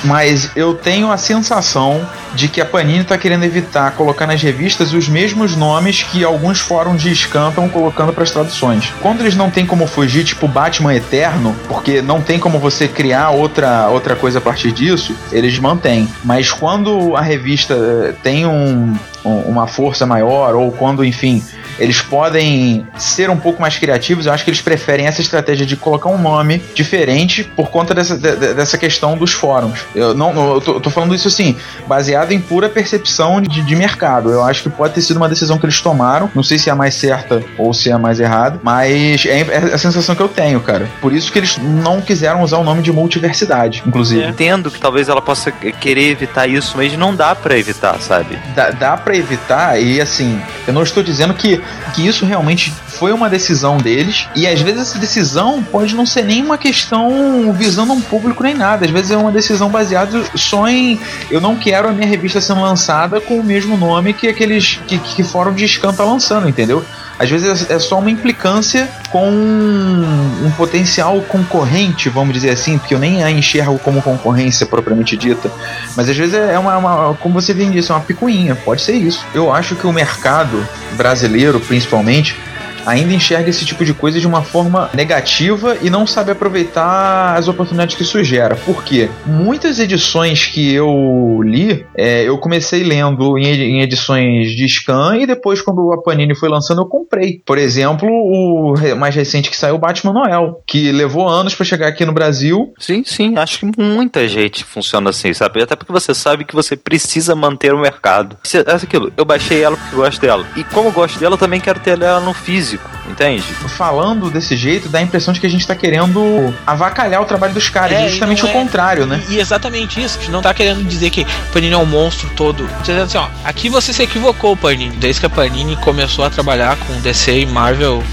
mas 0.04 0.52
eu 0.56 0.74
tenho 0.74 1.12
a 1.12 1.18
sensação 1.18 2.08
de 2.36 2.48
que 2.48 2.62
a 2.62 2.66
Panini 2.66 3.04
tá 3.04 3.18
querendo 3.18 3.44
evitar 3.44 3.92
colocar 3.92 4.28
nas 4.28 4.42
revistas 4.42 4.94
os 4.94 5.08
mesmos 5.08 5.56
nomes 5.56 6.04
que 6.04 6.24
alguns 6.24 6.60
fóruns 6.60 7.02
de 7.02 7.16
Scan 7.16 7.50
estão 7.50 7.68
colocando 7.68 8.14
para 8.14 8.24
as 8.24 8.32
traduções. 8.32 8.94
Quando 9.02 9.22
eles 9.22 9.36
não 9.36 9.50
tem 9.50 9.66
como 9.66 9.88
fugir, 9.88 10.24
tipo 10.24 10.48
Batman 10.48 10.96
Eterno, 10.96 11.56
porque 11.68 12.02
não 12.02 12.22
tem 12.22 12.40
como 12.40 12.60
você 12.60 12.88
criar 12.88 13.32
outra, 13.32 13.90
outra 13.90 14.16
coisa 14.16 14.40
a 14.40 14.42
partir 14.42 14.72
disso, 14.72 15.16
eles 15.32 15.58
mantêm. 15.60 16.08
Mas 16.24 16.52
quando 16.52 17.16
a 17.16 17.22
revista 17.22 17.74
eh, 17.74 18.14
tem 18.24 18.46
um, 18.46 18.96
uma 19.38 19.68
força 19.68 20.06
maior, 20.06 20.56
ou 20.56 20.72
quando, 20.72 21.04
enfim, 21.04 21.44
eles 21.80 22.02
podem 22.02 22.86
ser 22.98 23.30
um 23.30 23.38
pouco 23.38 23.62
mais 23.62 23.78
criativos. 23.78 24.26
Eu 24.26 24.34
acho 24.34 24.44
que 24.44 24.50
eles 24.50 24.62
preferem 24.62 25.08
essa 25.08 25.22
estratégia 25.22 25.66
de 25.66 25.76
colocar 25.76 26.10
um 26.10 26.18
nome 26.18 26.62
diferente 26.76 27.44
por 27.56 27.70
conta 27.70 27.94
dessa, 27.94 28.18
de, 28.18 28.54
dessa 28.54 28.78
questão 28.78 29.18
dos 29.18 29.32
fóruns. 29.32 29.80
Eu 29.96 30.14
não, 30.14 30.56
eu 30.56 30.62
tô, 30.62 30.74
eu 30.74 30.82
tô, 30.82 30.90
falando 30.90 31.16
isso 31.16 31.28
assim, 31.28 31.56
baseado 31.88 32.32
em 32.32 32.40
pura 32.40 32.68
percepção 32.68 33.42
de, 33.42 33.62
de, 33.62 33.76
mercado. 33.76 34.30
Eu 34.30 34.44
acho 34.44 34.64
que 34.64 34.70
pode 34.70 34.94
ter 34.94 35.02
sido 35.02 35.18
uma 35.18 35.30
decisão 35.30 35.58
que 35.58 35.66
eles 35.66 35.82
tomaram. 35.82 36.30
Não 36.36 36.44
sei 36.44 36.60
se 36.60 36.70
é 36.70 36.74
a 36.74 36.76
mais 36.76 36.96
certa 36.96 37.42
ou 37.58 37.74
se 37.74 37.90
é 37.90 37.94
a 37.94 38.00
mais 38.00 38.20
errada, 38.20 38.60
mas 38.62 39.26
é, 39.26 39.40
é 39.40 39.58
a 39.74 39.78
sensação 39.78 40.16
que 40.16 40.22
eu 40.22 40.28
tenho, 40.28 40.60
cara. 40.60 40.90
Por 41.00 41.14
isso 41.14 41.32
que 41.32 41.40
eles 41.40 41.58
não 41.58 42.02
quiseram 42.02 42.42
usar 42.44 42.58
o 42.58 42.64
nome 42.64 42.82
de 42.82 42.92
multiversidade, 42.92 43.84
inclusive. 43.86 44.24
Eu 44.24 44.30
entendo 44.30 44.70
que 44.70 44.80
talvez 44.80 45.08
ela 45.08 45.22
possa 45.22 45.52
querer 45.52 46.10
evitar 46.10 46.48
isso, 46.48 46.76
mas 46.76 46.96
não 46.98 47.16
dá 47.16 47.34
para 47.34 47.58
evitar, 47.58 48.00
sabe? 48.00 48.38
Dá, 48.54 48.72
dá 48.72 48.98
para 48.98 49.16
evitar 49.20 49.82
e 49.82 50.00
assim, 50.02 50.42
eu 50.68 50.74
não 50.74 50.84
estou 50.84 51.04
dizendo 51.04 51.34
que 51.34 51.62
que 51.94 52.06
isso 52.06 52.26
realmente 52.26 52.74
foi 52.88 53.12
uma 53.12 53.30
decisão 53.30 53.78
deles 53.78 54.28
e 54.36 54.48
às 54.48 54.62
vezes 54.62 54.82
essa 54.82 55.00
decisão 55.00 55.64
pode 55.64 55.96
não 55.96 56.06
ser 56.06 56.24
nem 56.24 56.44
uma 56.44 56.58
questão 56.58 57.54
visando 57.54 57.94
um 57.94 58.02
público 58.02 58.44
nem 58.44 58.54
nada, 58.54 58.86
às 58.86 58.92
vezes 58.92 59.12
é 59.12 59.18
uma 59.18 59.32
decisão 59.32 59.70
baseada 59.70 60.24
só 60.36 60.68
em 60.68 61.00
eu 61.30 61.40
não 61.40 61.56
quero 61.56 61.90
a 61.90 61.92
minha 61.92 62.08
revista 62.08 62.42
sendo 62.42 62.62
lançada 62.62 63.22
com 63.22 63.40
o 63.40 63.44
mesmo 63.44 63.78
nome 63.78 64.14
que 64.14 64.28
aqueles 64.28 64.80
que, 64.88 64.98
que 64.98 65.24
fórum 65.24 65.54
de 65.54 65.68
scan 65.68 65.94
tá 65.94 66.04
lançando, 66.04 66.48
entendeu? 66.48 66.84
Às 67.20 67.30
vezes 67.30 67.70
é 67.70 67.78
só 67.78 68.00
uma 68.00 68.10
implicância 68.10 68.90
com 69.12 69.30
um 69.30 70.52
potencial 70.56 71.22
concorrente, 71.24 72.08
vamos 72.08 72.34
dizer 72.34 72.52
assim, 72.52 72.78
porque 72.78 72.96
eu 72.96 73.00
nem 73.00 73.24
a 73.24 73.30
enxergo 73.30 73.78
como 73.80 74.02
concorrência 74.02 74.66
propriamente 74.66 75.18
dita. 75.18 75.52
Mas 75.98 76.10
às 76.10 76.16
vezes 76.16 76.34
é 76.34 76.58
uma, 76.58 76.78
uma 76.78 77.14
como 77.16 77.34
você 77.34 77.54
bem 77.54 77.70
disse, 77.72 77.92
é 77.92 77.94
uma 77.94 78.02
picuinha, 78.02 78.56
pode 78.56 78.82
ser 78.82 78.94
isso. 78.94 79.26
Eu 79.34 79.54
acho 79.54 79.76
que 79.76 79.86
o 79.86 79.92
mercado 79.92 80.66
brasileiro, 80.96 81.60
principalmente, 81.60 82.38
ainda 82.86 83.14
enxerga 83.14 83.50
esse 83.50 83.66
tipo 83.66 83.84
de 83.86 83.94
coisa 83.94 84.20
de 84.20 84.28
uma 84.28 84.42
forma 84.42 84.90
negativa 84.94 85.78
e 85.82 85.90
não 85.90 86.06
sabe 86.06 86.32
aproveitar 86.32 87.36
as 87.38 87.48
oportunidades 87.48 87.96
que 87.96 88.04
isso 88.04 88.24
gera. 88.24 88.56
Por 88.56 88.84
quê? 88.84 89.10
Muitas 89.26 89.80
edições 89.80 90.46
que 90.46 90.74
eu 90.74 91.42
li, 91.44 91.86
é, 91.96 92.24
eu 92.24 92.38
comecei 92.38 92.84
lendo 92.84 93.38
em, 93.38 93.82
edições 93.82 94.52
de 94.56 94.68
scan 94.68 95.18
e 95.18 95.26
depois, 95.26 95.62
quando 95.62 95.92
a 95.92 96.02
Panini 96.02 96.36
foi 96.36 96.50
lançando, 96.50 96.82
eu 96.82 96.86
comprei. 96.86 97.42
Por 97.46 97.58
exemplo, 97.58 98.08
o 98.10 98.74
mais 98.98 99.16
recente 99.16 99.50
que 99.50 99.58
saiu, 99.58 99.78
Batman 99.78 100.14
Noel, 100.14 100.62
que 100.66 100.92
levou 100.92 101.28
anos 101.28 101.56
para 101.56 101.66
chegar 101.66 101.88
aqui 101.88 102.06
no 102.06 102.14
Brasil. 102.14 102.74
Sim, 102.78 103.04
sim, 103.06 103.38
acho 103.38 103.60
que 103.60 103.82
muita 103.82 104.28
gente 104.28 104.64
funciona 104.64 105.10
assim, 105.10 105.34
sabe? 105.34 105.62
Até 105.62 105.76
porque 105.76 105.92
você 105.92 106.14
sabe 106.14 106.46
que 106.46 106.56
você 106.56 106.76
precisa 106.76 107.36
manter 107.36 107.74
o 107.74 107.80
mercado. 107.80 108.38
É 108.54 108.72
aquilo, 108.72 109.12
eu 109.18 109.26
baixei 109.26 109.64
ela 109.64 109.78
porque 109.78 109.96
gosto 109.96 110.22
dela. 110.22 110.46
E 110.56 110.64
como 110.64 110.90
eu 110.90 110.92
gosto 110.92 111.20
dela, 111.20 111.36
eu 111.36 111.38
também 111.38 111.60
quero 111.60 111.80
ter 111.80 112.02
ela 112.02 112.20
no 112.20 112.34
físico 112.34 112.69
físico, 112.70 112.90
entende? 113.08 113.42
Falando 113.70 114.30
desse 114.30 114.56
jeito, 114.56 114.90
dá 114.90 115.00
a 115.00 115.02
impressão 115.02 115.34
de 115.34 115.40
que 115.40 115.48
a 115.48 115.50
gente 115.50 115.66
tá 115.66 115.76
querendo 115.76 116.54
avacalhar 116.66 117.22
o 117.22 117.26
trabalho 117.26 117.54
dos 117.54 117.70
caras. 117.70 117.98
É, 117.98 118.10
justamente 118.10 118.46
o 118.46 118.48
é... 118.48 118.52
contrário, 118.52 119.06
né? 119.06 119.24
E, 119.30 119.40
exatamente 119.40 120.02
isso. 120.02 120.18
A 120.18 120.22
gente 120.22 120.32
não 120.32 120.42
tá 120.42 120.54
querendo 120.54 120.84
dizer 120.84 121.10
que 121.10 121.26
Panini 121.52 121.74
é 121.74 121.78
um 121.78 121.86
monstro 121.86 122.30
todo. 122.36 122.70
Dizendo 122.82 123.02
assim, 123.02 123.18
ó, 123.18 123.28
aqui 123.44 123.70
você 123.70 123.92
se 123.92 124.04
equivocou, 124.04 124.56
Panini. 124.56 124.96
Desde 124.98 125.20
que 125.20 125.26
a 125.26 125.30
Panini 125.30 125.76
começou 125.78 126.24
a 126.24 126.30
trabalhar 126.30 126.78
com 126.78 127.00
DC 127.02 127.40
e 127.40 127.46
Marvel 127.46 128.04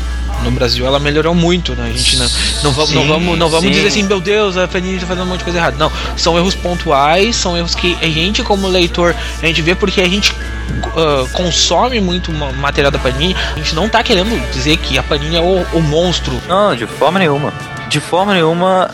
no 0.42 0.50
Brasil 0.50 0.86
ela 0.86 0.98
melhorou 0.98 1.34
muito, 1.34 1.74
né? 1.74 1.86
A 1.88 1.96
gente 1.96 2.16
não, 2.16 2.28
não 2.64 2.72
vamos, 2.72 2.90
sim, 2.90 2.94
não 2.96 3.06
vamos, 3.06 3.38
não 3.38 3.48
vamos 3.48 3.70
dizer 3.70 3.88
assim, 3.88 4.02
meu 4.02 4.20
Deus, 4.20 4.56
a 4.56 4.68
Panini 4.68 4.98
tá 4.98 5.06
fazendo 5.06 5.24
um 5.24 5.28
monte 5.28 5.38
de 5.38 5.44
coisa 5.44 5.58
errada. 5.58 5.76
Não, 5.76 5.90
são 6.16 6.36
erros 6.36 6.54
pontuais, 6.54 7.36
são 7.36 7.56
erros 7.56 7.74
que 7.74 7.96
a 8.00 8.06
gente 8.06 8.42
como 8.42 8.66
leitor 8.68 9.14
a 9.42 9.46
gente 9.46 9.62
vê 9.62 9.74
porque 9.74 10.00
a 10.00 10.08
gente 10.08 10.32
uh, 10.32 11.28
consome 11.32 12.00
muito 12.00 12.32
material 12.32 12.90
da 12.90 12.98
Panini. 12.98 13.34
A 13.54 13.58
gente 13.58 13.74
não 13.74 13.88
tá 13.88 14.02
querendo 14.02 14.38
dizer 14.52 14.76
que 14.76 14.98
a 14.98 15.02
Panini 15.02 15.36
é 15.36 15.40
o, 15.40 15.62
o 15.72 15.82
monstro. 15.82 16.40
Não, 16.48 16.74
de 16.74 16.86
forma 16.86 17.18
nenhuma 17.18 17.52
de 17.88 18.00
forma 18.00 18.34
nenhuma, 18.34 18.90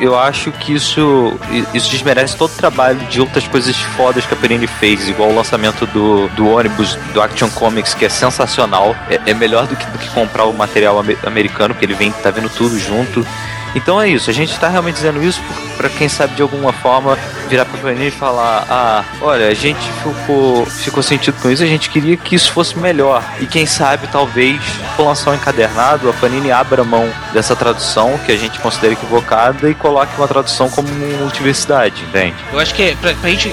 eu 0.00 0.18
acho 0.18 0.50
que 0.52 0.74
isso, 0.74 1.38
isso 1.72 1.90
desmerece 1.90 2.36
todo 2.36 2.50
o 2.50 2.56
trabalho 2.56 2.98
de 3.06 3.20
outras 3.20 3.46
coisas 3.46 3.76
fodas 3.76 4.26
que 4.26 4.34
a 4.34 4.36
Panini 4.36 4.66
fez, 4.66 5.08
igual 5.08 5.30
o 5.30 5.34
lançamento 5.34 5.86
do, 5.86 6.28
do 6.28 6.48
ônibus 6.48 6.96
do 7.14 7.22
Action 7.22 7.48
Comics, 7.50 7.94
que 7.94 8.04
é 8.04 8.08
sensacional. 8.08 8.96
É, 9.08 9.30
é 9.30 9.34
melhor 9.34 9.66
do 9.66 9.76
que, 9.76 9.86
do 9.86 9.98
que 9.98 10.08
comprar 10.10 10.44
o 10.44 10.52
material 10.52 11.02
americano, 11.24 11.74
que 11.74 11.84
ele 11.84 11.94
vem, 11.94 12.10
tá 12.10 12.30
vendo 12.30 12.48
tudo 12.50 12.78
junto. 12.78 13.26
Então 13.74 14.00
é 14.00 14.08
isso, 14.08 14.28
a 14.30 14.32
gente 14.32 14.52
está 14.52 14.68
realmente 14.68 14.96
dizendo 14.96 15.22
isso 15.22 15.40
para 15.76 15.88
quem 15.88 16.08
sabe 16.08 16.34
de 16.34 16.42
alguma 16.42 16.72
forma 16.72 17.18
virar 17.48 17.64
para 17.64 17.78
Panini 17.78 18.08
e 18.08 18.10
falar: 18.10 18.66
ah, 18.68 19.04
olha, 19.20 19.48
a 19.48 19.54
gente 19.54 19.80
ficou, 20.02 20.66
ficou 20.66 21.02
sentido 21.02 21.40
com 21.40 21.50
isso, 21.50 21.62
a 21.62 21.66
gente 21.66 21.90
queria 21.90 22.16
que 22.16 22.34
isso 22.34 22.52
fosse 22.52 22.78
melhor. 22.78 23.22
E 23.40 23.46
quem 23.46 23.66
sabe, 23.66 24.06
talvez, 24.08 24.60
por 24.96 25.06
lançar 25.06 25.30
um 25.30 25.34
encadernado, 25.34 26.08
a 26.08 26.12
Panini 26.12 26.52
abra 26.52 26.84
mão 26.84 27.10
dessa 27.32 27.56
tradução 27.56 28.18
que 28.24 28.32
a 28.32 28.36
gente 28.36 28.58
considera 28.60 28.92
equivocada 28.92 29.68
e 29.68 29.74
coloque 29.74 30.16
uma 30.16 30.28
tradução 30.28 30.68
como 30.70 30.88
multiversidade, 30.88 32.02
entende? 32.02 32.36
Eu 32.52 32.58
acho 32.58 32.74
que 32.74 32.82
é 32.82 32.94
pra, 32.94 33.14
pra 33.14 33.30
gente 33.30 33.52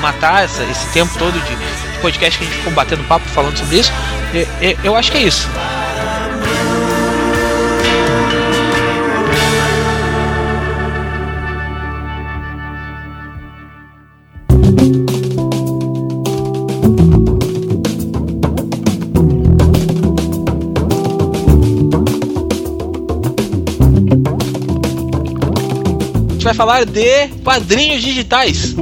matar 0.00 0.44
essa, 0.44 0.62
esse 0.64 0.86
tempo 0.92 1.12
todo 1.18 1.32
de, 1.32 1.56
podcast 2.00 2.38
que 2.38 2.44
a 2.44 2.46
gente 2.46 2.58
ficou 2.58 2.72
batendo 2.72 3.04
papo 3.04 3.26
falando 3.28 3.56
sobre 3.56 3.78
isso, 3.78 3.92
eu, 4.34 4.46
eu, 4.60 4.78
eu 4.84 4.96
acho 4.96 5.12
que 5.12 5.18
é 5.18 5.22
isso. 5.22 5.48
Falar 26.60 26.84
de 26.84 27.28
quadrinhos 27.42 28.02
digitais. 28.02 28.76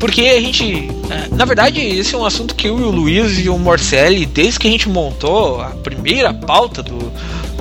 Porque 0.00 0.22
a 0.22 0.40
gente. 0.40 0.88
É, 1.10 1.28
na 1.34 1.44
verdade, 1.44 1.78
esse 1.78 2.14
é 2.14 2.18
um 2.18 2.24
assunto 2.24 2.54
que 2.54 2.66
eu 2.66 2.80
e 2.80 2.82
o 2.82 2.90
Luiz 2.90 3.38
e 3.38 3.50
o 3.50 3.58
Morcelli, 3.58 4.24
desde 4.24 4.58
que 4.58 4.66
a 4.66 4.70
gente 4.70 4.88
montou 4.88 5.60
a 5.60 5.66
primeira 5.66 6.32
pauta 6.32 6.82
do, 6.82 7.12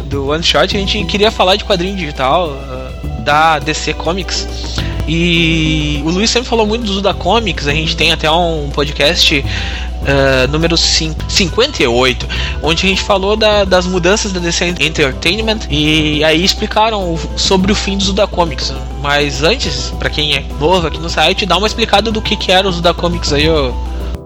do 0.06 0.30
One 0.30 0.42
Shot, 0.42 0.74
a 0.74 0.80
gente 0.80 1.04
queria 1.04 1.30
falar 1.30 1.58
de 1.58 1.66
quadrinho 1.66 1.98
digital 1.98 2.48
uh, 2.48 3.24
da 3.26 3.60
DC 3.60 3.94
Comics. 3.96 4.48
E 5.06 6.02
o 6.06 6.10
Luiz 6.10 6.30
sempre 6.30 6.48
falou 6.48 6.66
muito 6.66 6.86
do 6.86 6.94
Zuda 6.94 7.14
Comics, 7.14 7.68
a 7.68 7.74
gente 7.74 7.98
tem 7.98 8.14
até 8.14 8.32
um 8.32 8.70
podcast 8.70 9.44
uh, 10.02 10.52
número 10.52 10.78
58, 10.78 12.28
onde 12.62 12.86
a 12.86 12.90
gente 12.90 13.02
falou 13.02 13.36
da, 13.36 13.64
das 13.64 13.86
mudanças 13.86 14.32
da 14.32 14.40
DC 14.40 14.76
Entertainment 14.80 15.60
e 15.70 16.24
aí 16.24 16.44
explicaram 16.44 17.18
sobre 17.36 17.72
o 17.72 17.76
fim 17.76 17.98
do 17.98 18.04
Zuda 18.04 18.28
Comics. 18.28 18.74
Mas 19.02 19.44
antes, 19.44 19.92
para 19.98 20.10
quem 20.10 20.36
é 20.36 20.46
novo 20.60 20.88
aqui 20.88 21.00
no 21.00 21.10
site, 21.10 21.46
dá 21.46 21.58
uma 21.58 21.68
explicada 21.68 22.12
do 22.12 22.22
que, 22.22 22.36
que 22.36 22.52
era 22.52 22.68
o 22.68 22.72
Zuda 22.72 22.94
Comics 22.94 23.34
aí, 23.34 23.50
ó. 23.50 23.72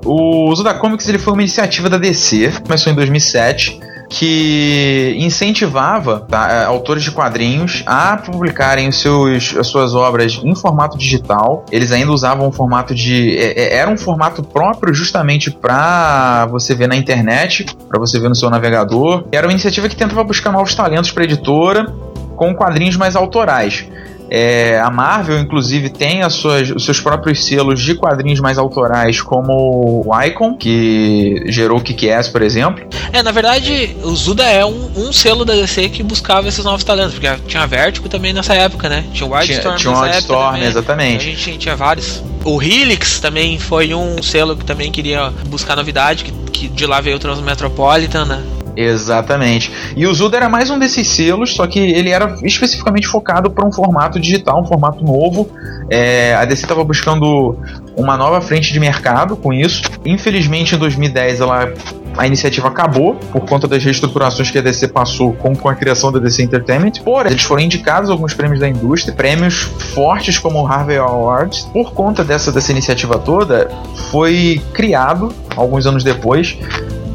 O 0.04 0.54
Zuda 0.56 0.74
Comics 0.74 1.08
ele 1.10 1.18
foi 1.18 1.34
uma 1.34 1.42
iniciativa 1.42 1.90
da 1.90 1.98
DC, 1.98 2.62
começou 2.64 2.92
em 2.92 2.96
2007 2.96 3.80
que 4.10 5.16
incentivava 5.18 6.22
tá, 6.22 6.52
é, 6.52 6.66
autores 6.66 7.04
de 7.04 7.12
quadrinhos 7.12 7.84
a 7.86 8.18
publicarem 8.18 8.88
os 8.88 9.00
seus, 9.02 9.56
as 9.58 9.68
suas 9.68 9.96
obras 9.96 10.40
em 10.44 10.56
formato 10.56 10.98
digital. 10.98 11.66
Eles 11.72 11.92
ainda 11.92 12.12
usavam 12.12 12.48
um 12.48 12.52
formato 12.52 12.94
de. 12.94 13.38
É, 13.38 13.62
é 13.62 13.76
era 13.76 13.90
um 13.90 13.98
formato 13.98 14.42
próprio 14.42 14.94
justamente 14.94 15.52
para 15.52 16.46
você 16.48 16.74
ver 16.74 16.88
na 16.88 16.96
internet, 16.96 17.66
para 17.90 18.00
você 18.00 18.20
ver 18.20 18.30
no 18.30 18.36
seu 18.36 18.50
navegador. 18.50 19.26
Era 19.32 19.48
uma 19.48 19.52
iniciativa 19.52 19.90
que 19.90 19.96
tentava 19.96 20.24
buscar 20.24 20.52
novos 20.52 20.74
talentos 20.74 21.12
para 21.12 21.24
editora 21.24 21.94
com 22.36 22.54
quadrinhos 22.54 22.98
mais 22.98 23.16
autorais. 23.16 23.88
É, 24.30 24.80
a 24.80 24.90
Marvel, 24.90 25.40
inclusive, 25.40 25.90
tem 25.90 26.28
suas, 26.30 26.70
os 26.72 26.84
seus 26.86 27.00
próprios 27.00 27.46
selos 27.46 27.80
de 27.80 27.96
quadrinhos 27.96 28.40
mais 28.40 28.58
autorais, 28.58 29.22
como 29.22 30.04
o 30.06 30.22
Icon, 30.24 30.56
que 30.56 31.44
gerou 31.48 31.80
o 31.80 31.82
Kick-Ass, 31.82 32.28
por 32.28 32.42
exemplo. 32.42 32.84
É, 33.12 33.22
na 33.22 33.32
verdade, 33.32 33.96
o 34.04 34.16
Zuda 34.16 34.44
é 34.44 34.66
um, 34.66 34.92
um, 34.96 35.14
selo 35.14 35.46
da 35.46 35.54
DC 35.54 35.90
que 35.90 36.04
buscava 36.04 36.48
esses 36.48 36.64
novos 36.64 36.84
talentos, 36.84 37.14
porque 37.14 37.30
tinha 37.48 37.66
Vertigo 37.66 38.10
também 38.10 38.34
nessa 38.34 38.54
época, 38.54 38.90
né? 38.90 39.04
Tinha 39.14 39.28
o 39.28 39.34
Wildstorm 39.34 39.76
Tinha 39.76 39.94
o 39.94 40.00
Wildstorm, 40.00 40.62
exatamente. 40.62 41.18
A 41.18 41.32
gente 41.32 41.58
tinha 41.58 41.76
vários. 41.76 42.24
O 42.44 42.62
Helix 42.62 43.20
também 43.20 43.58
foi 43.58 43.94
um 43.94 44.22
selo 44.22 44.56
que 44.56 44.66
também 44.66 44.92
queria 44.92 45.32
buscar 45.48 45.76
novidade, 45.76 46.24
que, 46.24 46.32
que 46.52 46.68
de 46.68 46.86
lá 46.86 47.02
veio 47.02 47.18
o 47.18 47.20
Transmetropolitan, 47.20 48.26
né? 48.26 48.44
Exatamente. 48.76 49.72
E 49.96 50.06
o 50.06 50.14
Zuda 50.14 50.38
era 50.38 50.50
mais 50.50 50.70
um 50.70 50.78
desses 50.78 51.08
selos, 51.08 51.56
só 51.56 51.66
que 51.68 51.80
ele 51.80 52.10
era 52.10 52.36
especificamente 52.44 53.08
focado 53.08 53.50
para 53.50 53.66
um 53.66 53.72
formato 53.72 54.20
digital, 54.20 54.62
um 54.62 54.66
formato 54.66 55.04
novo. 55.04 55.50
É, 55.90 56.36
a 56.36 56.46
DC 56.46 56.64
estava 56.64 56.84
buscando 56.84 57.58
uma 57.96 58.18
nova 58.18 58.42
frente 58.42 58.74
de 58.74 58.80
mercado 58.80 59.36
com 59.36 59.54
isso. 59.54 59.84
Infelizmente, 60.06 60.76
em 60.76 60.78
2010, 60.78 61.42
ela, 61.42 61.74
a 62.18 62.28
iniciativa 62.28 62.68
acabou 62.68 63.16
por 63.32 63.46
conta 63.46 63.68
das 63.68 63.84
reestruturações 63.84 64.52
que 64.52 64.58
a 64.58 64.62
DC 64.62 64.90
passou 64.90 65.34
com, 65.34 65.56
com 65.56 65.70
a 65.70 65.76
criação 65.76 66.12
da 66.12 66.20
DC 66.20 66.44
Entertainment. 66.44 66.94
Porém, 67.04 67.32
eles 67.32 67.44
foram 67.44 67.62
indicados 67.62 68.10
alguns 68.10 68.34
prêmios 68.34 68.60
da 68.60 68.68
indústria, 68.68 69.14
prêmios 69.14 69.62
fortes 69.94 70.38
como 70.38 70.62
o 70.62 70.68
Harvey 70.68 70.98
Awards. 70.98 71.70
Por 71.72 71.94
conta 71.94 72.24
dessa, 72.24 72.52
dessa 72.52 72.72
iniciativa 72.72 73.18
toda, 73.18 73.70
foi 74.12 74.62
criado, 74.74 75.34
alguns 75.56 75.86
anos 75.86 76.04
depois, 76.04 76.58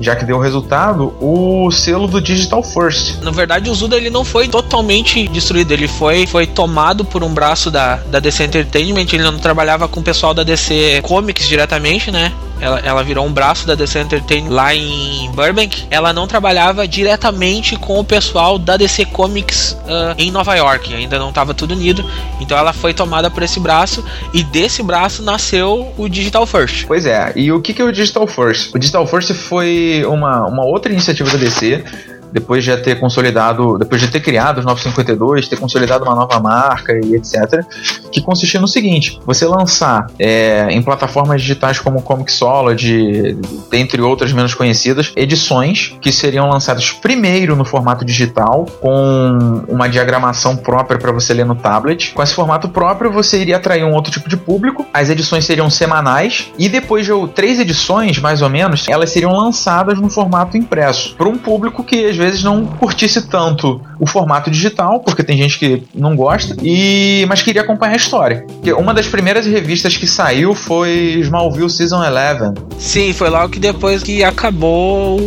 já 0.01 0.17
que 0.17 0.25
deu 0.25 0.39
resultado, 0.39 1.15
o 1.21 1.71
selo 1.71 2.09
do 2.09 2.21
Digital 2.21 2.63
First. 2.63 3.21
Na 3.23 3.31
verdade, 3.31 3.69
o 3.69 3.75
Zuda 3.75 3.97
ele 3.97 4.11
não 4.11 4.25
foi 4.25 4.49
totalmente 4.49 5.29
destruído, 5.29 5.73
ele 5.73 5.87
foi, 5.87 6.27
foi 6.27 6.47
tomado 6.47 7.05
por 7.05 7.23
um 7.23 7.33
braço 7.33 7.71
da, 7.71 7.97
da 7.97 8.19
DC 8.19 8.45
Entertainment, 8.45 9.07
ele 9.13 9.23
não 9.23 9.39
trabalhava 9.39 9.87
com 9.87 10.01
o 10.01 10.03
pessoal 10.03 10.33
da 10.33 10.43
DC 10.43 11.01
Comics 11.03 11.47
diretamente, 11.47 12.11
né? 12.11 12.33
Ela, 12.61 12.81
ela 12.81 13.03
virou 13.03 13.27
um 13.27 13.33
braço 13.33 13.67
da 13.67 13.75
DC 13.75 14.01
Entertainment 14.01 14.51
lá 14.51 14.75
em 14.75 15.31
Burbank. 15.33 15.87
Ela 15.91 16.13
não 16.13 16.27
trabalhava 16.27 16.87
diretamente 16.87 17.77
com 17.77 17.99
o 17.99 18.05
pessoal 18.05 18.59
da 18.59 18.77
DC 18.77 19.07
Comics 19.07 19.73
uh, 19.73 20.15
em 20.19 20.31
Nova 20.31 20.55
York, 20.55 20.95
ainda 20.95 21.19
não 21.19 21.31
estava 21.31 21.55
tudo 21.55 21.75
unido. 21.75 22.05
Então 22.41 22.57
ela 22.57 22.73
foi 22.73 22.93
tomada 22.93 23.31
por 23.31 23.43
esse 23.43 23.59
braço 23.59 24.05
e 24.33 24.43
desse 24.43 24.83
braço 24.83 25.23
nasceu 25.23 25.93
o 25.97 26.09
Digital 26.09 26.47
First. 26.47 26.87
Pois 26.87 27.07
é, 27.07 27.33
e 27.37 27.51
o 27.51 27.61
que, 27.61 27.73
que 27.73 27.83
é 27.83 27.85
o 27.85 27.93
Digital 27.93 28.27
First? 28.27 28.75
O 28.75 28.79
Digital 28.79 29.07
First 29.07 29.33
foi 29.33 30.05
uma, 30.07 30.47
uma 30.47 30.65
outra 30.65 30.93
iniciativa 30.93 31.31
da 31.31 31.39
DC 31.39 31.85
depois 32.33 32.65
de 32.65 32.77
ter 32.79 32.99
consolidado, 32.99 33.79
depois 33.79 34.01
de 34.01 34.09
ter 34.09 34.21
criado 34.21 34.59
os 34.59 34.65
952, 34.65 35.49
ter 35.49 35.57
consolidado 35.57 36.05
uma 36.05 36.15
nova 36.15 36.39
marca 36.41 36.93
e 36.93 37.15
etc, 37.15 37.65
que 38.11 38.21
consistia 38.21 38.61
no 38.61 38.69
seguinte: 38.69 39.21
você 39.25 39.47
lançar 39.47 40.07
é, 40.19 40.69
em 40.71 40.83
plataformas 40.83 41.43
digitais 41.43 41.79
como 41.79 42.03
Comixology, 42.03 43.37
dentre 43.71 44.01
outras 44.01 44.33
menos 44.33 44.55
conhecidas, 44.55 45.13
edições 45.17 45.97
que 46.01 46.13
seriam 46.13 46.49
lançadas 46.49 46.91
primeiro 46.93 47.57
no 47.57 47.65
formato 47.65 48.05
digital, 48.05 48.67
com 48.81 49.65
uma 49.69 49.89
diagramação 49.89 50.57
própria 50.57 50.99
para 50.99 51.13
você 51.13 51.33
ler 51.35 51.45
no 51.45 51.55
tablet. 51.55 52.13
Com 52.13 52.23
esse 52.23 52.35
formato 52.35 52.69
próprio, 52.69 53.11
você 53.11 53.41
iria 53.41 53.57
atrair 53.57 53.85
um 53.85 53.93
outro 53.93 54.11
tipo 54.11 54.29
de 54.29 54.37
público. 54.37 54.87
As 54.93 55.09
edições 55.09 55.45
seriam 55.45 55.71
semanais 55.71 56.51
e 56.59 56.69
depois 56.69 57.07
de 57.07 57.13
três 57.35 57.59
edições, 57.59 58.19
mais 58.19 58.43
ou 58.43 58.49
menos, 58.49 58.89
elas 58.89 59.11
seriam 59.11 59.33
lançadas 59.33 59.99
no 59.99 60.09
formato 60.09 60.57
impresso 60.57 61.15
para 61.17 61.29
um 61.29 61.37
público 61.37 61.85
que 61.85 62.07
às 62.07 62.17
vezes 62.21 62.45
não 62.45 62.67
curtisse 62.67 63.27
tanto 63.27 63.81
o 63.99 64.07
formato 64.07 64.51
digital, 64.51 65.01
porque 65.01 65.25
tem 65.25 65.37
gente 65.37 65.59
que 65.59 65.83
não 65.95 66.15
gosta, 66.15 66.55
e 66.63 67.25
mas 67.29 67.43
queria 67.43 67.63
acompanhar 67.63 67.95
a 67.95 67.97
história. 67.97 68.45
Porque 68.47 68.73
uma 68.73 68.93
das 68.93 69.07
primeiras 69.07 69.47
revistas 69.47 69.97
que 69.97 70.07
saiu 70.07 70.55
foi 70.55 71.19
Smallville 71.21 71.71
Season 71.71 72.03
11. 72.03 72.55
Sim, 72.79 73.13
foi 73.13 73.31
logo 73.31 73.49
que 73.49 73.59
depois 73.59 74.03
que 74.03 74.23
acabou 74.23 75.19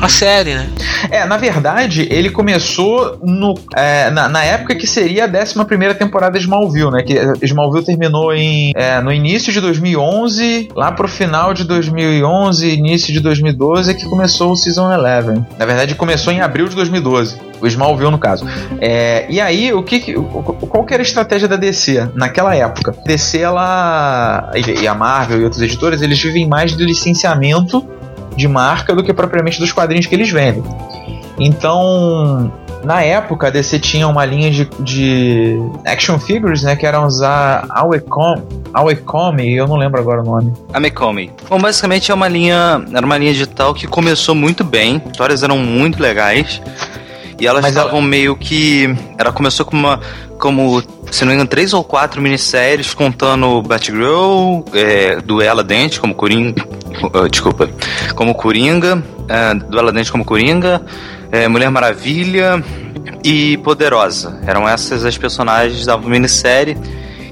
a 0.00 0.08
série, 0.08 0.54
né? 0.54 0.68
É, 1.10 1.24
na 1.24 1.36
verdade, 1.36 2.06
ele 2.10 2.30
começou 2.30 3.18
no, 3.22 3.54
é, 3.74 4.10
na, 4.10 4.28
na, 4.28 4.44
época 4.44 4.74
que 4.74 4.86
seria 4.86 5.24
a 5.24 5.28
11 5.28 5.64
primeira 5.64 5.94
temporada 5.94 6.38
de 6.38 6.44
Smallville, 6.44 6.90
né? 6.90 7.02
Que 7.02 7.14
Smallville 7.42 7.84
terminou 7.84 8.34
em, 8.34 8.72
é, 8.74 9.00
no 9.00 9.12
início 9.12 9.52
de 9.52 9.60
2011, 9.60 10.68
lá 10.74 10.92
pro 10.92 11.08
final 11.08 11.54
de 11.54 11.64
2011, 11.64 12.68
início 12.68 13.12
de 13.12 13.20
2012, 13.20 13.90
é 13.90 13.94
que 13.94 14.06
começou 14.06 14.52
o 14.52 14.56
Season 14.56 14.90
11. 14.90 15.44
Na 15.58 15.66
verdade, 15.66 15.94
começou 15.94 16.25
começou 16.26 16.32
em 16.32 16.40
abril 16.40 16.68
de 16.68 16.74
2012. 16.74 17.38
O 17.60 17.66
Smallville, 17.66 18.10
no 18.10 18.18
caso. 18.18 18.46
É, 18.80 19.26
e 19.30 19.40
aí, 19.40 19.72
o 19.72 19.82
que, 19.82 20.14
qual 20.14 20.84
que 20.84 20.92
era 20.92 21.02
a 21.02 21.06
estratégia 21.06 21.48
da 21.48 21.56
DC 21.56 22.10
naquela 22.14 22.54
época? 22.54 22.94
A 22.98 23.06
DC, 23.06 23.38
ela. 23.38 24.50
E 24.54 24.86
a 24.86 24.94
Marvel 24.94 25.40
e 25.40 25.44
outros 25.44 25.62
editores, 25.62 26.02
eles 26.02 26.20
vivem 26.20 26.46
mais 26.46 26.74
do 26.74 26.84
licenciamento 26.84 27.86
de 28.36 28.46
marca 28.48 28.94
do 28.94 29.02
que 29.02 29.12
propriamente 29.12 29.58
dos 29.58 29.72
quadrinhos 29.72 30.06
que 30.06 30.14
eles 30.14 30.30
vendem. 30.30 30.62
Então, 31.38 32.52
na 32.86 33.02
época, 33.02 33.48
a 33.48 33.50
DC 33.50 33.80
tinha 33.80 34.06
uma 34.06 34.24
linha 34.24 34.48
de, 34.48 34.64
de 34.78 35.58
action 35.84 36.20
figures, 36.20 36.62
né? 36.62 36.76
Que 36.76 36.86
eram 36.86 37.04
os 37.04 37.20
Awecomi, 38.72 39.56
eu 39.56 39.66
não 39.66 39.74
lembro 39.74 40.00
agora 40.00 40.22
o 40.22 40.24
nome. 40.24 40.52
Amecomi. 40.72 41.32
Bom, 41.50 41.58
basicamente 41.58 42.12
é 42.12 42.14
uma 42.14 42.28
linha, 42.28 42.80
era 42.94 43.04
uma 43.04 43.18
linha 43.18 43.32
digital 43.32 43.74
que 43.74 43.88
começou 43.88 44.36
muito 44.36 44.62
bem, 44.62 45.02
histórias 45.04 45.42
eram 45.42 45.58
muito 45.58 46.00
legais. 46.00 46.62
E 47.40 47.46
elas 47.46 47.66
estavam 47.66 47.98
ela... 47.98 48.06
meio 48.06 48.36
que. 48.36 48.96
Ela 49.18 49.32
começou 49.32 49.66
com 49.66 49.76
uma. 49.76 50.00
Como, 50.38 50.80
se 51.10 51.24
não 51.24 51.30
me 51.30 51.34
engano, 51.34 51.48
três 51.48 51.72
ou 51.72 51.82
quatro 51.82 52.22
minisséries 52.22 52.94
contando 52.94 53.62
Batgirl, 53.62 54.62
é, 54.72 55.16
Duela 55.20 55.64
Dente 55.64 55.98
como 55.98 56.14
Coringa. 56.14 56.64
Uh, 57.02 57.26
desculpa. 57.28 57.68
Como 58.14 58.32
Coringa. 58.32 59.02
É, 59.28 59.54
Duela 59.54 59.92
Dente 59.92 60.12
como 60.12 60.24
Coringa 60.24 60.80
é, 61.30 61.48
Mulher 61.48 61.70
Maravilha 61.70 62.62
e 63.24 63.56
Poderosa. 63.58 64.40
Eram 64.46 64.68
essas 64.68 65.04
as 65.04 65.16
personagens 65.16 65.84
da 65.84 65.96
minissérie. 65.96 66.76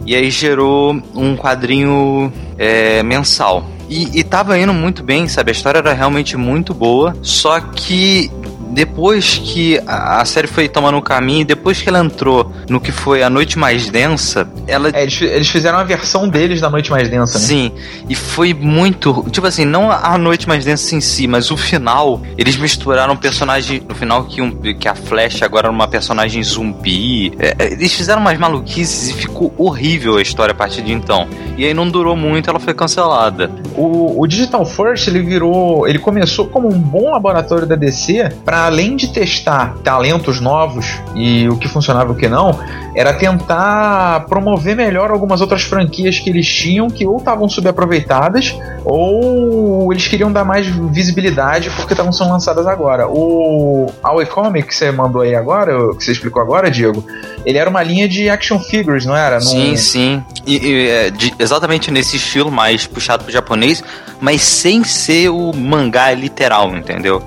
E 0.06 0.14
aí 0.14 0.30
gerou 0.30 0.92
um 1.14 1.36
quadrinho 1.36 2.32
é, 2.58 3.02
mensal. 3.02 3.64
E, 3.88 4.18
e 4.18 4.24
tava 4.24 4.58
indo 4.58 4.72
muito 4.72 5.02
bem, 5.02 5.28
sabe? 5.28 5.50
A 5.50 5.52
história 5.52 5.78
era 5.78 5.92
realmente 5.92 6.36
muito 6.36 6.74
boa. 6.74 7.16
Só 7.22 7.60
que 7.60 8.30
depois 8.74 9.38
que 9.38 9.80
a, 9.86 10.24
série 10.24 10.48
foi 10.48 10.68
tomando 10.68 10.98
um 10.98 11.00
caminho, 11.00 11.46
depois 11.46 11.80
que 11.80 11.88
ela 11.88 12.00
entrou 12.00 12.50
no 12.68 12.80
que 12.80 12.90
foi 12.90 13.22
a 13.22 13.30
Noite 13.30 13.58
Mais 13.58 13.88
Densa, 13.88 14.48
ela. 14.66 14.90
É, 14.92 15.02
eles, 15.02 15.20
eles 15.22 15.48
fizeram 15.48 15.78
a 15.78 15.84
versão 15.84 16.28
deles 16.28 16.60
da 16.60 16.68
Noite 16.68 16.90
Mais 16.90 17.08
Densa, 17.08 17.38
né? 17.38 17.44
Sim, 17.44 17.72
e 18.08 18.14
foi 18.14 18.52
muito. 18.52 19.24
Tipo 19.30 19.46
assim, 19.46 19.64
não 19.64 19.90
a 19.90 20.18
Noite 20.18 20.48
Mais 20.48 20.64
Densa 20.64 20.94
em 20.94 21.00
si, 21.00 21.26
mas 21.26 21.50
o 21.50 21.56
final. 21.56 22.20
Eles 22.36 22.56
misturaram 22.56 23.14
um 23.14 23.16
personagem. 23.16 23.82
No 23.88 23.94
final, 23.94 24.24
que, 24.24 24.42
um, 24.42 24.50
que 24.50 24.88
a 24.88 24.94
Flash 24.94 25.42
agora 25.42 25.66
era 25.66 25.72
uma 25.72 25.86
personagem 25.86 26.42
zumbi. 26.42 27.32
É, 27.38 27.54
é, 27.58 27.72
eles 27.72 27.92
fizeram 27.92 28.20
umas 28.20 28.36
maluquices 28.38 29.10
e 29.10 29.14
ficou 29.14 29.54
horrível 29.56 30.16
a 30.16 30.22
história 30.22 30.52
a 30.52 30.54
partir 30.54 30.82
de 30.82 30.92
então. 30.92 31.28
E 31.56 31.64
aí 31.64 31.72
não 31.72 31.88
durou 31.88 32.16
muito, 32.16 32.50
ela 32.50 32.58
foi 32.58 32.74
cancelada. 32.74 33.50
O, 33.76 34.20
o 34.20 34.26
Digital 34.26 34.66
First, 34.66 35.06
ele 35.06 35.20
virou. 35.20 35.86
Ele 35.86 35.98
começou 35.98 36.46
como 36.48 36.68
um 36.68 36.78
bom 36.78 37.10
laboratório 37.12 37.66
da 37.66 37.76
DC 37.76 38.32
para 38.44 38.63
além 38.64 38.96
de 38.96 39.08
testar 39.08 39.74
talentos 39.82 40.40
novos 40.40 40.86
e 41.14 41.48
o 41.48 41.56
que 41.56 41.68
funcionava 41.68 42.10
e 42.10 42.12
o 42.12 42.16
que 42.16 42.28
não, 42.28 42.58
era 42.94 43.12
tentar 43.12 44.26
promover 44.26 44.76
melhor 44.76 45.10
algumas 45.10 45.40
outras 45.40 45.62
franquias 45.62 46.18
que 46.18 46.30
eles 46.30 46.46
tinham 46.46 46.88
que 46.88 47.06
ou 47.06 47.18
estavam 47.18 47.48
subaproveitadas 47.48 48.56
ou 48.84 49.92
eles 49.92 50.06
queriam 50.06 50.30
dar 50.30 50.44
mais 50.44 50.66
visibilidade 50.66 51.70
porque 51.70 51.92
estavam 51.92 52.12
sendo 52.12 52.30
lançadas 52.30 52.66
agora. 52.66 53.08
O 53.08 53.90
Aue 54.02 54.26
Comic 54.26 54.68
que 54.68 54.74
você 54.74 54.90
mandou 54.92 55.22
aí 55.22 55.34
agora, 55.34 55.72
que 55.96 56.04
você 56.04 56.12
explicou 56.12 56.40
agora, 56.40 56.70
Diego, 56.70 57.04
ele 57.44 57.58
era 57.58 57.68
uma 57.68 57.82
linha 57.82 58.08
de 58.08 58.28
action 58.28 58.58
figures, 58.58 59.04
não 59.04 59.16
era? 59.16 59.40
Sim, 59.40 59.70
Num... 59.70 59.76
sim. 59.76 60.24
E, 60.46 60.56
e 60.56 60.88
é, 60.88 61.10
de, 61.10 61.34
exatamente 61.38 61.90
nesse 61.90 62.16
estilo 62.16 62.50
mais 62.50 62.86
puxado 62.86 63.24
pro 63.24 63.32
japonês, 63.32 63.82
mas 64.20 64.42
sem 64.42 64.84
ser 64.84 65.28
o 65.30 65.52
mangá 65.52 66.12
literal, 66.12 66.74
entendeu? 66.74 67.22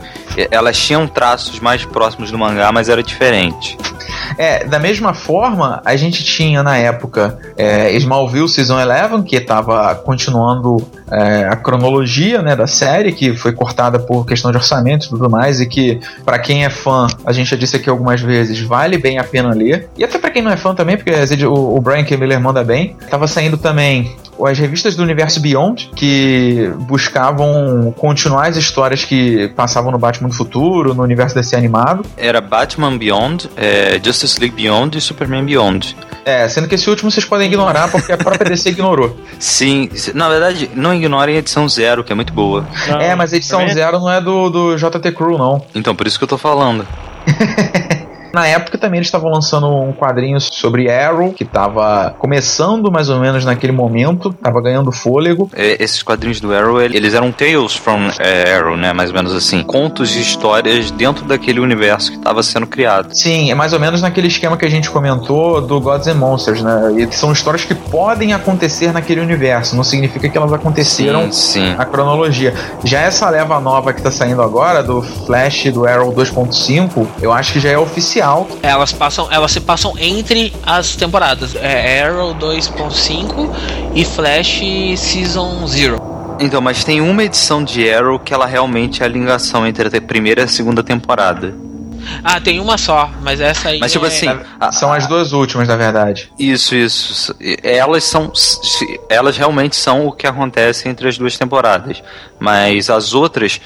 Elas 0.51 0.77
tinham 0.77 1.07
traços 1.07 1.59
mais 1.59 1.85
próximos 1.85 2.31
do 2.31 2.37
mangá, 2.37 2.71
mas 2.71 2.89
era 2.89 3.01
diferente. 3.01 3.77
É, 4.37 4.65
da 4.65 4.79
mesma 4.79 5.13
forma, 5.13 5.81
a 5.83 5.95
gente 5.95 6.23
tinha 6.23 6.61
na 6.61 6.77
época 6.77 7.37
é, 7.55 7.91
Smallville 7.97 8.47
Season 8.47 8.77
11, 8.77 9.23
que 9.23 9.35
estava 9.35 9.95
continuando 9.95 10.77
é, 11.11 11.45
a 11.45 11.55
cronologia 11.55 12.41
né, 12.41 12.55
da 12.55 12.67
série, 12.67 13.11
que 13.11 13.35
foi 13.35 13.53
cortada 13.53 13.99
por 13.99 14.25
questão 14.25 14.51
de 14.51 14.57
orçamento 14.57 15.05
e 15.05 15.09
tudo 15.09 15.29
mais, 15.29 15.59
e 15.59 15.65
que, 15.65 15.99
para 16.23 16.37
quem 16.39 16.65
é 16.65 16.69
fã, 16.69 17.07
a 17.25 17.31
gente 17.31 17.49
já 17.49 17.57
disse 17.57 17.75
aqui 17.75 17.89
algumas 17.89 18.21
vezes, 18.21 18.59
vale 18.59 18.97
bem 18.97 19.17
a 19.17 19.23
pena 19.23 19.53
ler. 19.53 19.89
E 19.97 20.03
até 20.03 20.17
para 20.17 20.29
quem 20.29 20.41
não 20.41 20.51
é 20.51 20.57
fã 20.57 20.75
também, 20.75 20.97
porque 20.97 21.11
o, 21.45 21.75
o 21.75 21.81
Brian 21.81 22.03
K. 22.03 22.17
Miller 22.17 22.39
manda 22.39 22.63
bem. 22.63 22.95
Tava 23.09 23.27
saindo 23.27 23.57
também 23.57 24.15
as 24.45 24.57
revistas 24.59 24.95
do 24.95 25.03
universo 25.03 25.39
Beyond, 25.39 25.91
que 25.95 26.71
buscavam 26.81 27.93
continuar 27.97 28.47
as 28.47 28.57
histórias 28.57 29.03
que 29.03 29.47
passavam 29.49 29.91
no 29.91 29.97
Batman 29.97 30.29
do 30.29 30.35
Futuro, 30.35 30.93
no 30.93 31.03
universo 31.03 31.35
desse 31.35 31.55
animado. 31.55 32.05
Era 32.17 32.41
Batman 32.41 32.97
Beyond, 32.97 33.49
é, 33.55 33.99
Justice 34.03 34.39
League 34.39 34.55
Beyond 34.55 34.97
e 34.97 35.01
Superman 35.01 35.45
Beyond. 35.45 35.95
É, 36.25 36.47
sendo 36.49 36.67
que 36.67 36.75
esse 36.75 36.89
último 36.89 37.09
vocês 37.09 37.25
podem 37.25 37.47
ignorar 37.47 37.89
porque 37.89 38.11
a 38.11 38.17
própria 38.17 38.49
DC 38.49 38.69
ignorou. 38.69 39.17
Sim, 39.39 39.89
na 40.13 40.27
verdade, 40.27 40.69
não 40.75 40.93
ignorem 40.93 41.35
a 41.35 41.39
edição 41.39 41.67
zero, 41.69 42.03
que 42.03 42.11
é 42.11 42.15
muito 42.15 42.33
boa. 42.33 42.67
Não, 42.87 42.99
é, 42.99 43.15
mas 43.15 43.33
a 43.33 43.37
edição 43.37 43.67
zero 43.69 43.99
não 43.99 44.11
é 44.11 44.19
do, 44.19 44.49
do 44.49 44.75
JT 44.75 45.11
Crew, 45.13 45.37
não. 45.37 45.65
Então, 45.73 45.95
por 45.95 46.05
isso 46.05 46.17
que 46.17 46.23
eu 46.25 46.27
tô 46.27 46.37
falando. 46.37 46.85
Na 48.37 48.45
época 48.45 48.77
também 48.77 48.99
eles 48.99 49.07
estavam 49.07 49.31
lançando 49.31 49.67
um 49.67 49.91
quadrinho 49.91 50.39
sobre 50.39 50.91
Arrow, 50.91 51.33
que 51.33 51.43
estava 51.43 52.15
começando 52.19 52.91
mais 52.91 53.09
ou 53.09 53.19
menos 53.19 53.43
naquele 53.43 53.73
momento, 53.73 54.29
estava 54.29 54.61
ganhando 54.61 54.91
fôlego. 54.91 55.49
É, 55.55 55.83
esses 55.83 56.03
quadrinhos 56.03 56.39
do 56.39 56.53
Arrow, 56.53 56.79
eles 56.79 57.15
eram 57.15 57.31
Tales 57.31 57.73
from 57.73 58.11
é, 58.19 58.53
Arrow, 58.53 58.77
né? 58.77 58.93
Mais 58.93 59.09
ou 59.09 59.15
menos 59.15 59.33
assim. 59.33 59.63
Contos 59.63 60.09
de 60.09 60.21
histórias 60.21 60.91
dentro 60.91 61.25
daquele 61.25 61.59
universo 61.59 62.11
que 62.11 62.17
estava 62.19 62.43
sendo 62.43 62.67
criado. 62.67 63.11
Sim, 63.11 63.49
é 63.49 63.55
mais 63.55 63.73
ou 63.73 63.79
menos 63.79 64.03
naquele 64.03 64.27
esquema 64.27 64.55
que 64.55 64.65
a 64.65 64.69
gente 64.69 64.91
comentou 64.91 65.59
do 65.59 65.81
Gods 65.81 66.05
and 66.05 66.13
Monsters, 66.13 66.61
né? 66.61 66.93
E 66.95 67.11
são 67.15 67.31
histórias 67.31 67.65
que 67.65 67.73
podem 67.73 68.33
acontecer 68.33 68.93
naquele 68.93 69.19
universo, 69.19 69.75
não 69.75 69.83
significa 69.83 70.29
que 70.29 70.37
elas 70.37 70.53
aconteceram 70.53 71.31
sim, 71.31 71.71
sim. 71.71 71.75
na 71.75 71.85
cronologia. 71.85 72.53
Já 72.83 72.99
essa 72.99 73.27
leva 73.31 73.59
nova 73.59 73.93
que 73.93 74.01
tá 74.03 74.11
saindo 74.11 74.43
agora, 74.43 74.83
do 74.83 75.01
Flash 75.01 75.71
do 75.73 75.87
Arrow 75.87 76.13
2.5, 76.13 77.07
eu 77.19 77.33
acho 77.33 77.53
que 77.53 77.59
já 77.59 77.71
é 77.71 77.77
oficial. 77.79 78.26
Elas 78.61 78.91
passam, 78.91 79.27
elas 79.31 79.51
se 79.51 79.59
passam 79.61 79.93
entre 79.97 80.53
as 80.65 80.95
temporadas. 80.95 81.55
É 81.55 82.03
Arrow 82.03 82.35
2.5 82.35 83.51
e 83.95 84.03
Flash 84.03 84.61
Season 84.97 85.65
0. 85.65 86.17
Então, 86.39 86.61
mas 86.61 86.83
tem 86.83 87.01
uma 87.01 87.23
edição 87.23 87.63
de 87.63 87.89
Arrow 87.89 88.19
que 88.19 88.33
ela 88.33 88.45
realmente 88.45 89.01
é 89.01 89.05
a 89.05 89.09
ligação 89.09 89.65
entre 89.65 89.97
a 89.97 90.01
primeira 90.01 90.41
e 90.41 90.43
a 90.43 90.47
segunda 90.47 90.83
temporada. 90.83 91.53
Ah, 92.23 92.39
tem 92.39 92.59
uma 92.59 92.77
só, 92.77 93.09
mas 93.21 93.41
essa 93.41 93.69
aí. 93.69 93.79
Mas 93.79 93.91
tipo 93.91 94.05
é... 94.05 94.07
assim, 94.07 94.27
são 94.71 94.93
as 94.93 95.07
duas 95.07 95.33
últimas, 95.33 95.67
na 95.67 95.75
verdade. 95.75 96.31
Isso, 96.37 96.75
isso. 96.75 97.35
Elas 97.63 98.03
são. 98.03 98.31
Elas 99.09 99.37
realmente 99.37 99.75
são 99.75 100.07
o 100.07 100.11
que 100.11 100.25
acontece 100.25 100.87
entre 100.87 101.07
as 101.07 101.17
duas 101.17 101.37
temporadas. 101.37 102.01
Mas 102.39 102.89
as 102.89 103.13
outras 103.13 103.59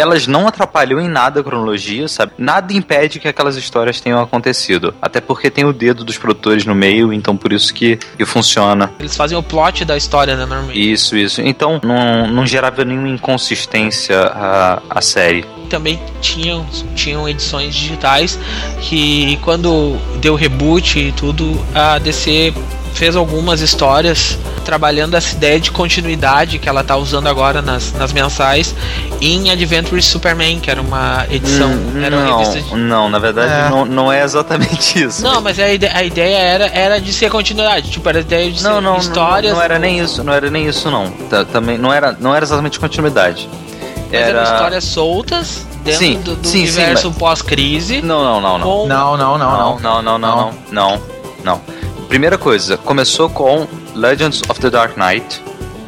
elas 0.00 0.26
não 0.26 0.46
atrapalham 0.46 1.00
em 1.00 1.08
nada 1.08 1.40
a 1.40 1.44
cronologia, 1.44 2.08
sabe? 2.08 2.32
Nada 2.38 2.72
impede 2.72 3.20
que 3.20 3.28
aquelas 3.28 3.56
histórias 3.56 4.00
tenham 4.00 4.20
acontecido. 4.20 4.94
Até 5.00 5.20
porque 5.20 5.50
tem 5.50 5.64
o 5.64 5.72
dedo 5.72 6.04
dos 6.04 6.18
produtores 6.18 6.64
no 6.64 6.74
meio, 6.74 7.12
então 7.12 7.36
por 7.36 7.52
isso 7.52 7.72
que, 7.72 7.96
que 8.16 8.24
funciona. 8.24 8.92
Eles 8.98 9.16
fazem 9.16 9.36
o 9.36 9.42
plot 9.42 9.84
da 9.84 9.96
história, 9.96 10.36
né, 10.36 10.46
normalmente. 10.46 10.92
Isso, 10.92 11.16
isso. 11.16 11.40
Então 11.42 11.80
não, 11.82 12.26
não 12.26 12.46
gerava 12.46 12.84
nenhuma 12.84 13.08
inconsistência 13.08 14.20
a, 14.20 14.82
a 14.88 15.00
série. 15.00 15.44
Também 15.68 16.00
tinham, 16.20 16.66
tinham 16.96 17.28
edições 17.28 17.74
digitais 17.74 18.38
que 18.80 19.38
quando 19.42 19.96
deu 20.20 20.34
reboot 20.34 20.98
e 20.98 21.12
tudo, 21.12 21.58
a 21.74 21.98
DC 21.98 22.52
fez 22.94 23.16
algumas 23.16 23.60
histórias 23.60 24.38
trabalhando 24.64 25.16
essa 25.16 25.34
ideia 25.34 25.58
de 25.58 25.70
continuidade 25.70 26.58
que 26.58 26.68
ela 26.68 26.84
tá 26.84 26.96
usando 26.96 27.26
agora 27.26 27.62
nas, 27.62 27.92
nas 27.92 28.12
mensais 28.12 28.74
em 29.20 29.50
Adventures 29.50 30.04
Superman, 30.04 30.60
que 30.60 30.70
era 30.70 30.80
uma 30.80 31.26
edição. 31.30 31.70
Hum, 31.70 32.02
era 32.02 32.16
não, 32.16 32.42
uma 32.42 32.52
de... 32.52 32.74
não, 32.76 33.08
na 33.08 33.18
verdade 33.18 33.52
é. 33.52 33.68
não, 33.70 33.84
não 33.84 34.12
é 34.12 34.22
exatamente 34.22 35.00
isso. 35.02 35.22
Não, 35.22 35.40
mas 35.40 35.58
a 35.58 35.72
ideia, 35.72 35.92
a 35.94 36.04
ideia 36.04 36.36
era, 36.36 36.66
era 36.66 37.00
de 37.00 37.12
ser 37.12 37.30
continuidade, 37.30 37.90
tipo, 37.90 38.08
era 38.08 38.18
a 38.18 38.20
ideia 38.20 38.50
de 38.50 38.62
não, 38.62 38.74
ser 38.74 38.80
não, 38.80 38.96
histórias. 38.98 39.52
Não, 39.52 39.58
não 39.58 39.64
era 39.64 39.78
nem 39.78 39.98
isso, 39.98 40.22
não 40.22 40.32
era 40.32 40.50
nem 40.50 40.66
isso 40.66 40.90
não. 40.90 41.10
Também 41.52 41.78
não 41.78 41.92
era, 41.92 42.16
não 42.20 42.34
era 42.34 42.44
exatamente 42.44 42.78
continuidade. 42.78 43.48
Mas 44.10 44.20
era... 44.20 44.40
eram 44.40 44.42
histórias 44.42 44.84
soltas 44.84 45.66
dentro 45.84 45.98
sim, 45.98 46.20
do, 46.20 46.36
do 46.36 46.46
sim, 46.46 46.62
universo 46.62 47.02
sim, 47.02 47.08
mas... 47.08 47.18
pós-crise. 47.18 48.02
Não, 48.02 48.22
não, 48.22 48.40
não, 48.40 48.58
não. 48.58 48.66
Com... 48.66 48.86
Não, 48.86 49.16
não, 49.16 49.38
não, 49.38 49.50
não. 49.50 49.80
Não, 49.80 50.02
não, 50.02 50.18
não, 50.18 50.18
não, 50.18 50.52
não. 50.70 51.02
não. 51.44 51.79
Primeira 52.10 52.36
coisa, 52.36 52.76
começou 52.76 53.30
com 53.30 53.68
Legends 53.94 54.42
of 54.48 54.60
the 54.60 54.68
Dark 54.68 54.96
Knight. 54.96 55.40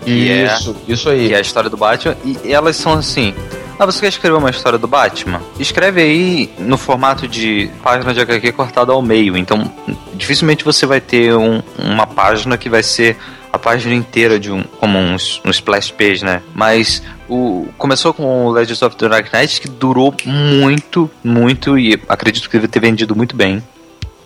Isso, 0.07 0.77
é, 0.89 0.93
isso 0.93 1.11
aí. 1.11 1.27
Que 1.27 1.35
é 1.35 1.39
a 1.39 1.41
história 1.41 1.69
do 1.69 1.77
Batman. 1.77 2.17
E 2.25 2.53
elas 2.53 2.77
são 2.77 2.93
assim. 2.93 3.35
Ah, 3.77 3.85
você 3.85 4.03
quer 4.03 4.07
escrever 4.07 4.37
uma 4.37 4.49
história 4.49 4.79
do 4.79 4.87
Batman? 4.87 5.43
Escreve 5.59 6.01
aí 6.01 6.51
no 6.61 6.79
formato 6.79 7.27
de 7.27 7.69
página 7.83 8.15
de 8.15 8.21
HQ 8.21 8.53
cortada 8.53 8.93
ao 8.93 9.03
meio. 9.03 9.37
Então, 9.37 9.69
dificilmente 10.15 10.65
você 10.65 10.87
vai 10.87 11.01
ter 11.01 11.35
um, 11.35 11.61
uma 11.77 12.07
página 12.07 12.57
que 12.57 12.69
vai 12.69 12.85
ser 12.85 13.17
a 13.53 13.59
página 13.59 13.93
inteira 13.93 14.39
de 14.39 14.53
um 14.53 14.63
como 14.63 14.97
um, 15.01 15.17
um 15.45 15.51
splash 15.51 15.91
page, 15.91 16.25
né? 16.25 16.41
Mas 16.55 17.03
o 17.29 17.67
começou 17.77 18.15
com 18.15 18.47
o 18.47 18.53
Legends 18.53 18.81
of 18.81 18.95
the 18.95 19.09
Dark 19.09 19.33
Knight 19.33 19.61
que 19.61 19.69
durou 19.69 20.15
muito, 20.25 21.11
muito 21.25 21.77
e 21.77 22.01
acredito 22.09 22.49
que 22.49 22.57
deve 22.57 22.69
ter 22.69 22.79
vendido 22.79 23.17
muito 23.17 23.35
bem. 23.35 23.61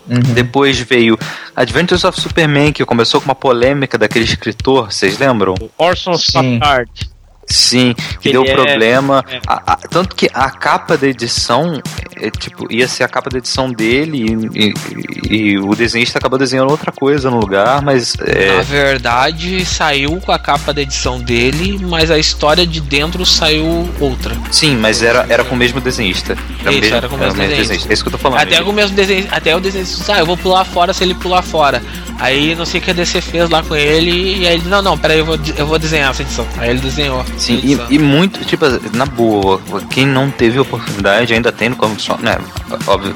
Uhum. 0.08 0.34
Depois 0.34 0.78
veio 0.78 1.18
Adventures 1.54 2.04
of 2.04 2.20
Superman, 2.20 2.72
que 2.72 2.84
começou 2.84 3.20
com 3.20 3.26
uma 3.26 3.34
polêmica 3.34 3.98
daquele 3.98 4.24
escritor, 4.24 4.92
vocês 4.92 5.18
lembram? 5.18 5.54
Orson 5.76 6.16
Scott 6.16 6.58
Card. 6.60 6.90
Sim, 7.46 7.94
que, 8.20 8.32
deu 8.32 8.44
é, 8.44 8.52
problema. 8.52 9.24
É. 9.28 9.40
A, 9.46 9.72
a, 9.72 9.76
tanto 9.76 10.16
que 10.16 10.28
a 10.34 10.50
capa 10.50 10.96
da 10.96 11.06
edição 11.06 11.80
é, 12.16 12.30
tipo, 12.30 12.72
ia 12.72 12.88
ser 12.88 13.04
a 13.04 13.08
capa 13.08 13.28
da 13.28 13.38
edição 13.38 13.70
dele 13.70 14.24
e, 14.54 14.72
e, 15.30 15.52
e, 15.52 15.58
o 15.58 15.74
desenhista 15.74 16.18
acabou 16.18 16.38
desenhando 16.38 16.70
outra 16.70 16.90
coisa 16.90 17.30
no 17.30 17.38
lugar, 17.38 17.82
mas. 17.82 18.16
É... 18.20 18.56
Na 18.56 18.62
verdade, 18.62 19.64
saiu 19.64 20.20
com 20.20 20.32
a 20.32 20.38
capa 20.38 20.72
da 20.72 20.80
edição 20.80 21.20
dele, 21.20 21.78
mas 21.82 22.10
a 22.10 22.18
história 22.18 22.66
de 22.66 22.80
dentro 22.80 23.24
saiu 23.26 23.88
outra. 24.00 24.34
Sim, 24.50 24.76
mas 24.76 25.02
era, 25.02 25.26
era 25.28 25.44
com 25.44 25.54
o 25.54 25.58
mesmo 25.58 25.80
desenhista. 25.80 26.36
Era 26.60 26.70
isso, 26.72 26.80
mesmo, 26.80 26.96
era 26.96 27.08
com 27.08 27.16
o 27.16 27.18
mesmo, 27.18 27.34
desenhista. 27.34 27.62
desenhista. 27.62 27.88
É 27.88 27.92
isso 27.92 28.02
que 28.02 28.08
eu 28.08 28.12
tô 28.12 28.18
falando. 28.18 28.40
Até, 28.40 28.62
com 28.62 28.70
o 28.70 28.72
mesmo 28.72 28.96
desenho, 28.96 29.28
até 29.30 29.54
o 29.54 29.60
desenhista, 29.60 30.14
ah, 30.14 30.18
eu 30.18 30.26
vou 30.26 30.36
pular 30.36 30.64
fora 30.64 30.94
se 30.94 31.04
ele 31.04 31.14
pular 31.14 31.42
fora. 31.42 31.82
Aí 32.18 32.54
não 32.54 32.64
sei 32.64 32.80
o 32.80 32.82
que 32.82 32.90
a 32.90 32.94
DC 32.94 33.20
fez 33.20 33.50
lá 33.50 33.62
com 33.62 33.76
ele, 33.76 34.38
e 34.38 34.48
aí 34.48 34.54
ele, 34.54 34.68
não, 34.68 34.80
não, 34.80 34.96
peraí, 34.96 35.18
eu 35.18 35.26
vou, 35.26 35.38
eu 35.56 35.66
vou 35.66 35.78
desenhar 35.78 36.10
essa 36.10 36.22
edição. 36.22 36.46
Aí 36.56 36.70
ele 36.70 36.80
desenhou. 36.80 37.22
Sim, 37.36 37.60
e, 37.62 37.94
e, 37.94 37.98
muito, 37.98 38.44
tipo, 38.44 38.64
na 38.94 39.04
boa, 39.04 39.60
quem 39.90 40.06
não 40.06 40.30
teve 40.30 40.58
oportunidade 40.58 41.34
ainda 41.34 41.52
tem 41.52 41.68
no 41.68 41.76
Comic 41.76 42.02
né? 42.22 42.38
Óbvio. 42.86 43.14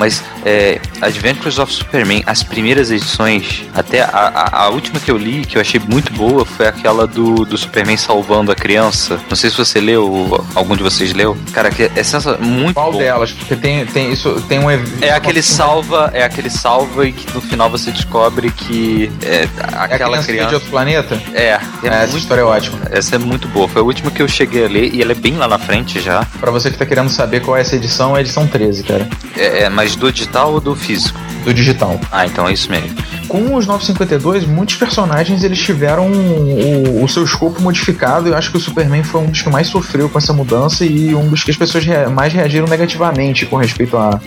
Mas 0.00 0.24
é, 0.46 0.80
Adventures 1.02 1.58
of 1.58 1.70
Superman, 1.70 2.22
as 2.24 2.42
primeiras 2.42 2.90
edições, 2.90 3.64
até 3.74 4.00
a, 4.00 4.06
a, 4.08 4.64
a, 4.64 4.68
última 4.70 4.98
que 4.98 5.10
eu 5.10 5.18
li, 5.18 5.44
que 5.44 5.58
eu 5.58 5.60
achei 5.60 5.78
muito 5.78 6.10
boa, 6.14 6.46
foi 6.46 6.66
aquela 6.66 7.06
do, 7.06 7.44
do 7.44 7.58
Superman 7.58 7.98
salvando 7.98 8.50
a 8.50 8.54
criança. 8.54 9.20
Não 9.28 9.36
sei 9.36 9.50
se 9.50 9.58
você 9.58 9.78
leu, 9.78 10.42
algum 10.54 10.74
de 10.74 10.82
vocês 10.82 11.12
leu. 11.12 11.36
Cara, 11.52 11.70
que 11.70 11.82
é 11.82 12.02
sensacional, 12.02 12.40
muito 12.40 12.74
Qual 12.74 12.92
bom. 12.92 12.98
delas? 12.98 13.30
Porque 13.30 13.54
tem, 13.54 13.84
tem 13.84 14.10
isso, 14.10 14.42
tem 14.48 14.58
um 14.58 14.70
É 15.02 15.10
aquele 15.10 15.42
salva, 15.42 16.10
é 16.14 16.24
aquele 16.24 16.48
salva 16.48 17.06
e 17.06 17.12
que 17.12 17.34
no 17.34 17.42
final 17.42 17.68
você 17.68 17.90
descobre 17.90 18.50
que 18.50 19.12
é, 19.22 19.46
aquela 19.58 20.16
é 20.16 20.22
criança 20.22 20.48
de 20.48 20.54
outro 20.54 20.70
planeta. 20.70 21.20
É, 21.34 21.42
é, 21.42 21.60
é 21.84 21.88
essa 22.04 22.16
história 22.16 22.40
é 22.40 22.44
ótima. 22.44 22.78
Essa 22.90 23.16
é 23.16 23.18
muito 23.18 23.48
boa. 23.48 23.68
Foi 23.68 23.82
a 23.82 23.84
última 23.84 24.10
que 24.10 24.22
eu 24.22 24.28
cheguei 24.28 24.64
a 24.64 24.68
ler 24.68 24.94
e 24.94 25.02
ela 25.02 25.12
é 25.12 25.14
bem 25.14 25.36
lá 25.36 25.46
na 25.46 25.58
frente 25.58 26.00
já. 26.00 26.26
Para 26.40 26.50
você 26.50 26.70
que 26.70 26.78
tá 26.78 26.86
querendo 26.86 27.10
saber 27.10 27.40
qual 27.40 27.58
é 27.58 27.60
essa 27.60 27.76
edição, 27.76 28.16
é 28.16 28.20
a 28.20 28.22
edição 28.22 28.46
13, 28.46 28.82
cara. 28.84 29.06
É, 29.36 29.64
é 29.64 29.68
mas 29.90 29.96
do 29.96 30.12
digital 30.12 30.52
ou 30.52 30.60
do 30.60 30.74
físico? 30.74 31.18
Do 31.44 31.52
digital. 31.52 31.98
Ah, 32.12 32.26
então 32.26 32.46
é 32.46 32.52
isso 32.52 32.70
mesmo. 32.70 32.94
Com 33.28 33.54
os 33.54 33.66
952, 33.66 34.46
muitos 34.46 34.76
personagens 34.76 35.42
eles 35.42 35.58
tiveram 35.58 36.10
o, 36.10 37.04
o 37.04 37.08
seu 37.08 37.24
escopo 37.24 37.60
modificado. 37.60 38.28
Eu 38.28 38.36
acho 38.36 38.50
que 38.50 38.56
o 38.56 38.60
Superman 38.60 39.02
foi 39.02 39.22
um 39.22 39.26
dos 39.26 39.42
que 39.42 39.48
mais 39.48 39.66
sofreu 39.68 40.08
com 40.08 40.18
essa 40.18 40.32
mudança 40.32 40.84
e 40.84 41.14
um 41.14 41.28
dos 41.28 41.42
que 41.42 41.50
as 41.50 41.56
pessoas 41.56 41.84
mais 42.12 42.32
reagiram 42.32 42.66
negativamente 42.66 43.46
com 43.46 43.56
respeito 43.56 43.96
à, 43.96 44.20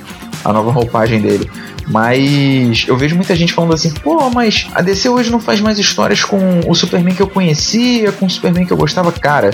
à 0.43 0.53
nova 0.53 0.71
roupagem 0.71 1.21
dele. 1.21 1.49
Mas 1.87 2.85
eu 2.87 2.95
vejo 2.97 3.15
muita 3.15 3.35
gente 3.35 3.53
falando 3.53 3.73
assim, 3.73 3.91
pô, 3.91 4.29
mas 4.29 4.67
a 4.73 4.81
DC 4.81 5.09
hoje 5.09 5.29
não 5.29 5.39
faz 5.39 5.59
mais 5.59 5.77
histórias 5.77 6.23
com 6.23 6.61
o 6.65 6.73
Superman 6.73 7.13
que 7.13 7.21
eu 7.21 7.27
conhecia, 7.27 8.11
com 8.11 8.25
o 8.25 8.29
Superman 8.29 8.65
que 8.65 8.71
eu 8.71 8.77
gostava. 8.77 9.11
Cara, 9.11 9.51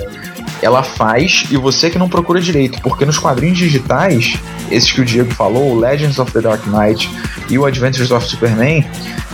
ela 0.62 0.82
faz 0.82 1.44
e 1.50 1.56
você 1.56 1.90
que 1.90 1.98
não 1.98 2.08
procura 2.08 2.40
direito, 2.40 2.80
porque 2.82 3.04
nos 3.04 3.18
quadrinhos 3.18 3.58
digitais, 3.58 4.36
esses 4.70 4.90
que 4.90 5.00
o 5.00 5.04
Diego 5.04 5.32
falou, 5.32 5.72
o 5.72 5.78
Legends 5.78 6.18
of 6.18 6.30
the 6.32 6.40
Dark 6.40 6.66
Knight 6.66 7.10
e 7.48 7.58
o 7.58 7.64
Adventures 7.64 8.10
of 8.10 8.26
Superman, 8.26 8.84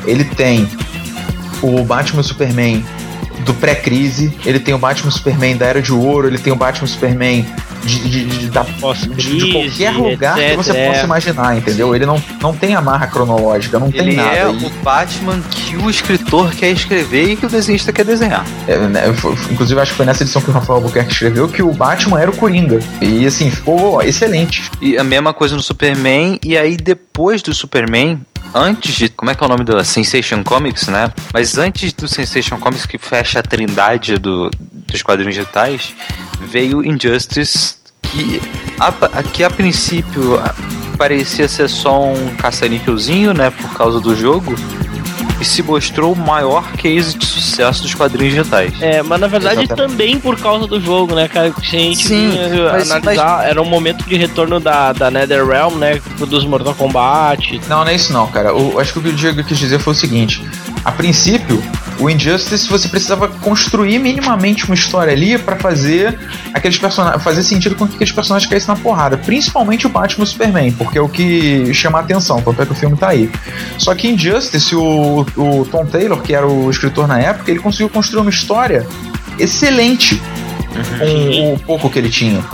ele 0.06 0.24
tem 0.24 0.68
o 1.62 1.82
Batman 1.84 2.22
Superman 2.22 2.84
do 3.44 3.54
pré-crise, 3.54 4.32
ele 4.44 4.58
tem 4.58 4.74
o 4.74 4.78
Batman 4.78 5.10
Superman 5.10 5.56
da 5.56 5.66
Era 5.66 5.82
de 5.82 5.92
Ouro, 5.92 6.26
ele 6.26 6.38
tem 6.38 6.52
o 6.52 6.56
Batman 6.56 6.86
Superman 6.86 7.46
de, 7.84 8.08
de, 8.08 8.24
de, 8.24 8.46
da, 8.48 8.62
de, 8.62 9.38
de 9.38 9.52
qualquer 9.52 9.92
lugar 9.92 10.38
etc, 10.38 10.50
que 10.50 10.56
você 10.56 10.86
possa 10.86 11.04
imaginar, 11.04 11.56
entendeu? 11.56 11.94
Ele 11.94 12.06
não, 12.06 12.22
não 12.40 12.54
tem 12.54 12.74
amarra 12.74 13.06
cronológica, 13.06 13.78
não 13.78 13.88
ele 13.88 13.98
tem 13.98 14.16
nada. 14.16 14.30
Ele 14.30 14.38
é 14.38 14.48
o 14.48 14.70
Batman 14.82 15.40
que 15.50 15.76
o 15.76 15.90
escritor 15.90 16.52
quer 16.52 16.70
escrever 16.70 17.30
e 17.30 17.36
que 17.36 17.46
o 17.46 17.48
desenhista 17.48 17.92
quer 17.92 18.04
desenhar. 18.04 18.44
É, 18.66 18.76
né, 18.78 19.02
inclusive, 19.50 19.80
acho 19.80 19.92
que 19.92 19.96
foi 19.96 20.06
nessa 20.06 20.22
edição 20.22 20.42
que 20.42 20.50
o 20.50 20.52
Rafael 20.52 20.76
Albuquerque 20.76 21.12
escreveu 21.12 21.48
que 21.48 21.62
o 21.62 21.72
Batman 21.72 22.20
era 22.20 22.30
o 22.30 22.36
Coringa. 22.36 22.78
E 23.00 23.26
assim, 23.26 23.50
ficou 23.50 24.02
excelente. 24.02 24.70
E 24.80 24.98
a 24.98 25.04
mesma 25.04 25.32
coisa 25.32 25.54
no 25.54 25.62
Superman, 25.62 26.38
e 26.44 26.56
aí 26.56 26.76
depois 26.76 27.42
do 27.42 27.54
Superman, 27.54 28.20
antes 28.54 28.94
de. 28.94 29.08
Como 29.08 29.30
é 29.30 29.34
que 29.34 29.42
é 29.42 29.46
o 29.46 29.48
nome 29.48 29.64
da 29.64 29.84
Sensation 29.84 30.42
Comics, 30.42 30.88
né? 30.88 31.12
Mas 31.32 31.58
antes 31.58 31.92
do 31.92 32.08
Sensation 32.08 32.58
Comics, 32.58 32.86
que 32.86 32.98
fecha 32.98 33.40
a 33.40 33.42
trindade 33.42 34.18
do, 34.18 34.50
dos 34.58 35.02
quadrinhos 35.02 35.34
digitais, 35.34 35.94
veio 36.40 36.84
Injustice, 36.84 37.76
que 38.02 38.40
a, 38.78 39.22
que 39.22 39.44
a 39.44 39.50
princípio 39.50 40.40
parecia 40.96 41.48
ser 41.48 41.68
só 41.68 42.10
um 42.10 42.34
caça-níquelzinho, 42.36 43.34
né? 43.34 43.50
Por 43.50 43.72
causa 43.74 44.00
do 44.00 44.14
jogo. 44.16 44.54
E 45.40 45.44
se 45.44 45.62
mostrou 45.62 46.12
o 46.12 46.16
maior 46.16 46.72
case 46.72 47.16
de 47.16 47.26
sucesso 47.26 47.82
dos 47.82 47.94
quadrinhos 47.94 48.34
digitais. 48.34 48.72
É, 48.80 49.02
mas 49.02 49.20
na 49.20 49.26
verdade 49.26 49.62
Exatamente. 49.64 49.90
também 49.92 50.18
por 50.18 50.38
causa 50.38 50.66
do 50.66 50.80
jogo, 50.80 51.14
né, 51.14 51.28
cara? 51.28 51.52
Se 51.62 51.76
a 51.76 51.78
gente 51.78 52.06
Sim, 52.08 52.30
vinha 52.30 52.72
mas- 52.72 52.90
analisar, 52.90 53.46
era 53.48 53.60
um 53.60 53.64
momento 53.68 54.04
de 54.04 54.16
retorno 54.16 54.58
da, 54.58 54.92
da 54.92 55.10
NetherRealm, 55.10 55.74
né? 55.76 56.00
Dos 56.18 56.44
Mortal 56.44 56.74
Kombat. 56.74 57.60
Não, 57.68 57.84
não 57.84 57.88
é 57.88 57.94
isso 57.94 58.12
não, 58.12 58.26
cara. 58.28 58.54
O, 58.54 58.78
acho 58.80 58.92
que 58.92 58.98
o 58.98 59.02
que 59.02 59.08
o 59.08 59.12
Diego 59.12 59.44
quis 59.44 59.58
dizer 59.58 59.78
foi 59.78 59.92
o 59.92 59.96
seguinte: 59.96 60.42
a 60.86 60.92
princípio, 60.92 61.60
o 61.98 62.08
Injustice 62.08 62.68
você 62.68 62.86
precisava 62.86 63.26
construir 63.26 63.98
minimamente 63.98 64.66
uma 64.66 64.74
história 64.76 65.12
ali 65.12 65.36
pra 65.36 65.56
fazer 65.56 66.16
aqueles 66.54 66.78
personagens, 66.78 67.24
fazer 67.24 67.42
sentido 67.42 67.74
com 67.74 67.88
que 67.88 67.96
aqueles 67.96 68.12
personagens 68.12 68.48
caíssem 68.48 68.72
na 68.72 68.80
porrada, 68.80 69.18
principalmente 69.18 69.84
o 69.84 69.90
Batman 69.90 70.22
e 70.22 70.28
o 70.28 70.30
Superman, 70.30 70.72
porque 70.72 70.96
é 70.96 71.00
o 71.00 71.08
que 71.08 71.74
chama 71.74 71.98
a 71.98 72.02
atenção, 72.02 72.40
tanto 72.40 72.62
é 72.62 72.64
que 72.64 72.70
o 72.70 72.74
filme 72.76 72.96
tá 72.96 73.08
aí. 73.08 73.28
Só 73.78 73.96
que 73.96 74.06
Injustice, 74.06 74.76
o, 74.76 75.26
o 75.36 75.66
Tom 75.68 75.84
Taylor, 75.86 76.22
que 76.22 76.32
era 76.32 76.46
o 76.46 76.70
escritor 76.70 77.08
na 77.08 77.18
época, 77.18 77.50
ele 77.50 77.58
conseguiu 77.58 77.88
construir 77.88 78.20
uma 78.20 78.30
história 78.30 78.86
excelente 79.40 80.22
com 81.00 81.54
o 81.54 81.58
pouco 81.58 81.90
que 81.90 81.98
ele 81.98 82.10
tinha. 82.10 82.44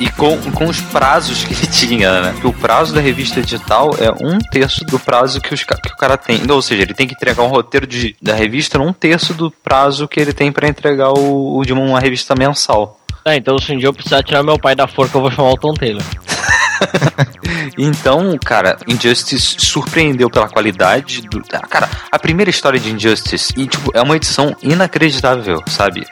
E 0.00 0.10
com, 0.10 0.36
com 0.52 0.66
os 0.66 0.80
prazos 0.80 1.44
que 1.44 1.52
ele 1.52 1.66
tinha, 1.70 2.20
né? 2.22 2.32
Porque 2.32 2.46
o 2.46 2.52
prazo 2.52 2.94
da 2.94 3.00
revista 3.00 3.40
digital 3.40 3.90
é 3.98 4.10
um 4.10 4.38
terço 4.38 4.84
do 4.84 4.98
prazo 4.98 5.40
que, 5.40 5.54
os, 5.54 5.62
que 5.62 5.72
o 5.72 5.96
cara 5.96 6.16
tem. 6.16 6.40
Ou 6.50 6.62
seja, 6.62 6.82
ele 6.82 6.94
tem 6.94 7.06
que 7.06 7.14
entregar 7.14 7.42
um 7.42 7.48
roteiro 7.48 7.86
de, 7.86 8.16
da 8.20 8.34
revista 8.34 8.78
num 8.78 8.92
terço 8.92 9.34
do 9.34 9.50
prazo 9.50 10.08
que 10.08 10.18
ele 10.18 10.32
tem 10.32 10.50
pra 10.50 10.66
entregar 10.66 11.10
o, 11.10 11.58
o 11.58 11.64
de 11.64 11.72
uma 11.72 12.00
revista 12.00 12.34
mensal. 12.34 12.98
Ah, 13.24 13.36
então 13.36 13.58
se 13.58 13.72
um 13.72 13.78
dia 13.78 13.88
eu 13.88 13.92
precisar 13.92 14.22
tirar 14.22 14.42
meu 14.42 14.58
pai 14.58 14.74
da 14.74 14.88
forca, 14.88 15.18
eu 15.18 15.20
vou 15.20 15.30
chamar 15.30 15.50
o 15.50 15.58
Tom 15.58 15.74
Taylor. 15.74 16.02
Então, 17.78 18.38
cara, 18.44 18.76
Injustice 18.86 19.56
surpreendeu 19.58 20.28
pela 20.30 20.48
qualidade 20.48 21.22
do. 21.22 21.40
Cara, 21.68 21.88
a 22.10 22.18
primeira 22.18 22.50
história 22.50 22.78
de 22.78 22.90
Injustice, 22.90 23.52
e, 23.56 23.66
tipo, 23.66 23.90
é 23.94 24.02
uma 24.02 24.16
edição 24.16 24.54
inacreditável, 24.62 25.62
sabe? 25.66 26.06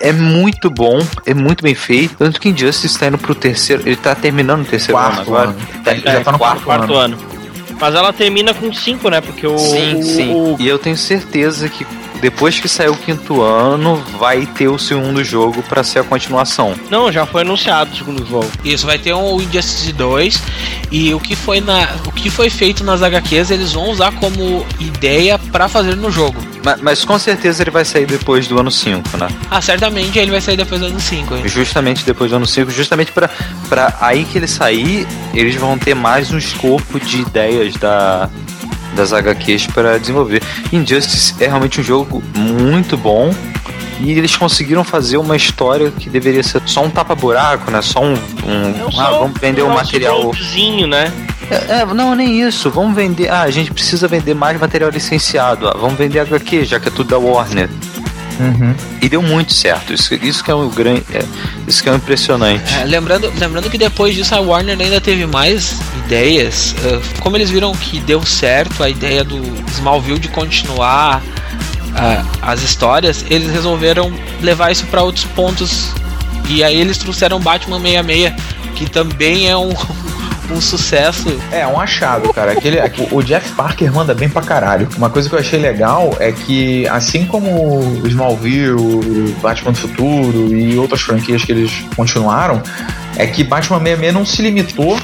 É 0.00 0.12
muito 0.12 0.70
bom, 0.70 0.98
é 1.26 1.34
muito 1.34 1.62
bem 1.62 1.74
feito. 1.74 2.16
Tanto 2.16 2.40
que 2.40 2.48
Injustice 2.48 2.98
tá 2.98 3.06
indo 3.08 3.18
pro 3.18 3.34
terceiro. 3.34 3.82
Ele 3.84 3.96
tá 3.96 4.14
terminando 4.14 4.62
o 4.62 4.64
terceiro 4.64 4.94
Quarto 4.94 5.12
ano 5.12 5.22
agora. 5.22 5.48
ano. 5.50 5.56
Tá, 5.84 5.92
Ele 5.92 6.00
já 6.00 6.20
tá 6.22 6.32
no 6.32 6.38
quarto 6.38 6.62
Quarto 6.62 6.94
ano. 6.94 7.18
Mas 7.78 7.94
ela 7.94 8.12
termina 8.12 8.52
com 8.54 8.72
5, 8.72 9.08
né? 9.10 9.20
Porque 9.20 9.46
o. 9.46 9.58
Sim, 9.58 9.94
o- 9.96 10.02
sim. 10.02 10.34
o- 10.34 10.56
E 10.58 10.66
eu 10.68 10.78
tenho 10.78 10.96
certeza 10.96 11.68
que 11.68 11.86
depois 12.20 12.58
que 12.60 12.68
sair 12.68 12.88
o 12.88 12.96
quinto 12.96 13.42
ano, 13.42 13.96
vai 14.18 14.46
ter 14.46 14.68
o 14.68 14.78
segundo 14.78 15.24
jogo 15.24 15.62
pra 15.62 15.82
ser 15.82 16.00
a 16.00 16.04
continuação. 16.04 16.74
Não, 16.90 17.10
já 17.10 17.26
foi 17.26 17.42
anunciado 17.42 17.92
o 17.92 17.96
segundo 17.96 18.26
jogo. 18.26 18.50
Isso, 18.64 18.86
vai 18.86 18.98
ter 18.98 19.14
um 19.14 19.40
Injustice 19.40 19.92
2 19.92 20.42
e 20.90 21.14
o 21.14 21.20
que 21.20 21.34
foi 21.34 21.60
na 21.60 21.88
o 22.06 22.12
que 22.12 22.30
foi 22.30 22.50
feito 22.50 22.84
nas 22.84 23.02
HQs 23.02 23.50
eles 23.50 23.72
vão 23.72 23.90
usar 23.90 24.12
como 24.12 24.66
ideia 24.78 25.38
pra 25.38 25.68
fazer 25.68 25.96
no 25.96 26.10
jogo. 26.10 26.40
Mas, 26.62 26.80
mas 26.80 27.04
com 27.04 27.18
certeza 27.18 27.62
ele 27.62 27.70
vai 27.70 27.84
sair 27.84 28.06
depois 28.06 28.46
do 28.46 28.58
ano 28.58 28.70
5, 28.70 29.16
né? 29.16 29.28
Ah, 29.50 29.60
certamente 29.60 30.18
ele 30.18 30.30
vai 30.30 30.40
sair 30.40 30.56
depois 30.56 30.80
do 30.80 30.86
ano 30.88 31.00
5, 31.00 31.36
hein? 31.36 31.42
Justamente 31.48 32.04
depois 32.04 32.30
do 32.30 32.36
ano 32.36 32.46
5, 32.46 32.70
justamente 32.70 33.12
pra 33.12 33.30
aí 34.00 34.24
que 34.24 34.38
ele 34.38 34.46
sair, 34.46 35.06
eles 35.32 35.54
vão 35.54 35.78
ter 35.78 35.94
mais 35.94 36.30
um 36.30 36.38
escopo 36.38 37.00
de 37.00 37.20
ideias 37.20 37.74
da, 37.76 38.28
das 38.94 39.12
HQs 39.12 39.66
para 39.68 39.98
desenvolver. 39.98 40.42
Injustice 40.72 41.34
é 41.40 41.46
realmente 41.46 41.80
um 41.80 41.84
jogo 41.84 42.22
muito 42.34 42.96
bom. 42.96 43.34
E 44.02 44.12
eles 44.12 44.34
conseguiram 44.34 44.82
fazer 44.82 45.18
uma 45.18 45.36
história 45.36 45.90
que 45.90 46.08
deveria 46.08 46.42
ser 46.42 46.62
só 46.64 46.82
um 46.82 46.90
tapa-buraco, 46.90 47.70
né? 47.70 47.82
Só 47.82 48.02
um. 48.02 48.14
um 48.14 48.14
É 48.14 48.86
ah, 48.88 48.92
só 48.92 49.18
vamos 49.20 49.38
vender 49.38 49.62
o 49.62 49.66
um 49.66 49.74
material. 49.74 50.32
né? 50.86 51.12
É, 51.50 51.80
é, 51.80 51.84
não, 51.84 52.14
nem 52.14 52.40
isso. 52.40 52.70
Vamos 52.70 52.94
vender. 52.94 53.28
Ah, 53.28 53.42
a 53.42 53.50
gente 53.50 53.70
precisa 53.72 54.08
vender 54.08 54.34
mais 54.34 54.58
material 54.58 54.88
licenciado. 54.88 55.68
Ah, 55.68 55.76
vamos 55.78 55.98
vender 55.98 56.20
HQ, 56.20 56.64
já 56.64 56.80
que 56.80 56.88
é 56.88 56.90
tudo 56.90 57.10
da 57.10 57.18
Warner. 57.18 57.68
Uhum. 58.40 58.74
E 59.00 59.08
deu 59.08 59.22
muito 59.22 59.52
certo. 59.52 59.92
Isso, 59.92 60.14
isso 60.14 60.42
que 60.42 60.50
é 60.50 60.54
o 60.54 60.68
grande. 60.68 61.04
É, 61.12 61.22
isso 61.66 61.82
que 61.82 61.88
é 61.88 61.92
o 61.92 61.96
impressionante. 61.96 62.74
É, 62.74 62.84
lembrando, 62.84 63.32
lembrando 63.38 63.68
que 63.70 63.78
depois 63.78 64.14
disso 64.14 64.34
a 64.34 64.40
Warner 64.40 64.78
ainda 64.80 65.00
teve 65.00 65.26
mais 65.26 65.78
ideias. 66.04 66.74
eh, 66.84 67.00
como 67.20 67.36
eles 67.36 67.50
viram 67.50 67.72
que 67.72 68.00
deu 68.00 68.24
certo 68.24 68.82
a 68.82 68.88
ideia 68.88 69.22
do 69.22 69.40
Smallville 69.70 70.18
de 70.18 70.28
continuar 70.28 71.22
ah, 71.94 72.24
as 72.42 72.62
histórias, 72.62 73.24
eles 73.28 73.50
resolveram 73.52 74.12
levar 74.40 74.70
isso 74.70 74.86
para 74.86 75.02
outros 75.02 75.24
pontos. 75.26 75.90
E 76.48 76.64
aí 76.64 76.80
eles 76.80 76.98
trouxeram 76.98 77.38
Batman 77.40 77.80
66, 77.80 78.32
que 78.74 78.88
também 78.88 79.48
é 79.48 79.56
um, 79.56 79.70
um 80.52 80.60
sucesso. 80.60 81.40
É, 81.52 81.66
um 81.66 81.78
achado, 81.80 82.32
cara. 82.32 82.52
Aquele, 82.52 82.78
o- 83.10 83.22
Jeff 83.22 83.52
Parker 83.52 83.92
manda 83.92 84.14
bem 84.14 84.28
pra 84.28 84.42
caralho. 84.42 84.88
Uma 84.96 85.10
coisa 85.10 85.28
que 85.28 85.34
eu 85.34 85.38
achei 85.38 85.58
legal 85.58 86.14
é 86.18 86.32
que, 86.32 86.86
assim 86.88 87.24
como 87.26 88.02
Smallville, 88.06 89.34
Batman 89.42 89.72
do 89.72 89.78
Futuro 89.78 90.54
e 90.54 90.76
outras 90.78 91.00
franquias 91.00 91.44
que 91.44 91.52
eles 91.52 91.72
continuaram, 91.96 92.62
é 93.16 93.26
que 93.26 93.44
Batman 93.44 93.78
66 93.78 94.14
não 94.14 94.24
se 94.26 94.42
limitou 94.42 94.98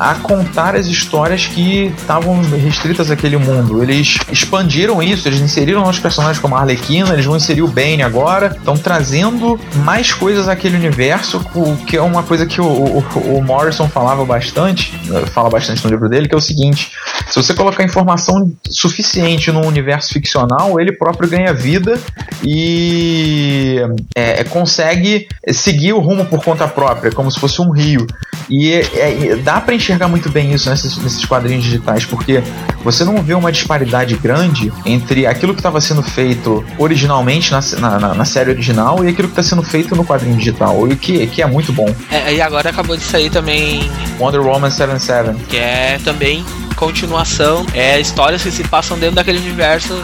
a 0.00 0.14
contar 0.14 0.74
as 0.74 0.86
histórias 0.86 1.44
que 1.46 1.92
estavam 1.98 2.40
restritas 2.42 3.10
àquele 3.10 3.36
mundo. 3.36 3.82
Eles 3.82 4.16
expandiram 4.32 5.02
isso, 5.02 5.28
eles 5.28 5.40
inseriram 5.40 5.82
novos 5.82 5.98
personagens 5.98 6.38
como 6.38 6.56
a 6.56 6.60
Arlequina, 6.60 7.12
eles 7.12 7.26
vão 7.26 7.36
inserir 7.36 7.60
o 7.60 7.68
Bane 7.68 8.02
agora, 8.02 8.46
estão 8.56 8.74
trazendo 8.78 9.60
mais 9.84 10.10
coisas 10.14 10.48
àquele 10.48 10.76
universo, 10.76 11.44
o 11.54 11.76
que 11.84 11.98
é 11.98 12.02
uma 12.02 12.22
coisa 12.22 12.46
que 12.46 12.62
o, 12.62 12.64
o- 12.64 13.04
o 13.36 13.42
Morrison 13.42 13.88
falava 13.88 14.24
bastante, 14.24 14.90
fala 15.34 15.50
bastante 15.50 15.84
no 15.84 15.90
livro 15.90 16.08
dele, 16.08 16.26
que 16.28 16.34
é 16.34 16.38
o 16.38 16.40
seguinte: 16.40 16.92
se 17.28 17.36
você 17.36 17.52
colocar 17.52 17.84
informação 17.84 18.50
suficiente 18.70 19.52
num 19.52 19.66
universo 19.66 20.14
ficcional, 20.14 20.80
ele 20.80 20.92
próprio 20.92 21.28
ganha 21.28 21.52
vida 21.52 22.00
e 22.42 23.76
é, 24.16 24.40
é, 24.40 24.44
consegue 24.44 25.28
seguir 25.50 25.92
o 25.92 26.00
rumo 26.00 26.24
por 26.24 26.42
conta 26.42 26.66
própria, 26.66 27.12
como 27.12 27.30
se 27.30 27.38
fosse 27.38 27.60
um 27.60 27.70
rio. 27.70 28.06
E 28.50 28.72
é- 28.72 29.28
é- 29.32 29.36
dá 29.36 29.60
pra 29.60 29.74
enxergar 29.74 30.08
muito 30.08 30.28
bem 30.28 30.52
isso 30.52 30.68
nesses, 30.68 30.96
nesses 30.98 31.24
quadrinhos 31.24 31.62
digitais, 31.64 32.04
porque 32.04 32.42
você 32.84 33.04
não 33.04 33.22
vê 33.22 33.34
uma 33.34 33.52
disparidade 33.52 34.14
grande 34.16 34.72
entre 34.84 35.26
aquilo 35.26 35.54
que 35.54 35.60
estava 35.60 35.80
sendo 35.80 36.02
feito 36.02 36.64
originalmente 36.76 37.52
na, 37.52 37.60
na- 37.78 38.14
na- 38.14 38.24
série 38.24 38.50
original 38.50 39.04
e 39.04 39.08
aquilo 39.08 39.28
que 39.28 39.32
está 39.38 39.42
sendo 39.42 39.62
feito 39.62 39.94
no 39.96 40.04
quadrinho 40.04 40.36
digital, 40.36 40.82
o 40.82 40.96
que, 40.96 41.26
que 41.28 41.40
é 41.42 41.46
muito 41.46 41.72
bom. 41.72 41.92
É, 42.10 42.34
e 42.34 42.40
agora 42.40 42.70
acabou 42.70 42.96
de 42.96 43.02
sair 43.04 43.30
também, 43.30 43.88
Wonder 44.18 44.40
Woman 44.40 44.70
77. 44.70 45.34
que 45.48 45.56
é 45.56 45.98
também 46.04 46.44
continuação, 46.76 47.66
é 47.74 48.00
histórias 48.00 48.42
que 48.42 48.50
se 48.50 48.64
passam 48.64 48.98
dentro 48.98 49.16
daquele 49.16 49.38
universo 49.38 49.94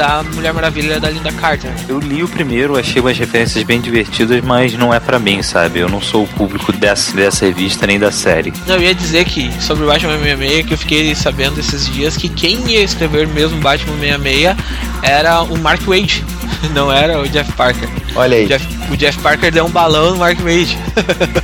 da 0.00 0.22
Mulher 0.22 0.54
Maravilha 0.54 0.98
da 0.98 1.10
Linda 1.10 1.30
Carter. 1.30 1.70
Eu 1.86 1.98
li 1.98 2.22
o 2.22 2.28
primeiro, 2.28 2.78
achei 2.78 3.02
umas 3.02 3.18
referências 3.18 3.62
bem 3.64 3.82
divertidas, 3.82 4.42
mas 4.42 4.72
não 4.72 4.94
é 4.94 4.98
pra 4.98 5.18
mim, 5.18 5.42
sabe? 5.42 5.80
Eu 5.80 5.90
não 5.90 6.00
sou 6.00 6.24
o 6.24 6.26
público 6.26 6.72
dessa, 6.72 7.14
dessa 7.14 7.44
revista 7.44 7.86
nem 7.86 7.98
da 7.98 8.10
série. 8.10 8.50
Não, 8.66 8.76
eu 8.76 8.82
ia 8.84 8.94
dizer 8.94 9.26
que 9.26 9.52
sobre 9.60 9.84
o 9.84 9.86
Batman 9.86 10.16
66 10.18 10.66
que 10.66 10.72
eu 10.72 10.78
fiquei 10.78 11.14
sabendo 11.14 11.60
esses 11.60 11.86
dias 11.86 12.16
que 12.16 12.30
quem 12.30 12.66
ia 12.66 12.82
escrever 12.82 13.28
mesmo 13.28 13.60
Batman 13.60 13.98
66 13.98 14.56
era 15.02 15.42
o 15.42 15.58
Mark 15.58 15.82
Wade, 15.82 16.24
não 16.72 16.90
era 16.90 17.20
o 17.20 17.28
Jeff 17.28 17.52
Parker. 17.52 17.90
Olha 18.14 18.36
aí. 18.36 18.44
O 18.44 18.48
Jeff, 18.48 18.66
o 18.92 18.96
Jeff 18.96 19.18
Parker 19.20 19.52
deu 19.52 19.64
um 19.64 19.70
balão 19.70 20.10
no 20.12 20.16
Mark 20.18 20.38
Wade 20.40 20.76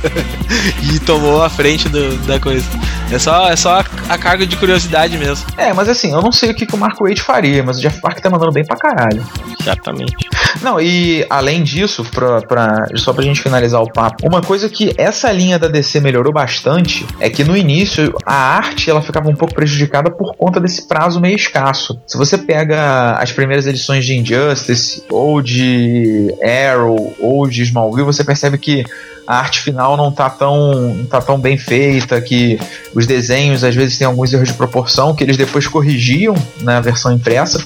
e 0.93 0.99
tomou 0.99 1.43
a 1.43 1.49
frente 1.49 1.87
do- 1.89 2.17
da 2.25 2.39
coisa. 2.39 2.65
É 3.11 3.17
só, 3.17 3.47
é 3.49 3.55
só 3.55 3.79
a, 3.79 3.85
a 4.09 4.17
carga 4.17 4.45
de 4.45 4.57
curiosidade 4.57 5.17
mesmo. 5.17 5.45
É, 5.57 5.71
mas 5.73 5.87
assim, 5.87 6.11
eu 6.11 6.21
não 6.21 6.31
sei 6.31 6.51
o 6.51 6.53
que, 6.53 6.65
que 6.65 6.75
o 6.75 6.77
Marco 6.77 7.05
Wade 7.07 7.21
faria, 7.21 7.63
mas 7.63 7.77
o 7.77 7.81
Jeff 7.81 8.01
Parker 8.01 8.21
tá 8.21 8.29
mandando 8.29 8.51
bem 8.51 8.65
pra 8.65 8.75
caralho. 8.75 9.25
Certamente. 9.63 10.13
Não, 10.61 10.79
e 10.79 11.25
além 11.29 11.63
disso, 11.63 12.03
pra, 12.03 12.41
pra, 12.41 12.85
só 12.95 13.13
pra 13.13 13.23
gente 13.23 13.41
finalizar 13.41 13.81
o 13.81 13.89
papo, 13.91 14.27
uma 14.27 14.41
coisa 14.41 14.67
que 14.69 14.93
essa 14.97 15.31
linha 15.31 15.57
da 15.57 15.67
DC 15.69 16.01
melhorou 16.01 16.33
bastante 16.33 17.05
é 17.19 17.29
que 17.29 17.43
no 17.45 17.55
início 17.55 18.13
a 18.25 18.33
arte 18.33 18.89
ela 18.89 19.01
ficava 19.01 19.29
um 19.29 19.35
pouco 19.35 19.53
prejudicada 19.53 20.09
por 20.11 20.35
conta 20.35 20.59
desse 20.59 20.85
prazo 20.87 21.19
meio 21.21 21.35
escasso. 21.35 21.99
Se 22.05 22.17
você 22.17 22.37
pega 22.37 23.13
as 23.13 23.31
primeiras 23.31 23.65
edições 23.67 24.05
de 24.05 24.17
Injustice, 24.17 25.03
ou 25.09 25.41
de 25.41 26.33
Arrow, 26.65 27.15
ou 27.19 27.47
de 27.47 27.63
Smallville, 27.63 28.05
você 28.05 28.23
percebe 28.23 28.57
que 28.57 28.83
a 29.27 29.39
arte 29.39 29.61
final 29.61 29.97
não 29.97 30.09
tá 30.09 30.29
tão, 30.29 30.93
não 30.93 31.05
tá 31.05 31.19
tão 31.19 31.37
bem 31.37 31.57
feita, 31.57 32.21
que 32.21 32.57
os 32.95 33.05
desenhos 33.05 33.61
às 33.61 33.75
vezes 33.75 33.97
têm 33.97 34.07
alguns 34.07 34.31
erros 34.31 34.47
de 34.47 34.53
proporção 34.53 35.13
que 35.13 35.21
eles 35.21 35.35
depois 35.35 35.67
corrigiam 35.67 36.33
na 36.61 36.79
versão 36.79 37.11
impressa, 37.11 37.61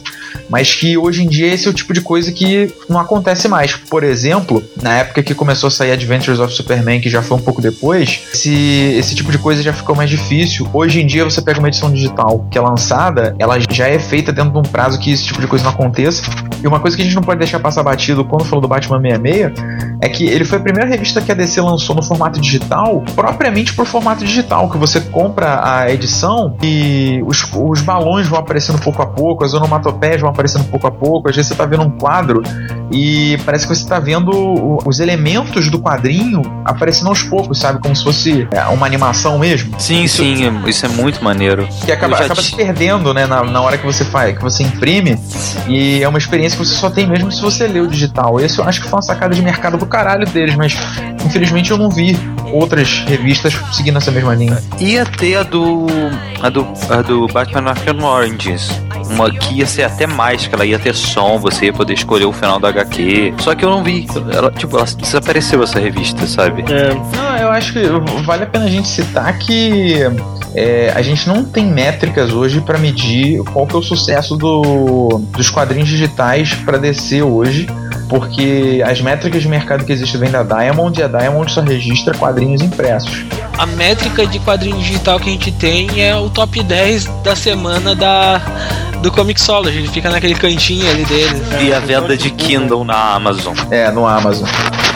mas 0.50 0.74
que 0.74 0.98
hoje 0.98 1.24
em 1.24 1.30
dia 1.30 1.54
esse 1.54 1.68
é 1.68 1.70
o 1.70 1.74
tipo 1.74 1.94
de 1.94 2.02
coisa 2.02 2.32
que 2.32 2.74
não 2.90 3.00
acontece 3.00 3.48
mais. 3.48 3.76
Por 3.76 4.04
exemplo, 4.04 4.64
na 4.82 4.98
época 4.98 5.22
que 5.22 5.36
começou 5.36 5.68
a 5.68 5.72
sair 5.72 5.92
Adventures 5.92 6.40
of 6.40 6.52
Superman, 6.52 7.00
que 7.00 7.10
já 7.10 7.22
foi 7.22 7.38
um 7.38 7.42
pouco 7.42 7.62
depois, 7.62 8.22
esse, 8.34 8.96
esse 8.98 9.14
tipo 9.14 9.32
de 9.32 9.38
coisa 9.38 9.62
já 9.62 9.72
ficou 9.72 9.96
mais 9.96 10.10
difícil. 10.10 10.68
Hoje 10.74 11.00
em 11.00 11.06
dia 11.06 11.24
você 11.24 11.44
pega 11.44 11.60
uma 11.60 11.68
edição 11.68 11.92
digital 11.92 12.48
que 12.50 12.58
é 12.58 12.62
lançada, 12.62 13.36
ela 13.38 13.60
já 13.70 13.88
é 13.88 14.00
feita 14.00 14.34
dentro 14.34 14.52
de 14.52 14.58
um 14.58 14.64
prazo 14.64 14.98
que 14.98 15.12
esse 15.12 15.26
tipo 15.26 15.40
de 15.40 15.46
coisa 15.46 15.64
não 15.64 15.72
aconteça. 15.72 16.24
E 16.64 16.68
uma 16.68 16.80
coisa 16.80 16.96
que 16.96 17.02
a 17.02 17.06
gente 17.06 17.16
não 17.16 17.24
pode 17.24 17.40
deixar 17.40 17.60
passar 17.60 17.84
batido 17.84 18.24
quando 18.24 18.46
falou 18.46 18.62
do 18.62 18.68
Batman 18.68 19.02
66 19.02 19.54
é 20.02 20.10
que 20.10 20.26
ele 20.26 20.44
foi 20.44 20.58
a 20.58 20.62
primeira 20.62 20.90
revista 20.90 21.22
que 21.22 21.32
a 21.32 21.36
DC 21.36 21.62
lançou 21.62 21.96
no 21.96 22.02
formato 22.02 22.40
digital, 22.40 23.04
propriamente 23.16 23.74
por 23.74 23.86
formato 23.86 24.26
digital, 24.26 24.70
que 24.70 24.78
você 24.78 25.00
compra 25.00 25.62
a 25.64 25.92
edição 25.92 26.58
e 26.64 27.22
os, 27.26 27.48
os 27.54 27.82
balões 27.82 28.28
vão 28.28 28.40
aparecendo 28.40 28.80
pouco 28.80 29.02
a 29.02 29.06
pouco, 29.06 29.44
as 29.44 29.54
onomatopeias 29.54 30.20
vão 30.20 30.30
aparecendo 30.30 30.66
pouco 30.66 30.88
a 30.88 30.92
pouco, 30.92 31.30
às 31.30 31.36
vezes 31.36 31.50
você 31.50 31.56
tá 31.56 31.66
vendo 31.66 31.84
um 31.84 31.92
quadro 31.92 32.42
e 32.92 33.38
parece 33.46 33.68
que 33.68 33.76
você 33.76 33.88
tá 33.88 34.00
vendo 34.00 34.32
os 34.86 35.00
elementos 35.00 35.70
do 35.70 35.80
quadrinho 35.80 36.42
aparecendo 36.66 37.08
aos 37.08 37.22
poucos, 37.24 37.60
sabe? 37.60 37.80
Como 37.80 37.96
se 37.96 38.04
fosse 38.04 38.48
é, 38.52 38.64
uma 38.66 38.86
animação 38.86 39.40
mesmo. 39.40 39.80
Sim, 39.80 40.04
isso, 40.04 40.24
sim, 40.24 40.64
isso 40.68 40.86
é 40.86 40.90
muito 40.90 41.24
maneiro. 41.24 41.68
Que 41.86 41.92
acaba, 41.92 42.16
acaba 42.16 42.36
te... 42.36 42.44
se 42.44 42.56
perdendo, 42.56 43.14
né, 43.14 43.26
na, 43.26 43.44
na 43.44 43.62
hora 43.62 43.78
que 43.78 43.86
você 43.86 44.04
faz, 44.04 44.36
que 44.36 44.44
você 44.44 44.64
imprime, 44.64 45.18
e 45.68 46.02
é 46.02 46.08
uma 46.08 46.18
experiência 46.18 46.51
que 46.56 46.66
você 46.66 46.76
só 46.76 46.90
tem 46.90 47.08
mesmo 47.08 47.32
se 47.32 47.42
você 47.42 47.68
lê 47.68 47.80
o 47.80 47.88
digital. 47.88 48.40
Esse 48.40 48.60
eu 48.60 48.66
acho 48.66 48.82
que 48.82 48.88
foi 48.88 48.98
uma 48.98 49.02
sacada 49.02 49.34
de 49.34 49.42
mercado 49.42 49.78
do 49.78 49.86
caralho 49.86 50.26
deles, 50.28 50.56
mas 50.56 50.78
infelizmente 51.26 51.72
eu 51.72 51.78
não 51.78 51.90
vi 51.90 52.18
outras 52.52 53.04
revistas 53.08 53.54
seguindo 53.72 53.98
essa 53.98 54.12
mesma 54.12 54.36
linha. 54.36 54.62
Ia 54.80 55.06
ter 55.06 55.38
a 55.38 55.44
do. 55.44 55.88
a 56.42 56.50
do, 56.50 56.68
a 56.90 57.02
do 57.02 57.28
Batman 57.28 57.70
Arkham 57.70 58.04
Origins. 58.04 58.70
Uma 59.10 59.30
que 59.30 59.56
ia 59.56 59.66
ser 59.66 59.84
até 59.84 60.08
mais, 60.08 60.48
que 60.48 60.56
ela 60.56 60.66
ia 60.66 60.80
ter 60.80 60.96
som, 60.96 61.38
você 61.38 61.66
ia 61.66 61.74
poder 61.74 61.94
escolher 61.94 62.26
o 62.26 62.32
final 62.32 62.60
da 62.60 62.70
HQ. 62.70 63.34
Só 63.40 63.54
que 63.56 63.66
eu 63.66 63.70
não 63.70 63.84
vi. 63.84 64.08
Ela, 64.34 64.52
tipo, 64.52 64.78
ela 64.78 64.86
desapareceu 64.86 65.62
essa 65.64 65.80
revista, 65.80 66.26
sabe? 66.26 66.64
É. 66.72 66.94
Não, 66.94 67.38
eu 67.38 67.52
acho 67.52 67.74
que 67.74 67.82
vale 68.24 68.44
a 68.44 68.48
pena 68.48 68.66
a 68.66 68.70
gente 68.70 68.88
citar 68.88 69.38
que 69.38 70.00
é, 70.54 70.92
a 70.96 71.02
gente 71.02 71.28
não 71.28 71.44
tem 71.44 71.66
métricas 71.66 72.32
hoje 72.32 72.62
para 72.62 72.78
medir 72.78 73.44
qual 73.44 73.66
que 73.66 73.76
é 73.76 73.80
o 73.80 73.82
sucesso 73.82 74.36
do, 74.36 75.22
dos 75.36 75.50
quadrinhos 75.50 75.90
digitais 75.90 76.54
para 76.54 76.78
descer 76.78 77.24
hoje 77.24 77.68
porque 78.12 78.84
as 78.86 79.00
métricas 79.00 79.42
de 79.42 79.48
mercado 79.48 79.86
que 79.86 79.94
existem 79.94 80.20
vêm 80.20 80.30
da 80.30 80.44
Diamond 80.44 81.00
e 81.00 81.02
a 81.02 81.08
Diamond 81.08 81.50
só 81.50 81.62
registra 81.62 82.14
quadrinhos 82.14 82.62
impressos. 82.62 83.24
A 83.58 83.66
métrica 83.66 84.28
de 84.28 84.38
quadrinho 84.40 84.78
digital 84.80 85.18
que 85.18 85.30
a 85.30 85.32
gente 85.32 85.50
tem 85.54 86.04
é 86.04 86.14
o 86.14 86.30
top 86.30 86.62
10 86.62 87.06
da 87.24 87.38
semana 87.38 87.96
da 87.96 88.42
do 89.02 89.10
Comixology, 89.10 89.78
ele 89.78 89.88
fica 89.88 90.10
naquele 90.10 90.36
cantinho 90.36 90.88
ali 90.90 91.06
dele. 91.06 91.42
E 91.62 91.74
a 91.74 91.80
venda 91.80 92.18
de 92.18 92.30
Kindle 92.32 92.84
na 92.84 93.16
Amazon. 93.16 93.56
É, 93.72 93.90
no 93.90 94.06
Amazon. 94.06 94.48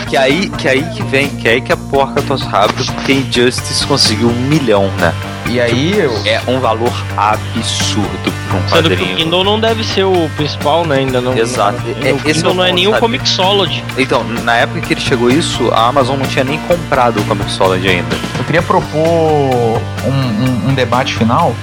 Que 0.10 0.18
aí 0.18 0.50
que, 0.50 0.68
aí 0.68 0.84
que 0.90 1.02
vem, 1.04 1.30
que 1.30 1.48
aí 1.48 1.62
que 1.62 1.72
a 1.72 1.78
porca 1.78 2.22
tos 2.22 2.42
rápido, 2.44 2.86
porque 2.96 3.14
Injustice 3.14 3.88
conseguiu 3.88 4.28
um 4.28 4.42
milhão, 4.42 4.92
né? 5.00 5.14
E 5.48 5.60
aí 5.60 5.98
eu... 5.98 6.12
é 6.26 6.42
um 6.48 6.60
valor 6.60 6.94
absurdo 7.16 8.34
para 8.48 8.58
um 8.58 8.62
quadrinho. 8.64 8.98
Sendo 8.98 8.98
que 8.98 9.14
o 9.14 9.16
Kindle 9.16 9.44
não 9.44 9.60
deve 9.60 9.84
ser 9.84 10.04
o 10.04 10.30
principal, 10.36 10.86
né? 10.86 10.98
Ainda 10.98 11.22
não. 11.22 11.38
Exato. 11.38 11.82
É, 12.04 12.12
o 12.14 12.18
Kindle 12.18 12.52
é 12.52 12.56
não 12.56 12.64
é 12.64 12.72
nem 12.72 12.88
o 12.88 12.98
Comixology. 13.00 13.84
Então, 13.98 14.24
na 14.24 14.56
época 14.58 14.82
que 14.82 14.94
ele 14.94 15.02
chegou 15.02 15.30
isso, 15.30 15.70
a 15.72 15.88
Amazon 15.88 16.18
não 16.18 16.26
tinha 16.26 16.44
nem 16.44 16.58
comprado 16.60 17.20
o 17.20 17.24
Comixology 17.26 17.88
ainda. 17.88 18.16
Eu 18.38 18.44
queria 18.44 18.62
propor 18.62 19.02
um, 19.02 20.10
um, 20.10 20.70
um 20.70 20.74
debate 20.74 21.16
final. 21.16 21.56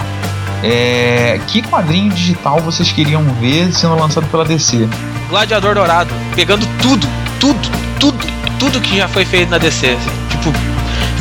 É, 0.62 1.41
que 1.49 1.61
quadrinho 1.61 2.11
digital 2.11 2.61
vocês 2.61 2.93
queriam 2.93 3.24
ver 3.41 3.72
sendo 3.72 3.97
lançado 3.97 4.26
pela 4.28 4.45
DC? 4.45 4.89
Gladiador 5.28 5.74
Dourado, 5.74 6.14
pegando 6.37 6.64
tudo, 6.80 7.07
tudo, 7.41 7.59
tudo, 7.99 8.18
tudo 8.61 8.80
que 8.80 8.97
já 8.97 9.09
foi 9.09 9.24
feito 9.24 9.51
na 9.51 9.59
DC. 9.59 9.89
Assim, 9.89 10.11
tipo, 10.30 10.72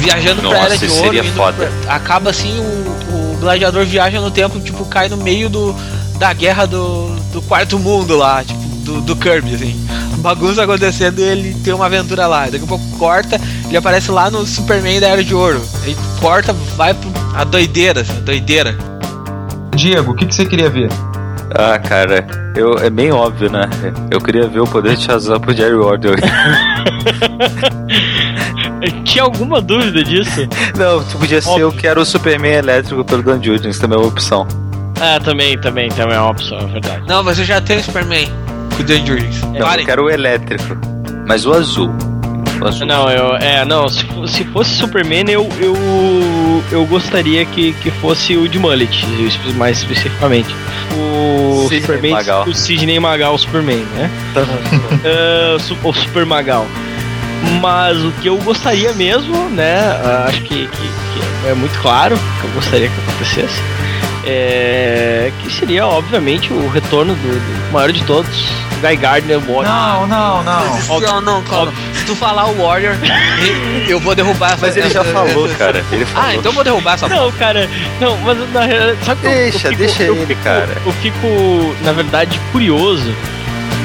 viajando 0.01 0.41
Nossa, 0.41 0.55
pra 0.55 0.65
Era 0.65 0.77
de 0.77 0.89
Ouro. 0.89 1.53
Pra, 1.53 1.95
acaba 1.95 2.31
assim, 2.31 2.59
o, 2.59 3.33
o 3.33 3.37
gladiador 3.39 3.85
viaja 3.85 4.19
no 4.19 4.31
tempo, 4.31 4.59
tipo, 4.59 4.83
cai 4.85 5.07
no 5.07 5.17
meio 5.17 5.49
do, 5.49 5.75
da 6.17 6.33
guerra 6.33 6.65
do, 6.65 7.15
do 7.31 7.41
quarto 7.43 7.77
mundo 7.79 8.17
lá, 8.17 8.43
tipo, 8.43 8.59
do, 8.83 9.01
do 9.01 9.15
Kirby, 9.15 9.55
assim. 9.55 9.87
Bagunça 10.17 10.63
acontecendo 10.63 11.19
e 11.19 11.23
ele 11.23 11.55
tem 11.63 11.73
uma 11.73 11.85
aventura 11.85 12.27
lá. 12.27 12.45
Daqui 12.45 12.63
a 12.63 12.67
pouco 12.67 12.85
corta, 12.97 13.39
ele 13.65 13.77
aparece 13.77 14.11
lá 14.11 14.29
no 14.29 14.45
Superman 14.45 14.99
da 14.99 15.07
Era 15.07 15.23
de 15.23 15.33
Ouro. 15.33 15.61
Aí 15.83 15.95
corta, 16.19 16.53
vai 16.75 16.93
pro 16.93 17.09
a 17.33 17.43
doideira, 17.43 18.01
assim, 18.01 18.17
a 18.17 18.21
doideira. 18.21 18.75
Diego, 19.75 20.11
o 20.11 20.15
que, 20.15 20.25
que 20.25 20.35
você 20.35 20.45
queria 20.45 20.69
ver? 20.69 20.89
Ah, 21.55 21.79
cara, 21.79 22.25
eu, 22.55 22.73
é 22.77 22.89
bem 22.89 23.11
óbvio, 23.11 23.51
né? 23.51 23.69
Eu 24.09 24.19
queria 24.21 24.47
ver 24.47 24.59
o 24.59 24.67
poder 24.67 24.95
de 24.95 25.03
Shazam 25.03 25.39
pro 25.39 25.53
Jerry 25.53 25.75
Wardell. 25.75 26.15
Tinha 29.03 29.23
alguma 29.23 29.61
dúvida 29.61 30.03
disso? 30.03 30.47
Não, 30.75 31.03
tu 31.03 31.17
podia 31.17 31.41
ser 31.41 31.59
eu 31.59 31.71
quero 31.71 32.01
o 32.01 32.05
Superman 32.05 32.53
elétrico 32.53 33.03
pelo 33.03 33.21
Dan 33.21 33.41
Jurgens, 33.41 33.77
também 33.77 33.97
é 33.97 34.01
uma 34.01 34.07
opção. 34.07 34.47
Ah, 34.99 35.19
também, 35.19 35.59
também, 35.59 35.89
também 35.89 36.15
é 36.15 36.19
uma 36.19 36.31
opção, 36.31 36.57
é 36.59 36.65
verdade. 36.65 37.03
Não, 37.07 37.23
mas 37.23 37.39
eu 37.39 37.45
já 37.45 37.59
tenho 37.59 37.79
o 37.79 37.83
Superman 37.83 38.27
com 38.75 38.81
o 38.81 38.85
Dan 38.85 39.05
Jurgens. 39.05 39.41
Não, 39.41 39.73
eu 39.73 39.85
quero 39.85 40.05
o 40.05 40.09
elétrico, 40.09 40.77
mas 41.27 41.45
o 41.45 41.53
azul. 41.53 41.91
O 42.61 42.67
azul. 42.67 42.85
Não, 42.85 43.09
eu, 43.09 43.35
é, 43.35 43.65
não, 43.65 43.87
se, 43.87 44.05
se 44.27 44.43
fosse 44.45 44.75
Superman, 44.75 45.25
eu, 45.29 45.49
eu, 45.59 45.75
eu 46.71 46.85
gostaria 46.85 47.45
que, 47.45 47.73
que 47.73 47.89
fosse 47.89 48.35
o 48.37 48.47
de 48.47 48.59
Mullet, 48.59 49.05
mais 49.55 49.79
especificamente. 49.79 50.53
O 50.95 51.63
Sidney 51.63 51.81
Superman, 51.81 52.11
Magal. 52.11 52.47
o 52.47 52.53
Sidney 52.53 52.99
Magal, 52.99 53.33
o 53.33 53.37
Superman, 53.37 53.83
né? 53.95 54.09
uh, 54.35 55.57
o 55.87 55.93
Super 55.93 56.25
Magal. 56.25 56.67
Mas 57.61 57.97
o 57.97 58.11
que 58.13 58.27
eu 58.27 58.37
gostaria 58.37 58.93
mesmo, 58.93 59.49
né? 59.49 59.79
Acho 60.27 60.41
que, 60.43 60.67
que, 60.67 60.67
que 60.67 61.47
é 61.47 61.53
muito 61.53 61.79
claro 61.79 62.17
que 62.39 62.47
eu 62.47 62.51
gostaria 62.51 62.89
que 62.89 63.01
acontecesse. 63.01 63.61
É, 64.23 65.31
que 65.39 65.51
seria, 65.51 65.85
obviamente, 65.87 66.53
o 66.53 66.69
retorno 66.69 67.15
do, 67.15 67.21
do 67.21 67.71
maior 67.71 67.91
de 67.91 68.03
todos, 68.03 68.51
Guy 68.79 68.95
Gardner 68.95 69.39
Warrior. 69.39 69.65
Não, 69.65 70.07
não, 70.07 70.43
não. 70.43 70.99
Não, 70.99 71.21
não, 71.21 71.43
calma. 71.43 71.73
Se 71.93 72.05
tu 72.05 72.15
falar 72.15 72.47
o 72.47 72.61
Warrior, 72.61 72.95
eu 73.87 73.99
vou 73.99 74.13
derrubar 74.13 74.57
Mas 74.61 74.77
ele 74.77 74.89
já 74.89 75.03
falou, 75.03 75.49
cara. 75.57 75.83
Ele 75.91 76.05
falou. 76.05 76.29
Ah, 76.29 76.35
então 76.35 76.51
eu 76.51 76.55
vou 76.55 76.63
derrubar 76.63 76.93
essa 76.93 77.07
Não, 77.07 77.31
cara, 77.31 77.67
não, 77.99 78.15
mas 78.17 78.51
na 78.51 78.65
realidade. 78.65 79.05
Sabe 79.05 79.21
deixa, 79.21 79.67
eu, 79.67 79.71
eu 79.71 79.77
fico, 79.77 79.77
deixa 79.77 80.03
eu, 80.03 80.15
ele, 80.17 80.35
cara. 80.35 80.77
Eu 80.85 80.91
fico, 80.93 81.75
na 81.81 81.91
verdade, 81.91 82.39
curioso 82.51 83.15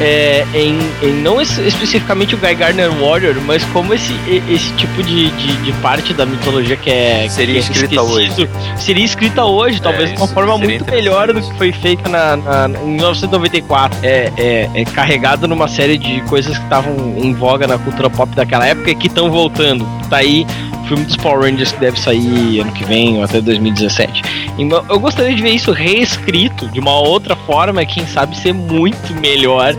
é, 0.01 0.45
em, 0.55 0.79
em, 1.03 1.13
não 1.23 1.41
especificamente 1.41 2.35
o 2.35 2.39
Guy 2.39 2.55
Gardner 2.55 2.91
Warrior, 2.93 3.37
mas 3.47 3.65
como 3.67 3.95
esse, 3.95 4.13
esse 4.49 4.73
tipo 4.75 5.03
de, 5.03 5.31
de, 5.31 5.57
de 5.57 5.73
parte 5.75 6.13
da 6.13 6.27
mitologia 6.27 6.77
que 6.77 6.91
é 6.91 7.29
seria 7.29 7.61
que 7.61 7.69
é 7.69 7.73
escrita 7.73 8.03
hoje 8.03 8.49
seria 8.79 9.05
escrita 9.05 9.45
hoje, 9.45 9.81
talvez 9.81 10.11
é, 10.11 10.15
de 10.15 10.19
uma 10.19 10.29
forma 10.29 10.59
muito 10.59 10.85
melhor 10.91 11.33
do 11.33 11.41
que 11.41 11.55
foi 11.57 11.73
feita 11.73 12.09
na, 12.09 12.37
na, 12.37 12.69
em 12.81 12.93
1994. 12.93 13.99
É, 14.03 14.33
é, 14.37 14.71
é 14.75 14.85
carregado 14.85 15.49
numa 15.49 15.69
série 15.69 15.99
de 15.99 16.21
coisas 16.23 16.57
que 16.57 16.65
estavam 16.65 16.95
em 17.17 17.33
voga 17.35 17.67
na 17.67 17.79
cultura 17.79 18.09
pop 18.11 18.35
daquela 18.35 18.67
época 18.67 18.91
e 18.91 18.95
que 18.95 19.07
estão 19.07 19.31
voltando. 19.31 19.87
Tá 20.09 20.19
aí 20.19 20.47
filme 20.87 21.05
dos 21.05 21.17
Power 21.17 21.41
Rangers 21.41 21.73
que 21.73 21.81
deve 21.81 21.99
sair 22.01 22.61
ano 22.61 22.73
que 22.73 22.85
vem 22.85 23.17
ou 23.19 23.25
até 23.25 23.41
2017. 23.41 24.23
Então, 24.59 24.85
eu 24.89 24.99
gostaria 24.99 25.35
de 25.35 25.43
ver 25.43 25.51
isso 25.51 25.73
reescrito 25.73 26.69
de 26.69 26.81
uma 26.81 26.99
outra 26.99 27.37
forma, 27.37 27.85
quem 27.85 28.07
sabe 28.07 28.37
ser 28.37 28.53
muito 28.53 29.15
melhor 29.21 29.75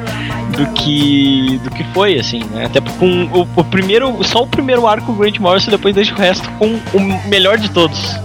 do 0.55 0.65
que 0.73 1.59
do 1.63 1.69
que 1.69 1.83
foi, 1.93 2.19
assim, 2.19 2.43
né? 2.51 2.65
Até 2.65 2.81
com 2.81 3.25
o, 3.25 3.47
o 3.55 3.63
primeiro, 3.63 4.23
só 4.23 4.43
o 4.43 4.47
primeiro 4.47 4.87
arco 4.87 5.11
o 5.11 5.15
Grant 5.15 5.39
Morrison, 5.39 5.71
depois 5.71 5.95
deixa 5.95 6.13
o 6.13 6.17
resto 6.17 6.49
com 6.51 6.79
o 6.93 7.27
melhor 7.27 7.57
de 7.57 7.69
todos. 7.69 8.15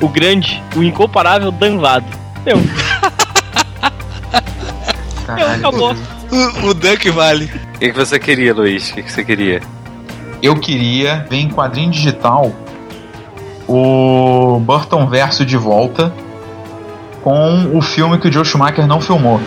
O 0.00 0.08
grande, 0.08 0.62
o 0.76 0.82
incomparável 0.82 1.50
Dan 1.50 1.78
Vado. 1.78 2.06
Meu. 2.44 2.56
Meu, 5.36 5.48
acabou. 5.48 5.94
O, 6.30 6.68
o 6.68 6.74
Dan 6.74 6.96
que 6.96 7.10
vale. 7.10 7.46
O 7.46 7.78
que, 7.78 7.90
que 7.90 7.96
você 7.96 8.18
queria, 8.18 8.52
Luiz? 8.52 8.90
O 8.90 8.94
que, 8.94 9.02
que 9.02 9.12
você 9.12 9.24
queria? 9.24 9.62
Eu 10.44 10.56
queria 10.56 11.26
ver 11.30 11.38
em 11.38 11.48
quadrinho 11.48 11.90
digital 11.90 12.54
o 13.66 14.60
Burton 14.60 15.06
Verso 15.06 15.42
de 15.42 15.56
volta 15.56 16.12
com 17.22 17.74
o 17.74 17.80
filme 17.80 18.18
que 18.18 18.28
o 18.28 18.32
Joe 18.32 18.44
Schumacher 18.44 18.86
não 18.86 19.00
filmou. 19.00 19.40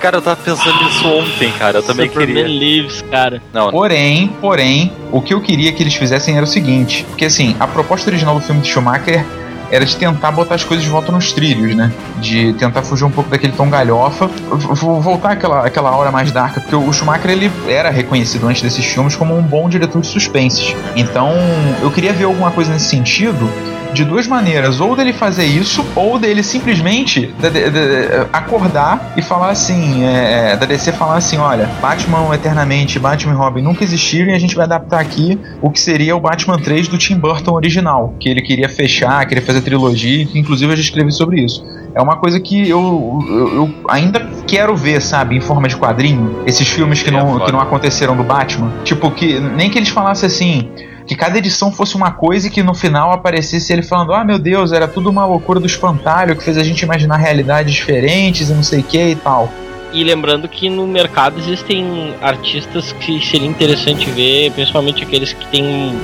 Cara, 0.00 0.16
eu 0.16 0.22
tava 0.22 0.34
pensando 0.34 0.82
nisso 0.82 1.06
ontem, 1.06 1.52
cara. 1.52 1.78
Eu 1.78 1.82
também 1.84 2.08
Superman 2.08 2.34
queria. 2.34 2.58
Lives, 2.58 3.02
cara. 3.02 3.40
Não. 3.52 3.70
Porém, 3.70 4.26
porém, 4.40 4.92
o 5.12 5.22
que 5.22 5.32
eu 5.32 5.40
queria 5.40 5.72
que 5.72 5.80
eles 5.80 5.94
fizessem 5.94 6.34
era 6.36 6.42
o 6.42 6.48
seguinte: 6.48 7.04
porque 7.08 7.26
assim, 7.26 7.54
a 7.60 7.68
proposta 7.68 8.10
original 8.10 8.34
do 8.34 8.40
filme 8.40 8.62
de 8.62 8.66
Schumacher 8.66 9.24
era 9.72 9.86
de 9.86 9.96
tentar 9.96 10.30
botar 10.30 10.54
as 10.54 10.62
coisas 10.62 10.84
de 10.84 10.90
volta 10.90 11.10
nos 11.10 11.32
trilhos, 11.32 11.74
né? 11.74 11.90
De 12.20 12.52
tentar 12.52 12.82
fugir 12.82 13.04
um 13.04 13.10
pouco 13.10 13.30
daquele 13.30 13.54
tom 13.54 13.70
galhofa, 13.70 14.28
vou 14.50 15.00
voltar 15.00 15.32
àquela, 15.32 15.66
àquela 15.66 15.96
hora 15.96 16.12
mais 16.12 16.30
dark, 16.30 16.60
porque 16.60 16.76
o 16.76 16.92
Schumacher 16.92 17.30
ele 17.30 17.50
era 17.66 17.88
reconhecido 17.88 18.46
antes 18.46 18.60
desses 18.60 18.84
filmes 18.84 19.16
como 19.16 19.34
um 19.34 19.42
bom 19.42 19.70
diretor 19.70 20.02
de 20.02 20.06
suspenses. 20.06 20.76
Então, 20.94 21.32
eu 21.80 21.90
queria 21.90 22.12
ver 22.12 22.24
alguma 22.24 22.50
coisa 22.50 22.70
nesse 22.70 22.84
sentido 22.84 23.48
de 23.92 24.04
duas 24.04 24.26
maneiras: 24.26 24.80
ou 24.80 24.96
dele 24.96 25.12
fazer 25.12 25.44
isso, 25.44 25.84
ou 25.94 26.18
dele 26.18 26.42
simplesmente 26.42 27.32
de, 27.38 27.50
de, 27.50 27.70
de, 27.70 28.26
acordar 28.32 29.12
e 29.16 29.22
falar 29.22 29.50
assim: 29.50 30.04
é, 30.04 30.56
da 30.56 30.66
DC 30.66 30.92
falar 30.92 31.16
assim, 31.16 31.38
olha, 31.38 31.66
Batman 31.80 32.34
eternamente, 32.34 32.98
Batman 32.98 33.32
e 33.32 33.36
Robin 33.36 33.62
nunca 33.62 33.84
existiram 33.84 34.30
e 34.32 34.34
a 34.34 34.38
gente 34.38 34.54
vai 34.54 34.64
adaptar 34.64 35.00
aqui 35.00 35.38
o 35.60 35.70
que 35.70 35.80
seria 35.80 36.16
o 36.16 36.20
Batman 36.20 36.58
3 36.58 36.88
do 36.88 36.98
Tim 36.98 37.16
Burton 37.16 37.52
original, 37.52 38.14
que 38.18 38.28
ele 38.28 38.42
queria 38.42 38.68
fechar, 38.68 39.24
queria 39.26 39.44
fazer 39.44 39.60
trilogia, 39.60 40.26
que 40.26 40.38
inclusive 40.38 40.72
eu 40.72 40.76
já 40.76 40.82
escrevi 40.82 41.12
sobre 41.12 41.40
isso. 41.40 41.64
É 41.94 42.00
uma 42.00 42.16
coisa 42.16 42.40
que 42.40 42.68
eu, 42.68 43.22
eu, 43.28 43.54
eu 43.54 43.74
ainda 43.88 44.20
quero 44.46 44.74
ver, 44.74 45.02
sabe, 45.02 45.36
em 45.36 45.40
forma 45.40 45.68
de 45.68 45.76
quadrinho, 45.76 46.42
esses 46.46 46.66
filmes 46.66 47.02
que, 47.02 47.10
é 47.10 47.12
não, 47.12 47.38
que 47.40 47.52
não 47.52 47.60
aconteceram 47.60 48.16
do 48.16 48.24
Batman. 48.24 48.72
Tipo, 48.82 49.10
que 49.10 49.38
nem 49.38 49.68
que 49.68 49.78
eles 49.78 49.90
falassem 49.90 50.26
assim 50.26 50.70
que 51.06 51.14
cada 51.14 51.38
edição 51.38 51.72
fosse 51.72 51.96
uma 51.96 52.12
coisa 52.12 52.46
e 52.46 52.50
que 52.50 52.62
no 52.62 52.74
final 52.74 53.12
aparecesse 53.12 53.72
ele 53.72 53.82
falando: 53.82 54.12
Ah, 54.12 54.24
meu 54.24 54.38
Deus, 54.38 54.72
era 54.72 54.86
tudo 54.86 55.10
uma 55.10 55.26
loucura 55.26 55.58
do 55.58 55.66
espantalho 55.66 56.36
que 56.36 56.44
fez 56.44 56.56
a 56.56 56.64
gente 56.64 56.82
imaginar 56.82 57.16
realidades 57.16 57.74
diferentes 57.74 58.50
e 58.50 58.52
não 58.52 58.62
sei 58.62 58.80
o 58.80 58.84
que 58.84 59.10
e 59.10 59.16
tal. 59.16 59.52
E 59.92 60.02
lembrando 60.02 60.48
que 60.48 60.70
no 60.70 60.86
mercado 60.86 61.38
existem 61.38 62.14
artistas 62.22 62.92
que 62.92 63.20
seria 63.24 63.46
interessante 63.46 64.08
ver, 64.10 64.50
principalmente 64.52 65.02
aqueles 65.02 65.34
que 65.34 65.46
têm 65.48 65.94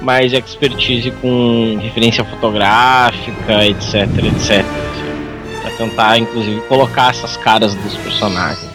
mais 0.00 0.32
expertise 0.32 1.10
com 1.10 1.78
referência 1.80 2.24
fotográfica, 2.24 3.66
etc, 3.66 4.06
etc. 4.24 4.64
Pra 5.60 5.70
tentar, 5.72 6.18
inclusive, 6.18 6.60
colocar 6.62 7.10
essas 7.10 7.36
caras 7.36 7.74
dos 7.74 7.96
personagens. 7.96 8.70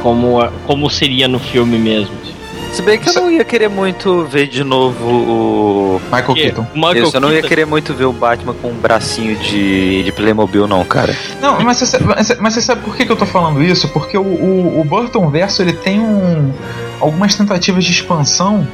Como, 0.00 0.48
como 0.66 0.88
seria 0.88 1.26
no 1.26 1.40
filme 1.40 1.76
mesmo. 1.76 2.29
Se 2.72 2.82
bem 2.82 2.98
que 2.98 3.08
eu 3.08 3.14
não 3.14 3.30
ia 3.30 3.44
querer 3.44 3.68
muito 3.68 4.24
ver 4.24 4.46
de 4.46 4.62
novo 4.62 5.04
o. 5.04 6.00
Michael 6.04 6.34
Keaton. 6.34 6.66
Michael 6.74 7.04
Isso, 7.04 7.16
eu 7.16 7.20
não 7.20 7.32
ia 7.32 7.42
querer 7.42 7.66
muito 7.66 7.92
ver 7.92 8.04
o 8.04 8.12
Batman 8.12 8.54
com 8.54 8.68
um 8.68 8.74
bracinho 8.74 9.36
de, 9.36 10.04
de 10.04 10.12
Playmobil, 10.12 10.66
não, 10.66 10.84
cara. 10.84 11.14
Não, 11.40 11.60
mas 11.60 11.80
você, 11.80 11.98
mas 12.38 12.54
você 12.54 12.62
sabe 12.62 12.82
por 12.82 12.96
que, 12.96 13.04
que 13.04 13.12
eu 13.12 13.16
tô 13.16 13.26
falando 13.26 13.62
isso? 13.62 13.88
Porque 13.88 14.16
o, 14.16 14.22
o, 14.22 14.80
o 14.80 14.84
Burton 14.84 15.28
Verso 15.30 15.62
ele 15.62 15.72
tem 15.72 16.00
um, 16.00 16.52
algumas 17.00 17.34
tentativas 17.34 17.84
de 17.84 17.90
expansão 17.90 18.66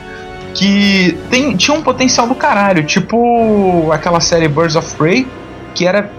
que 0.55 1.19
tem, 1.31 1.57
tinha 1.57 1.77
um 1.77 1.83
potencial 1.83 2.27
do 2.27 2.35
caralho, 2.35 2.85
tipo 2.85 3.91
aquela 3.93 4.21
série 4.21 4.47
Birds 4.47 4.77
of 4.77 4.95
Prey, 4.97 5.27
que 5.75 5.87
era 5.87 6.11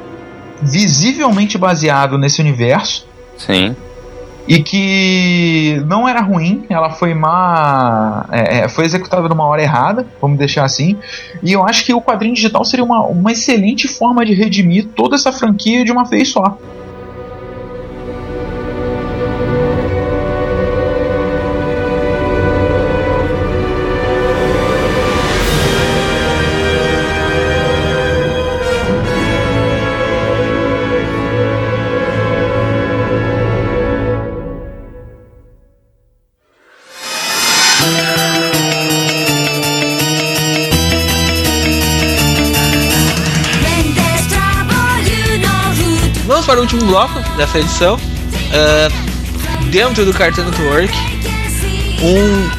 visivelmente 0.61 1.57
baseado 1.57 2.17
nesse 2.17 2.41
universo. 2.41 3.07
Sim 3.38 3.75
e 4.47 4.63
que 4.63 5.83
não 5.85 6.07
era 6.07 6.21
ruim, 6.21 6.65
ela 6.69 6.89
foi 6.89 7.13
má, 7.13 8.25
é, 8.31 8.59
é, 8.59 8.69
foi 8.69 8.85
executada 8.85 9.27
numa 9.27 9.45
hora 9.45 9.61
errada, 9.61 10.07
vamos 10.21 10.37
deixar 10.37 10.63
assim. 10.63 10.97
E 11.43 11.51
eu 11.51 11.65
acho 11.65 11.85
que 11.85 11.93
o 11.93 12.01
quadrinho 12.01 12.33
digital 12.33 12.63
seria 12.63 12.85
uma, 12.85 13.05
uma 13.05 13.31
excelente 13.31 13.87
forma 13.87 14.25
de 14.25 14.33
redimir 14.33 14.87
toda 14.95 15.15
essa 15.15 15.31
franquia 15.31 15.83
de 15.83 15.91
uma 15.91 16.05
vez 16.05 16.29
só. 16.29 16.57
Bloco 46.88 47.19
dessa 47.35 47.59
edição. 47.59 47.95
Uh, 47.95 49.65
dentro 49.69 50.05
do 50.05 50.13
Cartoon 50.13 50.45
Network, 50.45 50.93
um, 52.01 52.49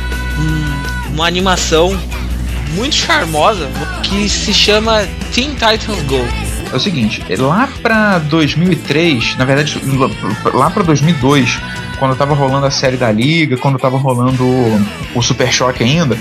um, 0.43 1.14
uma 1.14 1.26
animação 1.26 1.99
muito 2.74 2.95
charmosa 2.95 3.68
que 4.03 4.29
se 4.29 4.53
chama 4.53 5.07
Teen 5.33 5.55
Titans 5.55 6.03
Go. 6.07 6.24
É 6.70 6.76
o 6.76 6.81
seguinte, 6.81 7.22
lá 7.39 7.66
pra 7.81 8.18
2003, 8.18 9.37
na 9.39 9.47
verdade, 9.47 9.81
lá 10.53 10.70
pra 10.70 10.83
2002, 10.83 11.59
quando 11.99 12.14
tava 12.14 12.35
rolando 12.35 12.66
a 12.66 12.70
série 12.70 12.99
da 12.99 13.11
Liga, 13.11 13.57
quando 13.57 13.79
tava 13.79 13.97
rolando 13.97 14.45
o, 14.45 14.87
o 15.14 15.22
Super 15.22 15.51
Choque 15.51 15.83
ainda, 15.83 16.18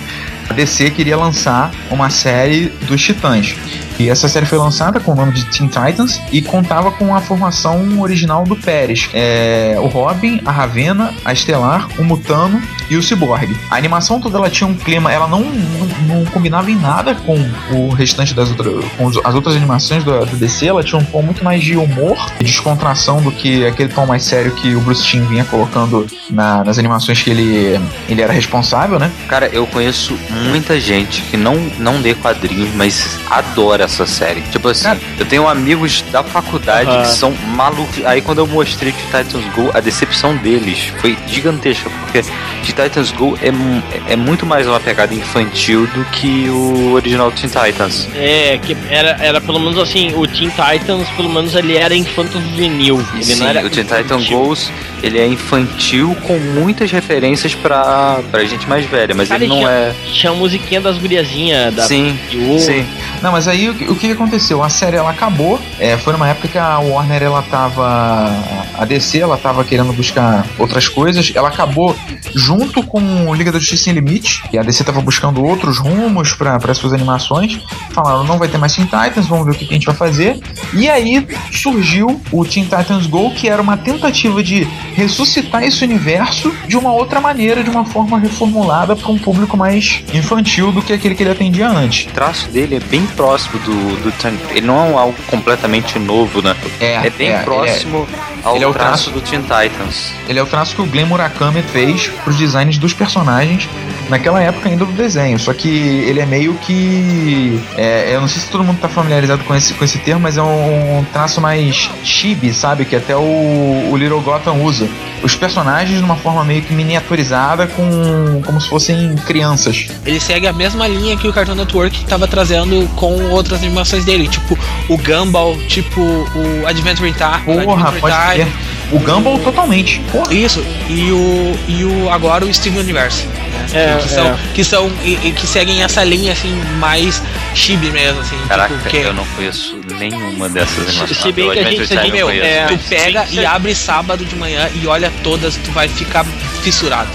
a 0.50 0.54
DC 0.54 0.92
queria 0.92 1.18
lançar 1.18 1.72
uma 1.92 2.10
série 2.10 2.68
dos 2.88 3.02
Titãs. 3.02 3.56
E 4.00 4.10
essa 4.10 4.28
série 4.28 4.46
foi 4.46 4.58
lançada 4.58 5.00
com 5.00 5.12
o 5.12 5.16
nome 5.16 5.32
de 5.32 5.46
Teen 5.46 5.68
Titans 5.68 6.22
e 6.32 6.42
contava 6.42 6.92
com 6.92 7.16
a 7.16 7.22
formação 7.22 8.00
original 8.00 8.44
do 8.44 8.56
Pérez. 8.56 9.10
É, 9.14 9.76
o 9.80 9.88
Robin, 9.88 10.40
a 10.46 10.52
Ravena, 10.52 11.14
a 11.26 11.34
Estelar, 11.34 11.88
o 12.00 12.04
Mutano 12.04 12.62
e 12.90 12.96
o 12.96 13.04
Cyborg. 13.04 13.56
A 13.70 13.76
animação 13.76 14.20
toda 14.20 14.38
ela 14.38 14.50
tinha 14.50 14.68
um 14.68 14.74
clima, 14.74 15.12
ela 15.12 15.28
não, 15.28 15.42
não, 15.42 16.16
não 16.16 16.26
combinava 16.26 16.70
em 16.72 16.76
nada 16.76 17.16
com 17.16 17.38
o 17.72 17.90
restante 17.90 18.34
das 18.34 18.50
outras, 18.50 18.86
com 18.98 19.08
as 19.08 19.36
outras 19.36 19.56
animações 19.56 20.04
do, 20.04 20.26
do, 20.26 20.38
DC, 20.38 20.68
ela 20.68 20.84
tinha 20.84 21.00
um 21.00 21.06
tom 21.06 21.22
muito 21.22 21.44
mais 21.44 21.64
de 21.64 21.76
humor 21.76 22.18
e 22.40 22.44
descontração 22.44 23.22
do 23.22 23.32
que 23.32 23.66
aquele 23.66 23.90
tom 23.90 24.06
mais 24.06 24.24
sério 24.24 24.52
que 24.52 24.76
o 24.76 24.82
Bruce 24.82 25.04
Timm 25.04 25.26
vinha 25.26 25.46
colocando 25.46 26.06
na, 26.30 26.64
nas 26.64 26.78
animações 26.78 27.22
que 27.22 27.30
ele, 27.30 27.80
ele 28.08 28.22
era 28.22 28.34
responsável, 28.34 29.00
né? 29.00 29.12
Cara, 29.28 29.48
eu 29.48 29.66
conheço 29.68 30.18
muita 30.50 30.80
gente 30.80 31.22
que 31.24 31.38
não, 31.38 31.56
não 31.80 32.00
lê 32.00 32.14
quadrinhos, 32.14 32.74
mas 32.76 33.20
adora 33.30 33.84
essa 33.84 34.06
série. 34.06 34.42
Tipo 34.52 34.70
assim, 34.70 34.84
Cara, 34.84 35.00
eu 35.20 35.26
tenho 35.26 35.48
amigos 35.48 36.04
da 36.12 36.24
faculdade 36.24 36.90
uh 36.90 36.94
-huh. 36.94 37.02
que 37.02 37.08
são 37.08 37.32
malucos. 37.56 38.06
Aí 38.06 38.22
quando 38.22 38.40
eu 38.40 38.48
mostrei 38.48 38.92
que 38.92 39.04
Titans 39.06 39.46
Go, 39.56 39.72
a 39.74 39.80
decepção 39.80 40.36
deles 40.38 40.92
foi 41.00 41.18
gigantesca, 41.28 41.90
porque 42.18 42.32
de 42.64 42.74
Titans 42.74 43.12
Go 43.12 43.38
é, 43.42 44.14
é 44.14 44.16
muito 44.16 44.46
mais 44.46 44.68
uma 44.68 44.80
pegada 44.80 45.14
infantil 45.14 45.88
do 45.88 46.04
que 46.06 46.50
o 46.50 46.94
original 46.94 47.32
Teen 47.32 47.50
Titans. 47.50 48.08
É, 48.16 48.58
que 48.58 48.76
era, 48.90 49.18
era 49.20 49.42
pelo 49.42 49.60
menos 49.60 49.78
assim, 49.78 50.14
o 50.16 50.28
Teen 50.28 50.50
Titans, 50.50 51.08
pelo 51.16 51.30
menos 51.30 51.56
ele 51.56 51.78
era 51.78 51.96
infanto 51.96 52.40
juvenil. 52.40 53.04
Ele 53.14 53.24
Sim, 53.24 53.36
não 53.42 53.48
era 53.48 53.66
o 53.66 53.70
Teen 53.70 53.86
Titans 53.86 54.28
Goes, 54.28 54.72
ele 55.04 55.20
é 55.20 55.28
infantil 55.28 56.16
com 56.24 56.38
muitas 56.40 56.92
referências 56.92 57.54
pra, 57.54 58.20
pra 58.32 58.44
gente 58.46 58.68
mais 58.68 58.86
velha, 58.86 59.14
mas 59.14 59.30
Cara, 59.30 59.44
ele 59.44 59.50
não 59.50 59.60
tinha, 59.60 59.70
é. 59.70 59.96
Tinha 60.12 60.32
a 60.32 60.36
musiquinha 60.36 60.82
das 60.82 60.98
guriazinhas 60.98 61.74
da 61.74 61.84
Sim, 61.84 62.18
sim. 62.60 62.86
Não, 63.22 63.32
mas 63.32 63.48
aí 63.48 63.70
o, 63.70 63.92
o 63.92 63.96
que 63.96 64.12
aconteceu? 64.12 64.64
A 64.64 64.70
série 64.70 64.98
ela 64.98 65.12
acabou. 65.12 65.60
É, 65.80 65.98
foi 65.98 66.14
numa 66.14 66.28
época 66.28 66.48
que 66.48 66.58
a 66.58 66.80
Warner 66.80 67.24
ela 67.24 67.42
tava. 67.44 68.30
A 68.78 68.86
DC 68.86 69.20
ela 69.20 69.38
tava 69.38 69.64
querendo 69.64 69.92
buscar 69.94 70.46
outras 70.58 70.88
coisas. 70.88 71.32
Ela 71.36 71.50
acabou 71.50 71.96
junto 72.34 72.84
com 72.84 73.34
Liga 73.36 73.52
da 73.52 73.60
Justiça 73.60 73.86
Sem 73.86 73.94
Limite. 73.94 74.44
E 74.52 74.58
a 74.58 74.64
DC 74.64 74.84
tava 74.84 75.02
buscando 75.02 75.44
outros 75.44 75.78
rumos 75.78 76.34
para 76.34 76.74
suas 76.74 76.94
animações. 76.94 77.60
Falaram, 77.92 78.24
não 78.24 78.38
vai 78.38 78.48
ter 78.48 78.58
mais 78.58 78.76
Teen 78.76 78.86
Titans, 78.86 79.28
vamos 79.28 79.46
ver 79.46 79.52
o 79.52 79.56
que, 79.56 79.66
que 79.66 79.74
a 79.74 79.78
gente 79.78 79.86
vai 79.86 79.96
fazer. 79.96 80.40
E 80.74 80.90
aí 80.90 81.26
surgiu 81.52 82.22
o 82.32 82.46
Teen 82.46 82.66
Titans 82.66 83.08
Go, 83.08 83.32
que 83.32 83.48
era 83.48 83.62
uma 83.62 83.78
tentativa 83.78 84.44
de 84.44 84.64
ressuscitar 84.94 85.64
esse 85.64 85.84
universo 85.84 86.54
de 86.68 86.78
uma 86.78 86.92
outra 86.92 87.20
maneira, 87.22 87.64
de 87.64 87.70
uma 87.70 87.86
forma 87.86 88.20
reformulada 88.20 88.96
para 88.96 89.12
um 89.12 89.18
público 89.18 89.56
mais 89.56 90.04
infantil 90.14 90.72
do 90.72 90.82
que 90.82 90.94
aquele 90.94 91.16
que 91.16 91.24
ele 91.24 91.32
atendia 91.32 91.70
antes. 91.70 92.08
O 92.08 92.14
traço 92.14 92.50
dele 92.50 92.76
é 92.76 92.80
bem 92.80 93.06
próximo 93.08 93.60
do, 93.60 94.04
do 94.04 94.14
ele 94.52 94.66
não 94.66 94.92
é 94.92 95.02
algo 95.02 95.16
completamente 95.28 96.00
novo, 96.00 96.42
né? 96.42 96.56
É, 96.80 97.08
é 97.08 97.10
bem 97.10 97.30
é, 97.30 97.40
próximo 97.44 98.08
é, 98.44 98.48
ao 98.48 98.56
é 98.56 98.60
traço, 98.60 98.74
traço, 98.74 99.12
do 99.12 99.22
Teen 99.22 99.42
Titans. 99.42 100.12
Ele 100.28 100.40
é 100.40 100.44
o 100.44 100.46
traço 100.46 100.76
que 100.76 100.82
o 100.82 100.86
Glenn 100.86 101.06
Murakami 101.06 101.62
fez 101.62 101.97
para 102.06 102.30
os 102.30 102.38
designs 102.38 102.78
dos 102.78 102.94
personagens 102.94 103.68
naquela 104.10 104.42
época 104.42 104.70
ainda 104.70 104.86
do 104.86 104.92
desenho. 104.92 105.40
Só 105.40 105.54
que 105.54 105.70
ele 105.70 106.20
é 106.20 106.26
meio 106.26 106.54
que. 106.56 107.60
É, 107.76 108.14
eu 108.14 108.22
não 108.22 108.28
sei 108.28 108.42
se 108.42 108.50
todo 108.50 108.64
mundo 108.64 108.76
está 108.76 108.88
familiarizado 108.88 109.44
com 109.44 109.56
esse, 109.56 109.74
com 109.74 109.84
esse 109.84 109.98
termo, 110.00 110.22
mas 110.22 110.38
é 110.38 110.42
um, 110.42 111.06
traço 111.12 111.40
mais 111.42 111.90
chibi, 112.04 112.54
sabe? 112.54 112.86
Que 112.86 112.96
até 112.96 113.16
o, 113.16 113.90
o 113.92 113.98
Little 113.98 114.22
Gotham 114.22 114.62
usa. 114.64 114.88
Os 115.24 115.36
personagens 115.36 115.98
de 115.98 116.04
uma 116.04 116.16
forma 116.16 116.44
meio 116.44 116.62
que 116.62 116.74
miniaturizada, 116.74 117.68
com 117.68 118.42
como 118.46 118.62
se 118.62 118.70
fossem 118.70 119.16
crianças. 119.26 119.88
Ele 120.06 120.20
segue 120.20 120.48
a 120.48 120.54
mesma 120.54 120.88
linha 120.88 121.18
que 121.18 121.28
o 121.28 121.34
Cartoon 121.34 121.56
Network 121.56 122.04
estava 122.04 122.28
trazendo 122.28 122.88
com 122.96 123.30
outras 123.30 123.62
animações 123.64 124.06
dele, 124.06 124.28
tipo 124.28 124.58
o 124.88 124.98
Gumball, 124.98 125.58
tipo 125.68 126.02
o 126.02 126.68
Adventure 126.68 127.12
Time. 127.14 127.64
Porra, 127.66 127.90
Adventure 127.90 128.02
pode 128.02 128.16
Time, 128.16 128.52
O 128.92 129.00
Gumball 129.00 129.40
totalmente. 129.40 130.00
Porra. 130.12 130.34
Isso, 130.34 130.64
e 130.90 131.12
o, 131.12 131.60
e 131.68 131.84
o 131.84 132.10
agora 132.10 132.46
o 132.46 132.54
Steven 132.54 132.80
Universe. 132.80 133.26
Né? 133.26 133.48
É, 133.74 133.98
que, 134.02 134.10
são, 134.10 134.26
é. 134.26 134.38
que 134.54 134.64
são 134.64 134.92
e, 135.04 135.28
e, 135.28 135.32
que 135.34 135.46
seguem 135.46 135.84
essa 135.84 136.04
linha 136.04 136.32
assim 136.32 136.54
mais 136.80 137.22
chibi 137.54 137.92
mesmo 137.92 138.22
assim. 138.22 138.38
Caraca, 138.48 138.74
tipo, 138.74 138.90
que... 138.90 138.98
eu 138.98 139.14
não 139.14 139.26
conheço 139.36 139.76
nenhuma 139.98 140.48
dessas 140.48 140.88
animações. 140.88 141.18
Se 141.18 141.32
bem 141.34 141.52
que 141.52 141.60
a 141.60 141.64
gente, 141.64 141.82
a 141.82 142.04
gente 142.04 142.12
meu, 142.12 142.30
é, 142.30 142.68
tu 142.68 142.78
pega 142.88 143.26
sim, 143.26 143.42
e 143.42 143.46
abre 143.46 143.76
sábado 143.76 144.24
de 144.24 144.36
manhã 144.36 144.70
e 144.74 144.88
olha 144.88 145.12
todas, 145.22 145.58
tu 145.58 145.72
vai 145.72 145.88
ficar 145.90 146.26
fissurado. 146.64 147.10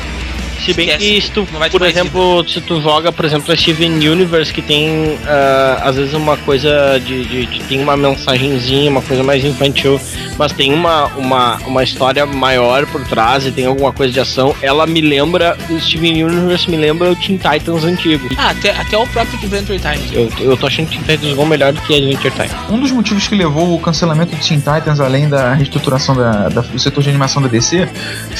Se 0.64 0.72
bem 0.74 0.88
Esquece. 0.90 1.04
que 1.14 1.20
se 1.22 1.30
tu, 1.30 1.46
por 1.70 1.82
exemplo, 1.86 2.48
se 2.48 2.60
tu 2.60 2.80
joga, 2.80 3.10
por 3.10 3.24
exemplo, 3.24 3.52
a 3.52 3.56
Steven 3.56 3.92
Universe, 4.08 4.52
que 4.52 4.62
tem 4.62 5.18
ah, 5.26 5.80
às 5.84 5.96
vezes 5.96 6.14
uma 6.14 6.36
coisa 6.36 7.00
de, 7.04 7.24
de, 7.24 7.46
de- 7.46 7.60
tem 7.64 7.80
uma 7.82 7.96
mensagenzinha, 7.96 8.90
uma 8.90 9.02
coisa 9.02 9.22
mais 9.22 9.44
infantil, 9.44 10.00
mas 10.38 10.52
tem 10.52 10.72
uma, 10.72 11.06
uma, 11.16 11.56
uma 11.66 11.82
história 11.82 12.24
maior 12.26 12.86
por 12.86 13.02
trás 13.04 13.46
e 13.46 13.50
tem 13.50 13.66
alguma 13.66 13.92
coisa 13.92 14.12
de 14.12 14.20
ação, 14.20 14.54
ela 14.62 14.86
me 14.86 15.00
lembra, 15.00 15.56
o 15.68 15.80
Steven 15.80 16.24
Universe 16.24 16.70
me 16.70 16.76
lembra 16.76 17.10
o 17.10 17.16
Teen 17.16 17.36
Titans 17.38 17.84
antigo. 17.84 18.28
Ah, 18.38 18.50
até, 18.50 18.70
até 18.70 18.96
o 18.96 19.06
próprio 19.08 19.38
Adventure 19.38 19.78
Time. 19.78 20.10
Eu, 20.12 20.30
eu 20.50 20.56
tô 20.56 20.66
achando 20.66 20.88
Teen 20.88 21.00
Titans 21.02 21.34
Go 21.34 21.44
melhor 21.46 21.72
do 21.72 21.80
que 21.82 21.94
Adventure 21.96 22.30
Time. 22.32 22.50
Um 22.70 22.78
dos 22.80 22.90
motivos 22.92 23.26
que 23.26 23.34
levou 23.34 23.74
o 23.74 23.80
cancelamento 23.80 24.36
de 24.36 24.46
Teen 24.46 24.58
Titans, 24.60 25.00
além 25.00 25.28
da 25.28 25.54
reestruturação 25.54 26.14
da, 26.14 26.48
da- 26.48 26.60
do 26.62 26.78
setor 26.78 27.02
de 27.02 27.08
animação 27.10 27.42
da 27.42 27.48
DC, 27.48 27.88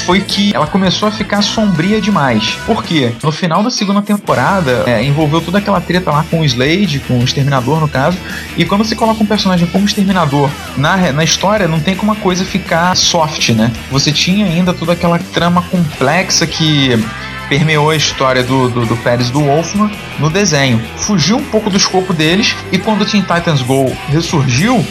foi 0.05 0.21
que 0.21 0.55
ela 0.55 0.67
começou 0.67 1.07
a 1.07 1.11
ficar 1.11 1.41
sombria 1.41 1.99
demais. 2.13 2.59
Por 2.67 2.83
quê? 2.83 3.11
No 3.23 3.31
final 3.31 3.63
da 3.63 3.71
segunda 3.71 4.01
temporada, 4.01 4.83
é, 4.85 5.03
envolveu 5.03 5.41
toda 5.41 5.57
aquela 5.57 5.81
treta 5.81 6.11
lá 6.11 6.23
com 6.29 6.41
o 6.41 6.45
Slade, 6.45 6.99
com 7.07 7.17
o 7.17 7.23
Exterminador 7.23 7.79
no 7.79 7.87
caso, 7.87 8.17
e 8.55 8.63
quando 8.63 8.85
você 8.85 8.95
coloca 8.95 9.23
um 9.23 9.25
personagem 9.25 9.67
como 9.67 9.85
Exterminador 9.85 10.49
na, 10.77 11.11
na 11.11 11.23
história, 11.23 11.67
não 11.67 11.79
tem 11.79 11.95
como 11.95 12.11
a 12.11 12.15
coisa 12.15 12.45
ficar 12.45 12.95
soft, 12.95 13.49
né? 13.49 13.71
Você 13.89 14.11
tinha 14.11 14.45
ainda 14.45 14.73
toda 14.73 14.93
aquela 14.93 15.17
trama 15.17 15.63
complexa 15.63 16.45
que 16.45 17.03
permeou 17.49 17.89
a 17.89 17.95
história 17.95 18.43
do, 18.43 18.69
do, 18.69 18.85
do 18.85 18.97
Pérez 18.97 19.29
do 19.29 19.41
Wolfman 19.41 19.91
no 20.19 20.29
desenho. 20.29 20.81
Fugiu 20.97 21.37
um 21.37 21.43
pouco 21.43 21.69
do 21.69 21.77
escopo 21.77 22.13
deles 22.13 22.55
e 22.71 22.77
quando 22.77 23.01
o 23.01 23.05
Teen 23.05 23.21
Titans 23.21 23.61
Go 23.61 23.91
ressurgiu, 24.07 24.85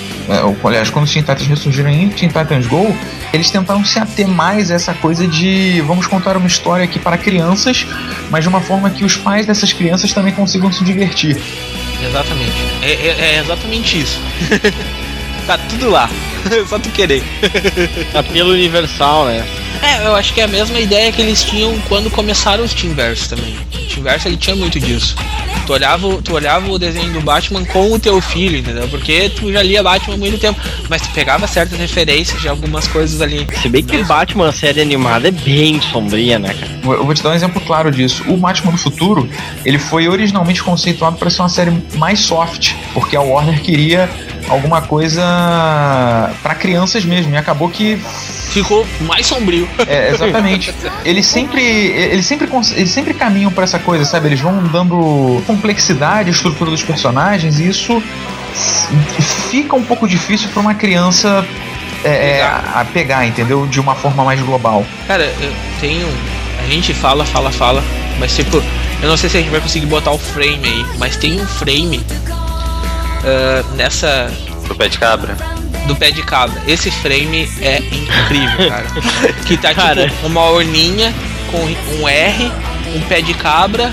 aliás, 0.65 0.91
quando 0.91 1.05
os 1.05 1.13
Teen 1.13 1.23
Titans 1.23 1.47
ressurgiram 1.47 1.91
em 1.91 2.09
Teen 2.09 2.29
Titans 2.29 2.67
Go, 2.67 2.97
eles 3.33 3.51
tentaram 3.51 3.85
se 3.85 3.99
ater 3.99 4.27
mais 4.29 4.71
a 4.71 4.75
essa 4.75 4.95
coisa 4.95 5.27
de 5.27 5.81
vamos 5.83 6.07
contar 6.07 6.37
uma 6.37 6.47
história 6.47 6.85
aqui 6.85 6.99
para 6.99 7.17
crianças, 7.19 7.87
mas 8.31 8.43
de 8.45 8.49
uma 8.49 8.61
forma 8.61 8.91
que 8.91 9.05
os 9.05 9.17
pais 9.17 9.47
dessas 9.47 9.73
crianças 9.73 10.13
também 10.13 10.33
consigam 10.33 10.73
se 10.73 10.85
divertir. 10.85 11.37
Exatamente. 12.05 12.53
É, 12.83 12.93
é- 12.93 13.37
é 13.37 13.39
exatamente 13.41 14.01
isso. 14.01 14.21
tá 15.47 15.57
tudo 15.69 15.91
lá. 15.91 16.09
Só 16.69 16.79
tu 16.79 16.89
querer. 16.91 17.23
Apelo 18.15 18.51
universal, 18.53 19.27
né? 19.27 19.45
É, 19.81 20.07
eu 20.07 20.15
acho 20.15 20.33
que 20.35 20.41
é 20.41 20.45
a 20.45 20.49
mesma 20.49 20.79
ideia 20.79 21.11
que 21.13 21.21
eles 21.23 21.43
tinham 21.43 21.79
quando 21.89 22.11
começaram 22.11 22.63
os 22.65 22.73
Teamverse 22.75 23.29
também. 23.29 23.57
O 23.75 23.87
Teamverse 23.95 24.29
ele 24.29 24.37
tinha 24.37 24.55
muito 24.57 24.79
disso. 24.79 25.15
Tu 25.67 25.73
olhava, 25.73 26.07
o- 26.07 26.21
tu 26.23 26.35
olhava 26.35 26.71
o 26.71 26.79
desenho 26.79 27.13
do 27.13 27.21
Batman 27.21 27.65
com 27.65 27.93
o 27.93 27.99
teu 27.99 28.21
filho, 28.21 28.59
entendeu? 28.59 28.89
Porque 28.89 29.31
tu 29.31 29.53
já 29.53 29.63
lia 29.63 29.83
Batman 29.83 30.15
há 30.15 30.19
muito 30.19 30.39
tempo, 30.39 30.61
mas 30.89 31.03
tu 31.03 31.11
pegava 31.11 31.47
certas 31.47 31.79
referências 31.79 32.41
de 32.41 32.49
algumas 32.49 32.87
coisas 32.89 33.21
ali. 33.21 33.47
Se 33.61 33.69
bem 33.69 33.83
que 33.83 34.03
Batman, 34.05 34.49
a 34.49 34.53
série 34.53 34.81
animada, 34.81 35.29
é 35.29 35.31
bem 35.31 35.81
sombria, 35.81 36.39
né, 36.39 36.55
cara? 36.55 36.73
Eu 36.99 37.05
vou 37.05 37.15
te 37.15 37.23
dar 37.23 37.31
um 37.31 37.35
exemplo 37.35 37.61
claro 37.61 37.91
disso. 37.91 38.25
O 38.29 38.37
Batman 38.37 38.73
do 38.73 38.79
Futuro, 38.79 39.29
ele 39.65 39.79
foi 39.79 40.09
originalmente 40.09 40.63
conceituado 40.63 41.17
para 41.17 41.31
ser 41.31 41.43
uma 41.43 41.49
série 41.49 41.71
mais 41.97 42.21
soft, 42.21 42.73
porque 42.93 43.15
a 43.17 43.21
Warner 43.21 43.61
queria 43.63 44.11
alguma 44.49 44.83
coisa 44.83 45.23
para 46.43 46.55
crianças 46.55 47.05
mesmo, 47.05 47.33
e 47.33 47.37
acabou 47.37 47.69
que 47.69 48.01
Ficou 48.53 48.87
mais 49.01 49.27
sombrio. 49.27 49.69
É, 49.87 50.11
exatamente. 50.11 50.75
Eles 51.05 51.27
sempre, 51.27 51.63
eles 51.63 52.27
sempre, 52.27 52.49
eles 52.77 52.91
sempre 52.91 53.15
caminham 53.15 53.51
pra 53.51 53.65
essa 53.65 53.79
coisa, 53.79 54.05
sabe? 54.05 54.29
Eles 54.29 54.41
vão 54.41 54.63
dando 54.65 55.43
complexidade 55.47 56.29
à 56.29 56.33
estrutura 56.33 56.71
dos 56.71 56.83
personagens 56.83 57.59
e 57.59 57.69
isso 57.69 58.03
fica 59.51 59.75
um 59.75 59.83
pouco 59.83 60.07
difícil 60.07 60.49
pra 60.51 60.61
uma 60.61 60.75
criança 60.75 61.45
é, 62.05 62.39
é, 62.39 62.43
a 62.43 62.87
pegar, 62.93 63.27
entendeu? 63.27 63.67
De 63.67 63.81
uma 63.81 63.95
forma 63.95 64.25
mais 64.25 64.41
global. 64.41 64.85
Cara, 65.07 65.25
eu 65.25 65.53
tenho. 65.81 66.07
A 66.63 66.67
gente 66.67 66.95
fala, 66.95 67.25
fala, 67.25 67.51
fala, 67.51 67.83
mas 68.19 68.37
tipo, 68.37 68.63
eu 69.03 69.09
não 69.09 69.17
sei 69.17 69.29
se 69.29 69.39
a 69.39 69.41
gente 69.41 69.51
vai 69.51 69.61
conseguir 69.61 69.87
botar 69.87 70.13
o 70.13 70.19
frame 70.19 70.69
aí, 70.69 70.87
mas 70.99 71.17
tem 71.17 71.41
um 71.41 71.47
frame 71.47 72.01
ah, 73.25 73.65
nessa. 73.77 74.31
Do 74.67 74.75
pé 74.75 74.89
de 74.89 74.99
cabra. 74.99 75.37
Do 75.87 75.97
pé 75.97 76.11
de 76.11 76.23
cabra. 76.23 76.63
Esse 76.67 76.91
frame 76.91 77.49
é 77.61 77.79
incrível, 77.79 78.69
cara. 78.69 78.87
que 79.47 79.57
tá 79.57 79.75
Cara. 79.75 80.09
tipo 80.09 80.27
uma 80.27 80.43
orninha 80.51 81.13
com 81.51 81.59
um 82.01 82.09
R, 82.09 82.53
um 82.95 83.01
pé 83.03 83.21
de 83.21 83.35
cabra 83.35 83.93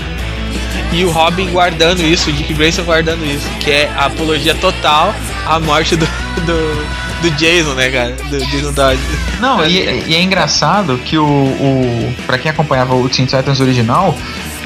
e 0.92 1.04
o 1.04 1.10
Robin 1.10 1.50
guardando 1.50 2.02
isso, 2.02 2.30
o 2.30 2.32
Dick 2.32 2.52
Grayson 2.52 2.82
guardando 2.82 3.24
isso, 3.24 3.48
que 3.60 3.70
é 3.70 3.90
a 3.96 4.06
apologia 4.06 4.54
total 4.56 5.14
à 5.46 5.60
morte 5.60 5.94
do, 5.94 6.04
do, 6.04 6.86
do 7.22 7.30
Jason, 7.36 7.74
né, 7.74 7.90
cara? 7.90 8.16
Do 8.28 8.44
Jason 8.46 8.72
Todd. 8.72 8.98
Não, 9.40 9.64
e, 9.64 10.08
e 10.08 10.14
é 10.14 10.20
engraçado 10.20 10.98
que 11.04 11.16
o, 11.16 11.24
o 11.24 12.14
para 12.26 12.38
quem 12.38 12.50
acompanhava 12.50 12.94
o 12.94 13.08
Teen 13.08 13.26
Titans 13.26 13.60
original, 13.60 14.16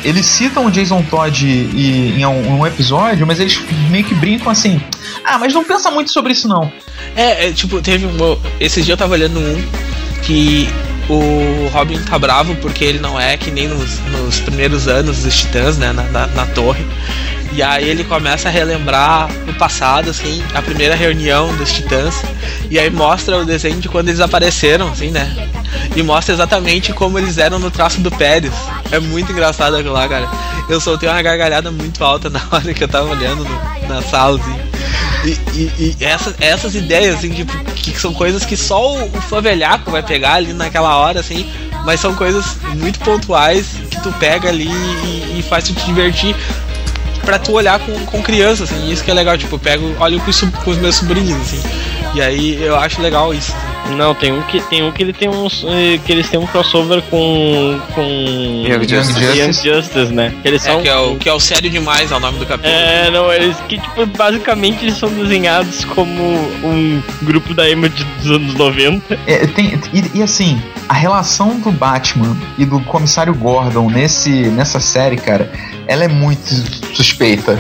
eles 0.05 0.27
citam 0.27 0.67
o 0.67 0.71
Jason 0.71 1.03
Todd 1.03 1.47
e- 1.47 2.15
em 2.19 2.25
um, 2.27 2.59
um 2.61 2.67
episódio, 2.67 3.27
mas 3.27 3.41
eles 3.41 3.61
meio 3.91 4.05
que 4.05 4.15
brincam 4.15 4.51
assim: 4.51 4.81
"Ah, 5.25 5.39
mas 5.39 5.53
não 5.55 5.65
pensa 5.65 5.91
muito 5.91 6.13
sobre 6.13 6.33
isso 6.33 6.47
não". 6.47 6.71
É, 7.17 7.49
é, 7.49 7.53
tipo, 7.53 7.81
teve 7.81 8.07
um. 8.07 8.39
Esses 8.61 8.85
dias 8.85 8.91
eu 8.91 8.97
tava 8.97 9.15
olhando 9.15 9.39
um 9.41 9.63
que 10.23 10.69
o 11.09 11.69
Robin 11.73 11.99
tá 12.03 12.19
bravo 12.19 12.55
porque 12.57 12.85
ele 12.85 12.99
não 12.99 13.19
é 13.21 13.37
que 13.37 13.51
nem 13.51 13.69
nos, 13.69 13.99
nos 14.11 14.41
primeiros 14.41 14.89
anos 14.89 15.23
dos 15.23 15.37
Titãs, 15.37 15.77
né? 15.79 15.93
Na, 15.93 16.03
na, 16.05 16.27
na 16.29 16.47
torre. 16.47 16.85
E 17.55 17.63
aí 17.63 17.89
ele 17.89 18.03
começa 18.03 18.49
a 18.49 18.51
relembrar 18.51 19.29
o 19.49 19.55
passado, 19.55 20.11
assim, 20.11 20.43
a 20.55 20.61
primeira 20.61 20.95
reunião 20.97 21.55
dos 21.57 21.73
Titãs. 21.73 22.15
E 22.69 22.79
aí 22.79 22.91
mostra 22.91 23.39
o 23.39 23.45
desenho 23.45 23.79
de 23.79 23.89
quando 23.89 24.09
eles 24.09 24.21
apareceram, 24.21 24.89
assim, 24.89 25.11
né? 25.11 25.49
E 25.95 26.03
mostra 26.03 26.35
exatamente 26.35 26.93
como 26.93 27.17
eles 27.19 27.39
eram 27.39 27.59
no 27.61 27.71
traço 27.71 28.01
do 28.01 28.11
Pérez. 28.11 28.53
É 28.91 28.99
muito 28.99 29.31
engraçado 29.31 29.77
aquilo 29.77 29.95
lá, 29.95 30.09
cara. 30.09 30.29
Eu 30.69 30.81
soltei 30.81 31.09
uma 31.09 31.23
gargalhada 31.23 31.71
muito 31.71 32.03
alta 32.05 32.29
na 32.31 32.41
hora 32.51 32.75
que 32.75 32.83
eu 32.83 32.89
tava 32.89 33.09
olhando 33.09 33.45
no- 33.45 33.89
na 33.89 34.03
sala, 34.03 34.41
assim. 34.41 34.59
E, 35.25 35.31
e- 35.57 35.97
e 36.01 36.05
essas, 36.05 36.35
essas 36.41 36.75
ideias, 36.75 37.15
assim, 37.17 37.31
tipo, 37.31 37.57
que 37.77 37.99
são 37.99 38.13
coisas 38.13 38.45
que 38.45 38.57
só 38.57 38.95
o, 38.97 39.05
o 39.07 39.91
vai 39.91 40.03
pegar 40.03 40.35
ali 40.35 40.53
naquela 40.53 40.97
hora, 40.97 41.21
assim, 41.21 41.49
mas 41.85 42.01
são 42.01 42.15
coisas 42.15 42.45
muito 42.77 42.99
pontuais 43.01 43.67
que 43.91 44.01
tu 44.03 44.13
pega 44.15 44.49
ali 44.49 44.69
e, 44.69 45.39
e 45.39 45.43
faz 45.49 45.65
tu 45.65 45.75
te 45.75 45.85
divertir 45.87 46.35
pra 47.25 47.39
tu 47.39 47.53
olhar 47.53 47.79
com, 47.79 47.93
com 48.07 48.23
criança, 48.23 48.65
assim, 48.65 48.91
isso 48.91 49.03
que 49.03 49.11
é 49.11 49.15
legal, 49.15 49.37
tipo, 49.37 49.55
eu 49.55 49.59
pego, 49.59 49.95
olho 49.99 50.21
com, 50.21 50.51
com 50.63 50.71
os 50.71 50.79
meus 50.79 50.97
sobrinhos, 50.97 51.41
assim, 51.41 51.63
e 52.15 52.23
aí 52.23 52.63
eu 52.63 52.77
acho 52.77 53.01
legal 53.01 53.33
isso. 53.33 53.55
Não, 53.91 54.15
tem 54.15 54.33
um 54.33 54.43
que 54.43 54.61
tem 54.63 54.83
um 54.83 54.91
que 54.91 55.03
ele 55.03 55.13
tem 55.13 55.29
uns 55.29 55.65
eh, 55.69 55.99
que 56.05 56.11
eles 56.11 56.29
têm 56.29 56.41
um 56.41 56.47
crossover 56.47 57.03
com 57.03 57.79
com 57.95 58.03
Young 58.67 58.89
Justice. 58.89 59.39
Young 59.39 59.53
Justice, 59.53 60.13
né? 60.13 60.35
Que 60.43 60.49
eles 60.49 60.67
É, 60.67 60.73
são 60.73 60.83
que, 60.83 60.89
é 60.89 60.97
o, 60.97 61.17
que 61.17 61.29
é 61.29 61.33
o 61.33 61.41
sério 61.41 61.71
demais, 61.71 62.11
é 62.11 62.17
o 62.17 62.21
nome 62.21 62.39
do 62.39 62.47
capítulo. 62.47 62.75
É, 62.75 63.11
não, 63.11 63.33
eles 63.33 63.57
que 63.69 63.79
tipo 63.79 64.07
basicamente 64.07 64.85
eles 64.85 64.97
são 64.97 65.09
desenhados 65.11 65.85
como 65.85 66.23
um 66.23 67.03
grupo 67.23 67.55
da 67.55 67.69
emo 67.69 67.89
dos 67.89 68.31
anos 68.31 68.55
90. 68.55 69.19
É, 69.27 69.47
tem, 69.47 69.79
e, 69.93 70.19
e 70.19 70.23
assim, 70.23 70.61
a 70.89 70.95
relação 70.95 71.59
do 71.61 71.71
Batman 71.71 72.37
e 72.59 72.65
do 72.65 72.81
comissário 72.81 73.35
Gordon 73.35 73.89
nesse, 73.91 74.31
nessa 74.31 74.81
série, 74.81 75.17
cara, 75.17 75.51
ela 75.87 76.05
é 76.05 76.09
muito 76.09 76.49
suspeita. 76.95 77.59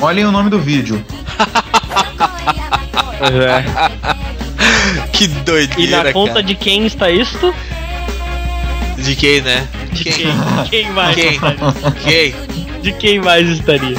Olhem 0.00 0.24
o 0.24 0.32
nome 0.32 0.50
do 0.50 0.58
vídeo. 0.58 1.02
Que 5.12 5.24
E 5.24 5.28
doideira, 5.28 6.04
na 6.04 6.12
conta 6.12 6.34
cara. 6.34 6.42
de 6.42 6.54
quem 6.54 6.86
está 6.86 7.10
isto? 7.10 7.54
De 8.98 9.16
quem, 9.16 9.40
né? 9.40 9.66
De 9.92 10.04
Quem? 10.04 10.12
quem? 10.14 10.32
Quem 10.70 10.90
mais? 10.92 11.14
Quem? 11.14 11.38
Quem? 12.04 12.34
De 12.82 12.92
quem 12.92 13.18
mais 13.20 13.48
estaria? 13.48 13.96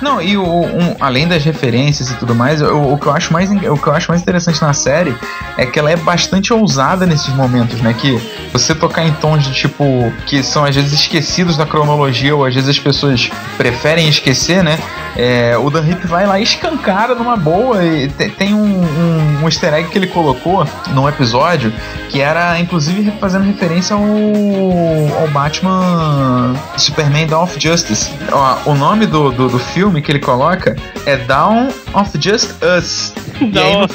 Não, 0.00 0.20
e 0.20 0.36
o, 0.36 0.42
um- 0.44 0.96
além 1.00 1.26
das 1.28 1.44
referências 1.44 2.10
e 2.10 2.14
tudo 2.14 2.34
mais, 2.34 2.60
o, 2.62 2.92
o 2.94 2.98
que 2.98 3.06
eu 3.06 3.12
acho 3.12 3.32
mais, 3.32 3.50
o 3.50 3.76
que 3.76 3.86
eu 3.86 3.92
acho 3.92 4.08
mais 4.10 4.20
interessante 4.22 4.60
na 4.62 4.72
série 4.72 5.14
é 5.58 5.66
que 5.66 5.78
ela 5.78 5.90
é 5.90 5.96
bastante 5.96 6.52
ousada 6.52 7.04
nesses 7.06 7.28
momentos, 7.34 7.80
né? 7.80 7.92
Que 7.94 8.20
você 8.52 8.74
tocar 8.74 9.04
em 9.04 9.12
tons 9.12 9.44
de 9.44 9.52
tipo 9.54 10.12
que 10.26 10.42
são 10.42 10.64
às 10.64 10.74
vezes 10.74 10.92
esquecidos 10.92 11.56
da 11.56 11.66
cronologia 11.66 12.34
ou 12.34 12.44
às 12.44 12.54
vezes 12.54 12.70
as 12.70 12.78
pessoas 12.78 13.30
preferem 13.56 14.08
esquecer, 14.08 14.62
né? 14.62 14.78
É, 15.16 15.58
o 15.58 15.68
Dan 15.70 15.84
Hip 15.88 16.06
vai 16.06 16.24
lá 16.26 16.38
e 16.38 16.44
escancara 16.44 17.14
numa 17.16 17.36
boa 17.36 17.84
e 17.84 18.08
te- 18.08 18.28
tem 18.30 18.54
um, 18.54 18.80
um, 18.80 19.38
um 19.42 19.44
easter 19.46 19.74
egg 19.74 19.88
que 19.88 19.98
ele 19.98 20.06
colocou 20.06 20.64
num 20.94 21.08
episódio 21.08 21.72
que 22.08 22.20
era 22.20 22.58
inclusive 22.60 23.10
fazendo 23.20 23.44
referência 23.44 23.94
ao, 23.96 24.02
ao 24.02 25.28
Batman 25.32 26.54
Superman 26.76 27.26
Dawn 27.26 27.42
of 27.42 27.58
Justice. 27.58 28.10
Ó, 28.30 28.56
O 28.70 28.74
nome 28.74 29.04
do, 29.06 29.30
do, 29.32 29.48
do 29.48 29.58
filme 29.58 29.89
que 29.98 30.12
ele 30.12 30.18
coloca 30.18 30.76
é 31.06 31.16
Dawn 31.16 31.68
of 31.94 32.10
Just 32.20 32.50
Us. 32.62 33.14
E 33.40 33.58
aí, 33.58 33.76
no, 33.76 33.86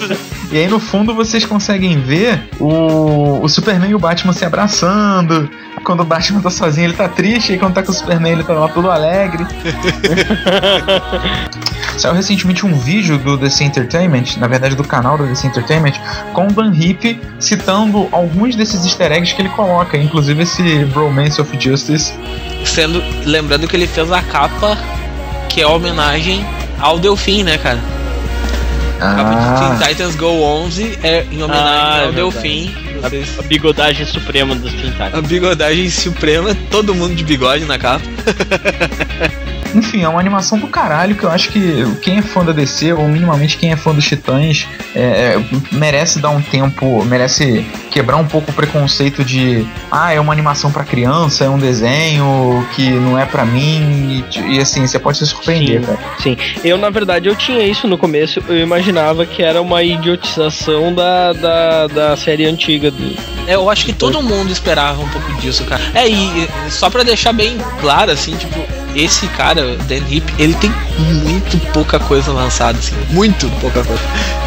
e 0.52 0.58
aí 0.58 0.68
no 0.68 0.80
fundo 0.80 1.14
vocês 1.14 1.46
conseguem 1.46 2.02
ver 2.02 2.50
o, 2.60 3.40
o 3.42 3.48
Superman 3.48 3.92
e 3.92 3.96
o 3.96 4.00
Batman 4.00 4.34
se 4.34 4.44
abraçando. 4.44 5.48
Quando 5.84 6.02
o 6.02 6.06
Batman 6.06 6.42
tá 6.42 6.50
sozinho, 6.50 6.88
ele 6.88 6.94
tá 6.94 7.08
triste, 7.08 7.54
e 7.54 7.60
quando 7.60 7.76
tá 7.76 7.84
com 7.84 7.92
o 7.92 7.94
Superman, 7.94 8.32
ele 8.32 8.44
tá 8.44 8.54
lá 8.54 8.68
todo 8.68 8.90
alegre. 8.90 9.46
Saiu 11.98 12.14
recentemente 12.14 12.66
um 12.66 12.74
vídeo 12.74 13.18
do 13.18 13.38
DC 13.38 13.64
Entertainment, 13.64 14.38
na 14.38 14.48
verdade 14.48 14.76
do 14.76 14.84
canal 14.84 15.18
do 15.18 15.26
DC 15.28 15.48
Entertainment, 15.48 15.94
com 16.34 16.48
o 16.48 16.52
Dan 16.52 16.74
Hip 16.74 17.20
citando 17.40 18.10
alguns 18.12 18.56
desses 18.56 18.84
easter 18.84 19.12
eggs 19.12 19.34
que 19.34 19.42
ele 19.42 19.50
coloca, 19.50 19.98
inclusive 19.98 20.44
esse 20.44 20.86
Bromance 20.86 21.40
of 21.40 21.58
Justice. 21.60 22.14
Sendo, 22.66 23.02
lembrando 23.26 23.68
que 23.68 23.76
ele 23.76 23.88
fez 23.88 24.12
a 24.12 24.22
capa 24.22 24.78
que 25.50 25.62
é 25.62 25.68
homenagem 25.68 26.46
ao 26.80 27.00
Delfim, 27.00 27.44
né, 27.44 27.58
cara? 27.58 27.80
A 29.00 29.14
capa 29.14 29.30
de 29.30 29.36
Ah, 29.36 29.76
Teen 29.78 29.90
Titans 29.90 30.16
Go 30.16 30.42
11 30.42 31.00
é 31.04 31.26
em 31.32 31.44
homenagem 31.44 31.68
Ah, 31.74 31.98
é 32.02 32.06
ao 32.06 32.12
verdade. 32.12 32.16
Delfim. 32.16 32.76
Vocês- 33.02 33.40
A 33.40 33.42
bigodagem 33.44 34.06
suprema 34.06 34.56
dos 34.56 34.72
Titans. 34.74 35.14
A 35.14 35.22
bigodagem 35.22 35.90
suprema, 35.90 36.56
todo 36.70 36.94
mundo 36.96 37.16
de 37.16 37.24
bigode 37.24 37.66
na 37.66 37.78
capa. 37.78 38.06
enfim, 39.74 40.04
é 40.04 40.08
uma 40.08 40.20
animação 40.20 40.58
do 40.58 40.68
caralho 40.68 41.16
que 41.16 41.24
eu 41.24 41.30
acho 41.32 41.50
que 41.50 41.84
quem 42.02 42.18
é 42.18 42.22
fã 42.22 42.44
da 42.46 42.54
DC, 42.54 42.94
ou 42.94 43.08
minimamente 43.08 43.58
quem 43.58 43.72
é 43.72 43.76
fã 43.76 43.94
dos 43.94 44.06
Titãs, 44.06 44.66
é, 44.96 45.02
é, 45.02 45.44
merece 45.72 46.20
dar 46.20 46.30
um 46.30 46.42
tempo, 46.42 47.04
merece 47.04 47.66
quebrar 47.92 48.18
um 48.18 48.26
pouco 48.26 48.52
o 48.52 48.54
preconceito 48.54 49.24
de 49.24 49.66
ah, 49.92 50.14
é 50.14 50.20
uma 50.20 50.32
animação 50.32 50.72
pra 50.72 50.84
criança, 50.84 51.44
é 51.44 51.50
um 51.50 51.58
desenho 51.58 52.66
que 52.76 52.90
não 52.90 53.20
é 53.20 53.26
pra 53.26 53.46
mim, 53.46 54.24
e, 54.38 54.56
e 54.56 54.60
assim, 54.60 54.86
você 54.88 54.98
pode 54.98 55.18
se 55.18 55.26
surpreender, 55.26 55.82
Sim. 55.82 55.86
cara. 55.86 56.00
Sim, 56.20 56.38
eu 56.64 56.78
na 56.78 56.90
verdade 56.90 57.28
eu 57.28 57.36
tinha 57.36 57.64
isso 57.66 57.88
no 57.88 57.98
começo, 57.98 58.42
eu 58.48 58.58
imaginava 58.60 59.26
que 59.26 59.44
era 59.44 59.62
uma 59.62 59.84
idiotização 59.84 60.94
da, 60.94 61.34
da, 61.34 61.88
da 61.88 62.18
série 62.18 62.46
antiga. 62.46 62.85
É, 63.48 63.56
eu 63.56 63.70
acho 63.70 63.86
que 63.86 63.94
todo 63.94 64.22
mundo 64.22 64.52
esperava 64.52 65.02
um 65.02 65.10
pouco 65.10 65.34
disso, 65.42 65.64
cara. 65.66 65.82
É, 65.94 66.08
e 66.08 66.48
só 66.70 66.90
pra 66.90 67.04
deixar 67.04 67.34
bem 67.34 67.58
claro, 67.80 68.12
assim, 68.12 68.36
tipo, 68.36 68.60
esse 68.96 69.28
cara, 69.28 69.66
o 69.66 69.78
Dan 69.84 70.02
Hip, 70.10 70.34
ele 70.40 70.54
tem 70.56 70.72
muito 71.24 71.58
pouca 71.72 72.00
coisa 72.00 72.32
lançada, 72.32 72.78
assim, 72.78 72.96
muito 73.10 73.50
pouca 73.60 73.84
coisa. 73.84 74.04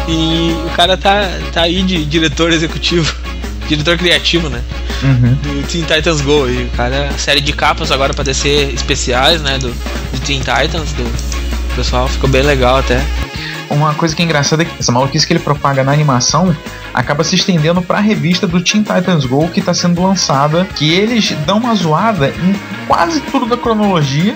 E 0.07 0.51
o 0.65 0.69
cara 0.75 0.97
tá, 0.97 1.29
tá 1.53 1.61
aí 1.61 1.83
de 1.83 2.03
diretor 2.05 2.51
executivo, 2.51 3.15
diretor 3.69 3.97
criativo, 3.97 4.49
né? 4.49 4.61
Uhum. 5.01 5.33
Do 5.35 5.67
Teen 5.67 5.83
Titans 5.83 6.21
Go. 6.21 6.49
E 6.49 6.63
o 6.63 6.69
cara, 6.71 7.09
série 7.17 7.41
de 7.41 7.53
capas 7.53 7.91
agora 7.91 8.13
pra 8.13 8.23
descer 8.23 8.73
especiais, 8.73 9.41
né? 9.41 9.57
Do, 9.57 9.69
do 9.69 10.19
Teen 10.25 10.39
Titans, 10.39 10.91
do 10.93 11.75
pessoal, 11.75 12.07
ficou 12.07 12.29
bem 12.29 12.41
legal 12.41 12.77
até. 12.77 13.01
Uma 13.69 13.93
coisa 13.93 14.15
que 14.15 14.21
é 14.21 14.25
engraçada 14.25 14.63
é 14.63 14.65
que 14.65 14.79
essa 14.79 14.91
maluquice 14.91 15.25
que 15.25 15.33
ele 15.33 15.39
propaga 15.39 15.83
na 15.83 15.91
animação 15.91 16.55
acaba 16.93 17.23
se 17.23 17.35
estendendo 17.35 17.81
pra 17.81 17.99
revista 17.99 18.47
do 18.47 18.61
Teen 18.61 18.81
Titans 18.81 19.25
Go 19.25 19.47
que 19.47 19.61
tá 19.61 19.73
sendo 19.73 20.01
lançada, 20.01 20.65
que 20.75 20.91
eles 20.91 21.31
dão 21.45 21.59
uma 21.59 21.75
zoada 21.75 22.29
em 22.29 22.55
quase 22.87 23.21
tudo 23.21 23.45
da 23.45 23.55
cronologia. 23.55 24.35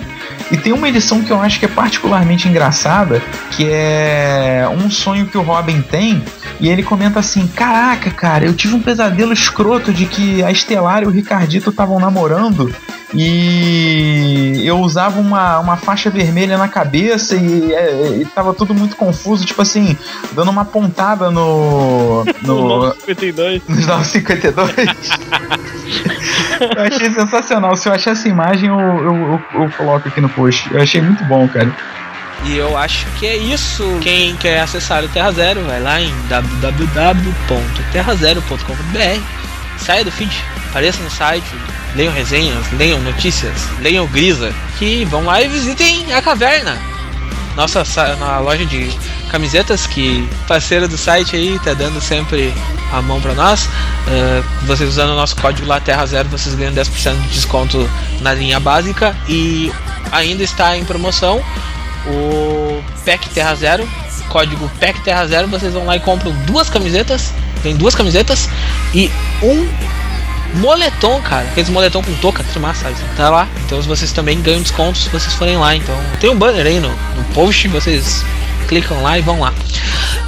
E 0.51 0.57
tem 0.57 0.71
uma 0.71 0.87
edição 0.87 1.23
que 1.23 1.31
eu 1.31 1.41
acho 1.41 1.59
que 1.59 1.65
é 1.65 1.69
particularmente 1.69 2.47
engraçada, 2.47 3.21
que 3.51 3.65
é 3.67 4.69
um 4.71 4.89
sonho 4.89 5.25
que 5.25 5.37
o 5.37 5.41
Robin 5.41 5.81
tem, 5.81 6.23
e 6.59 6.69
ele 6.69 6.83
comenta 6.83 7.19
assim: 7.19 7.47
Caraca, 7.47 8.11
cara, 8.11 8.45
eu 8.45 8.53
tive 8.53 8.75
um 8.75 8.81
pesadelo 8.81 9.33
escroto 9.33 9.91
de 9.91 10.05
que 10.05 10.43
a 10.43 10.51
Estelar 10.51 11.03
e 11.03 11.05
o 11.07 11.09
Ricardito 11.09 11.71
estavam 11.71 11.99
namorando 11.99 12.73
e 13.15 14.61
eu 14.65 14.79
usava 14.79 15.19
uma, 15.19 15.59
uma 15.59 15.77
faixa 15.77 16.09
vermelha 16.09 16.57
na 16.57 16.67
cabeça 16.67 17.35
e, 17.35 17.71
é, 17.73 18.17
e 18.21 18.25
tava 18.25 18.53
tudo 18.53 18.73
muito 18.73 18.95
confuso, 18.95 19.45
tipo 19.45 19.61
assim, 19.61 19.97
dando 20.33 20.49
uma 20.51 20.65
pontada 20.65 21.29
no. 21.31 22.25
no. 22.43 22.93
52. 23.05 23.61
nos 23.67 23.85
952. 23.87 24.87
eu 26.75 26.83
achei 26.83 27.11
sensacional. 27.11 27.75
Se 27.77 27.87
eu 27.89 27.93
achar 27.93 28.11
essa 28.11 28.27
imagem, 28.27 28.69
eu, 28.69 28.79
eu, 28.79 29.15
eu- 29.15 29.41
eu 29.63 29.69
coloco 29.77 30.07
aqui 30.07 30.19
no 30.21 30.29
post. 30.29 30.71
Eu 30.73 30.81
achei 30.81 31.01
muito 31.01 31.23
bom, 31.25 31.47
cara. 31.47 31.71
E 32.45 32.57
eu 32.57 32.77
acho 32.77 33.05
que 33.19 33.25
é 33.25 33.37
isso. 33.37 33.83
Quem 34.01 34.35
quer 34.35 34.59
acessar 34.59 35.01
o 35.03 35.07
Terra 35.07 35.31
Zero, 35.31 35.63
vai 35.63 35.81
lá 35.81 36.01
em 36.01 36.13
www.terrazero.com.br. 36.27 39.21
Saia 39.77 40.03
do 40.03 40.11
feed, 40.11 40.35
apareça 40.73 41.03
no 41.03 41.11
site, 41.11 41.45
leiam 41.95 42.11
resenhas, 42.11 42.65
leiam 42.73 42.99
notícias, 43.01 43.53
leiam 43.79 44.07
Grisa, 44.07 44.51
que 44.79 45.05
vão 45.05 45.23
lá 45.25 45.39
e 45.39 45.47
visitem 45.47 46.11
a 46.11 46.19
caverna. 46.19 46.75
Nossa 47.55 47.85
sa- 47.85 48.15
na 48.15 48.39
loja 48.39 48.65
de 48.65 48.89
camisetas 49.29 49.85
que 49.85 50.27
parceira 50.47 50.87
do 50.87 50.97
site 50.97 51.35
aí 51.35 51.59
tá 51.63 51.75
dando 51.75 52.01
sempre 52.01 52.51
a 52.91 53.03
mão 53.03 53.21
pra 53.21 53.35
nós. 53.35 53.69
Eh, 54.07 54.43
vocês 54.63 54.89
usando 54.89 55.11
o 55.11 55.15
nosso 55.15 55.35
código 55.35 55.67
lá 55.67 55.79
Terra 55.79 56.03
Zero, 56.07 56.27
vocês 56.29 56.55
ganham 56.55 56.73
10% 56.73 57.21
de 57.21 57.27
desconto 57.29 57.87
na 58.21 58.33
linha 58.33 58.59
básica 58.59 59.15
e 59.29 59.71
ainda 60.11 60.43
está 60.43 60.75
em 60.75 60.83
promoção 60.83 61.39
o 62.07 62.83
Pack 63.05 63.29
Terra 63.29 63.53
Zero, 63.53 63.87
código 64.29 64.69
Pack 64.79 64.99
Terra 65.01 65.27
Zero, 65.27 65.47
vocês 65.47 65.71
vão 65.73 65.85
lá 65.85 65.95
e 65.95 65.99
compram 65.99 66.31
duas 66.47 66.67
camisetas, 66.69 67.31
tem 67.61 67.75
duas 67.75 67.93
camisetas 67.93 68.49
e 68.95 69.11
um 69.43 69.67
moletom, 70.53 71.21
cara, 71.21 71.47
aqueles 71.49 71.69
moletom 71.69 72.01
com 72.01 72.13
touca, 72.15 72.43
que 72.43 72.59
massa, 72.59 72.83
sabe? 72.83 72.95
tá 73.15 73.29
lá. 73.29 73.47
Então 73.65 73.81
vocês 73.81 74.11
também 74.11 74.41
ganham 74.41 74.61
desconto 74.61 74.97
se 74.97 75.09
vocês 75.09 75.33
forem 75.33 75.57
lá. 75.57 75.75
Então 75.75 75.95
tem 76.19 76.29
um 76.29 76.35
banner 76.35 76.65
aí 76.65 76.79
no, 76.79 76.89
no 76.89 77.23
post, 77.33 77.67
vocês 77.67 78.23
clicam 78.67 79.01
lá 79.01 79.17
e 79.17 79.21
vão 79.21 79.39
lá. 79.39 79.53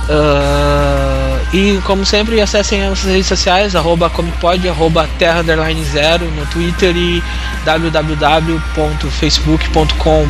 Ah, 0.10 1.40
e 1.54 1.80
como 1.86 2.04
sempre, 2.06 2.42
acessem 2.42 2.82
as 2.84 2.90
nossas 2.90 3.12
redes 3.12 3.28
sociais, 3.28 3.76
arroba 3.76 4.10
comicpod, 4.10 4.68
arroba 4.68 5.08
terra 5.18 5.44
zero 5.92 6.26
no 6.32 6.46
Twitter 6.48 6.96
e 6.96 7.24
www.facebook.com 7.64 10.28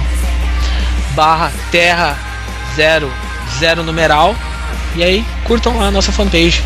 barra 1.16 1.52
terra 1.72 2.18
zero 2.76 3.10
zero 3.58 3.82
numeral 3.84 4.36
e 4.96 5.04
aí 5.04 5.26
curtam 5.46 5.78
lá 5.78 5.88
a 5.88 5.92
nossa 5.92 6.12
fanpage 6.12 6.62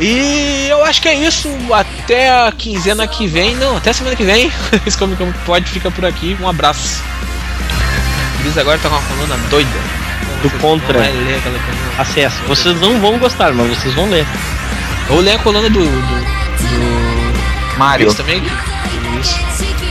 e 0.00 0.66
eu 0.68 0.84
acho 0.84 1.00
que 1.00 1.08
é 1.08 1.14
isso 1.14 1.48
até 1.72 2.30
a 2.30 2.52
quinzena 2.52 3.06
que 3.06 3.26
vem 3.26 3.54
não 3.56 3.76
até 3.76 3.92
semana 3.92 4.16
que 4.16 4.24
vem 4.24 4.50
esse 4.86 4.98
como 4.98 5.16
como 5.16 5.32
pode 5.46 5.70
fica 5.70 5.90
por 5.90 6.04
aqui 6.04 6.36
um 6.40 6.48
abraço 6.48 7.02
Cris 8.40 8.58
agora 8.58 8.78
tá 8.78 8.88
com 8.88 8.96
uma 8.96 9.04
coluna 9.06 9.36
doida 9.48 9.70
Do 10.42 10.48
Você 10.48 10.58
contra. 10.58 10.98
ler. 10.98 11.40
Acesso. 11.96 12.36
Vocês 12.48 12.80
não 12.80 12.98
vão 13.00 13.16
gostar, 13.18 13.52
mas 13.52 13.68
vocês 13.78 13.94
vão 13.94 14.08
ler. 14.10 14.26
ou 15.08 15.20
ler 15.20 15.34
a 15.34 15.38
coluna 15.38 15.70
do 15.70 15.78
do, 15.78 15.88
do 15.88 17.78
Mario. 17.78 18.06
Luiz 18.06 18.16
também 18.16 18.42
Luiz 19.12 19.36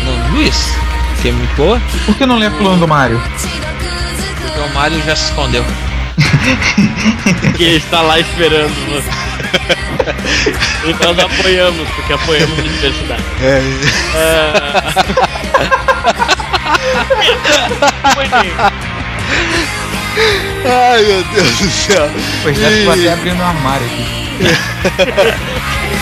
não 0.04 0.32
Luiz 0.34 0.58
que 1.22 1.30
é 1.30 1.32
muito 1.32 1.56
boa 1.56 1.82
Por 2.06 2.16
que 2.16 2.26
não 2.26 2.38
lê 2.38 2.48
a 2.48 2.52
coluna 2.52 2.78
do 2.78 2.88
Mario? 2.88 3.22
porque 4.42 4.60
o 4.60 4.74
Mario 4.74 5.02
já 5.04 5.16
se 5.16 5.26
escondeu 5.30 5.64
Que 7.58 7.76
está 7.76 8.02
lá 8.02 8.20
esperando 8.20 8.74
você. 8.90 9.10
E 10.86 10.94
nós 10.94 11.20
apoiamos, 11.20 11.90
porque 11.90 12.14
apoiamos 12.14 12.58
a 12.58 12.62
diversidade. 12.62 13.24
ai 20.66 21.04
meu 21.04 21.24
Deus 21.24 21.58
do 21.58 21.70
céu 21.70 22.10
Pois 22.44 22.62
é, 22.62 22.84
vou 22.84 22.94
até 22.94 23.14
abrir 23.14 23.34
no 23.34 23.44
armário 23.44 23.86
aqui. 23.86 24.06